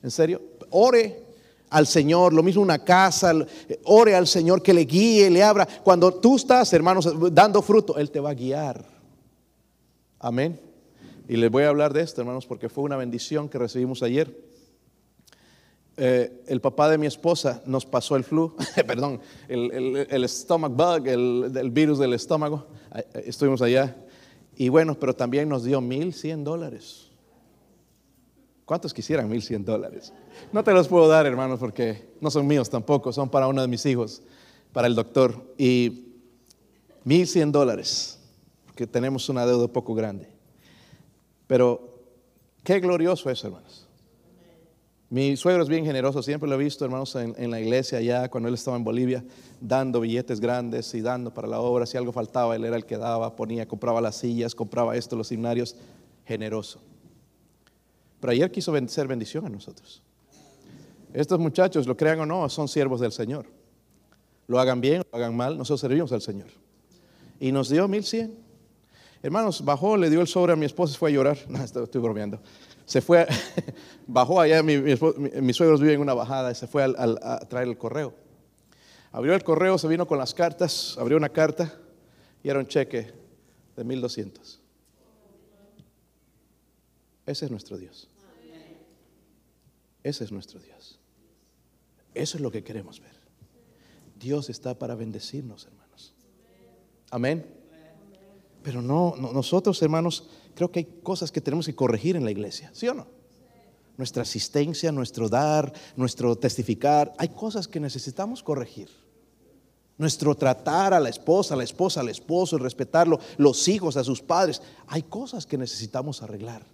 ¿En 0.03 0.11
serio? 0.11 0.41
Ore 0.71 1.25
al 1.71 1.87
Señor, 1.87 2.33
lo 2.33 2.43
mismo 2.43 2.63
una 2.63 2.79
casa, 2.79 3.35
ore 3.85 4.15
al 4.15 4.27
Señor 4.27 4.63
que 4.63 4.73
le 4.73 4.83
guíe, 4.83 5.29
le 5.29 5.43
abra. 5.43 5.67
Cuando 5.85 6.15
tú 6.15 6.37
estás, 6.37 6.73
hermanos, 6.73 7.13
dando 7.33 7.61
fruto, 7.61 7.99
Él 7.99 8.11
te 8.11 8.21
va 8.21 8.31
a 8.31 8.35
guiar. 8.35 8.85
Amén. 10.19 10.59
Y 11.29 11.37
les 11.37 11.51
voy 11.51 11.65
a 11.65 11.69
hablar 11.69 11.93
de 11.93 12.03
esto, 12.03 12.21
hermanos, 12.21 12.47
porque 12.47 12.69
fue 12.69 12.85
una 12.85 12.97
bendición 12.97 13.49
que 13.49 13.59
recibimos 13.59 14.03
ayer. 14.03 14.47
Eh, 15.99 16.45
el 16.47 16.61
papá 16.61 16.89
de 16.91 16.99
mi 16.99 17.07
esposa 17.07 17.63
nos 17.65 17.87
pasó 17.87 18.17
el 18.17 18.25
flu, 18.25 18.55
perdón, 18.87 19.21
el, 19.49 20.29
stomach 20.29 20.73
bug, 20.73 21.09
el, 21.09 21.71
virus 21.73 21.99
del 21.99 22.13
estómago. 22.13 22.67
Estuvimos 23.13 23.61
allá. 23.61 23.97
Y 24.57 24.71
bueno, 24.71 24.95
pero 24.95 25.15
también 25.15 25.49
nos 25.49 25.65
dio 25.65 25.81
1.100 25.81 26.43
dólares. 26.43 27.11
¿Cuántos 28.65 28.93
quisieran 28.93 29.31
1.100 29.31 29.65
dólares? 29.65 30.13
No 30.53 30.65
te 30.65 30.73
los 30.73 30.89
puedo 30.89 31.07
dar, 31.07 31.27
hermanos, 31.27 31.61
porque 31.61 32.09
no 32.21 32.31
son 32.31 32.47
míos 32.47 32.69
tampoco, 32.69 33.13
son 33.13 33.29
para 33.29 33.47
uno 33.47 33.63
de 33.63 33.69
mis 33.69 33.87
hijos, 33.87 34.23
para 34.73 34.89
el 34.89 34.95
doctor. 34.95 35.55
Y 35.57 36.07
1.100 37.05 37.53
dólares 37.53 38.19
que 38.75 38.87
tenemos 38.87 39.29
una 39.29 39.47
deuda 39.47 39.69
poco 39.69 39.95
grande. 39.95 40.29
Pero 41.47 42.03
qué 42.65 42.81
glorioso 42.81 43.31
es, 43.31 43.45
hermanos. 43.45 43.86
Mi 45.09 45.37
suegro 45.37 45.63
es 45.63 45.69
bien 45.69 45.85
generoso, 45.85 46.21
siempre 46.21 46.49
lo 46.49 46.57
he 46.57 46.59
visto, 46.59 46.85
hermanos, 46.85 47.15
en, 47.15 47.51
la 47.51 47.61
iglesia 47.61 47.99
allá, 47.99 48.29
cuando 48.29 48.49
él 48.49 48.55
estaba 48.55 48.77
en 48.77 48.83
Bolivia, 48.83 49.25
dando 49.61 50.01
billetes 50.01 50.41
grandes 50.41 50.93
y 50.95 51.01
dando 51.01 51.33
para 51.33 51.47
la 51.47 51.61
obra. 51.61 51.87
Si 51.87 51.97
algo 51.97 52.11
faltaba, 52.11 52.57
él 52.57 52.65
era 52.65 52.77
el 52.77 52.85
que 52.85 52.97
daba, 52.97 53.37
ponía, 53.37 53.69
compraba 53.69 54.01
las 54.01 54.17
sillas, 54.17 54.55
compraba 54.55 54.97
esto, 54.97 55.15
los 55.15 55.31
himnarios, 55.31 55.77
generoso. 56.25 56.81
Pero 58.21 58.33
ayer 58.33 58.51
quiso 58.51 58.75
ser 58.89 59.07
bendición 59.07 59.47
a 59.47 59.49
nosotros. 59.49 60.03
Estos 61.13 61.39
muchachos, 61.39 61.87
lo 61.87 61.97
crean 61.97 62.21
o 62.21 62.27
no, 62.27 62.49
son 62.49 62.67
siervos 62.67 63.01
del 63.01 63.13
Señor. 63.13 63.47
Lo 64.49 64.59
hagan 64.59 64.81
bien, 64.81 65.03
lo 65.13 65.17
hagan 65.17 65.37
mal, 65.37 65.57
nosotros 65.57 65.81
servimos 65.81 66.11
al 66.11 66.21
Señor. 66.21 66.49
Y 67.39 67.53
nos 67.53 67.69
dio 67.69 67.87
mil 67.87 68.03
cien. 68.03 68.35
Hermanos, 69.23 69.65
bajó, 69.65 69.97
le 69.97 70.11
dio 70.11 70.21
el 70.21 70.27
sobre 70.27 70.53
a 70.53 70.57
mi 70.57 70.67
esposa 70.67 70.95
y 70.95 70.99
fue 70.99 71.11
a 71.11 71.13
llorar. 71.13 71.39
No, 71.49 71.63
estoy 71.63 72.01
bromeando. 72.01 72.41
Se 72.87 73.03
fue, 73.03 73.27
bajó 74.07 74.41
allá, 74.41 74.63
mi, 74.63 74.79
mis 74.79 75.57
suegros 75.57 75.81
viven 75.81 75.97
en 75.97 76.01
una 76.01 76.15
bajada 76.15 76.53
y 76.53 76.55
se 76.55 76.67
fue 76.67 76.85
a 76.85 77.39
traer 77.49 77.69
el 77.69 77.77
correo. 77.77 78.15
Abrió 79.13 79.35
el 79.35 79.45
correo, 79.45 79.77
se 79.77 79.89
vino 79.89 80.07
con 80.07 80.19
las 80.19 80.35
cartas, 80.35 80.97
abrió 80.99 81.17
una 81.17 81.29
carta 81.29 81.79
y 82.43 82.49
era 82.49 82.59
un 82.59 82.67
cheque 82.67 83.13
de 83.77 83.85
1200. 83.85 84.61
Ese 87.27 87.45
es 87.45 87.51
nuestro 87.51 87.77
Dios. 87.77 88.09
Ese 90.03 90.25
es 90.25 90.31
nuestro 90.31 90.61
Dios. 90.61 91.01
Eso 92.15 92.37
es 92.39 92.41
lo 92.41 92.51
que 92.53 92.63
queremos 92.63 93.01
ver. 93.01 93.17
Dios 94.19 94.49
está 94.49 94.79
para 94.79 94.95
bendecirnos, 94.95 95.67
hermanos. 95.67 96.15
Amén. 97.11 97.47
Pero 98.63 98.81
no, 98.81 99.15
nosotros 99.17 99.81
hermanos, 99.83 100.29
creo 100.57 100.73
que 100.73 100.81
hay 100.81 100.89
cosas 101.03 101.31
que 101.31 101.41
tenemos 101.41 101.67
que 101.67 101.77
corregir 101.77 102.17
en 102.17 102.25
la 102.25 102.31
iglesia, 102.31 102.71
¿sí 102.73 102.89
o 102.89 102.95
no? 102.95 103.07
Nuestra 103.99 104.23
asistencia, 104.23 104.91
nuestro 104.91 105.29
dar, 105.29 105.73
nuestro 105.95 106.37
testificar, 106.37 107.13
hay 107.19 107.29
cosas 107.29 107.69
que 107.69 107.79
necesitamos 107.79 108.43
corregir. 108.43 108.89
Nuestro 109.99 110.35
tratar 110.35 110.93
a 110.93 111.01
la 111.01 111.09
esposa, 111.09 111.55
a 111.55 111.57
la 111.57 111.63
esposa, 111.63 112.01
al 112.01 112.09
esposo, 112.09 112.59
respetarlo, 112.59 113.21
los 113.37 113.69
hijos, 113.69 113.97
a 113.97 114.05
sus 114.05 114.21
padres, 114.21 114.61
hay 114.87 115.03
cosas 115.03 115.47
que 115.47 115.57
necesitamos 115.57 116.23
arreglar 116.23 116.67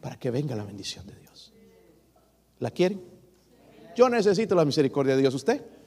para 0.00 0.18
que 0.18 0.30
venga 0.30 0.54
la 0.54 0.64
bendición 0.64 1.06
de 1.06 1.16
Dios. 1.18 1.52
¿La 2.58 2.70
quieren? 2.70 3.00
Yo 3.96 4.08
necesito 4.08 4.54
la 4.54 4.64
misericordia 4.64 5.14
de 5.14 5.22
Dios. 5.22 5.34
¿Usted? 5.34 5.77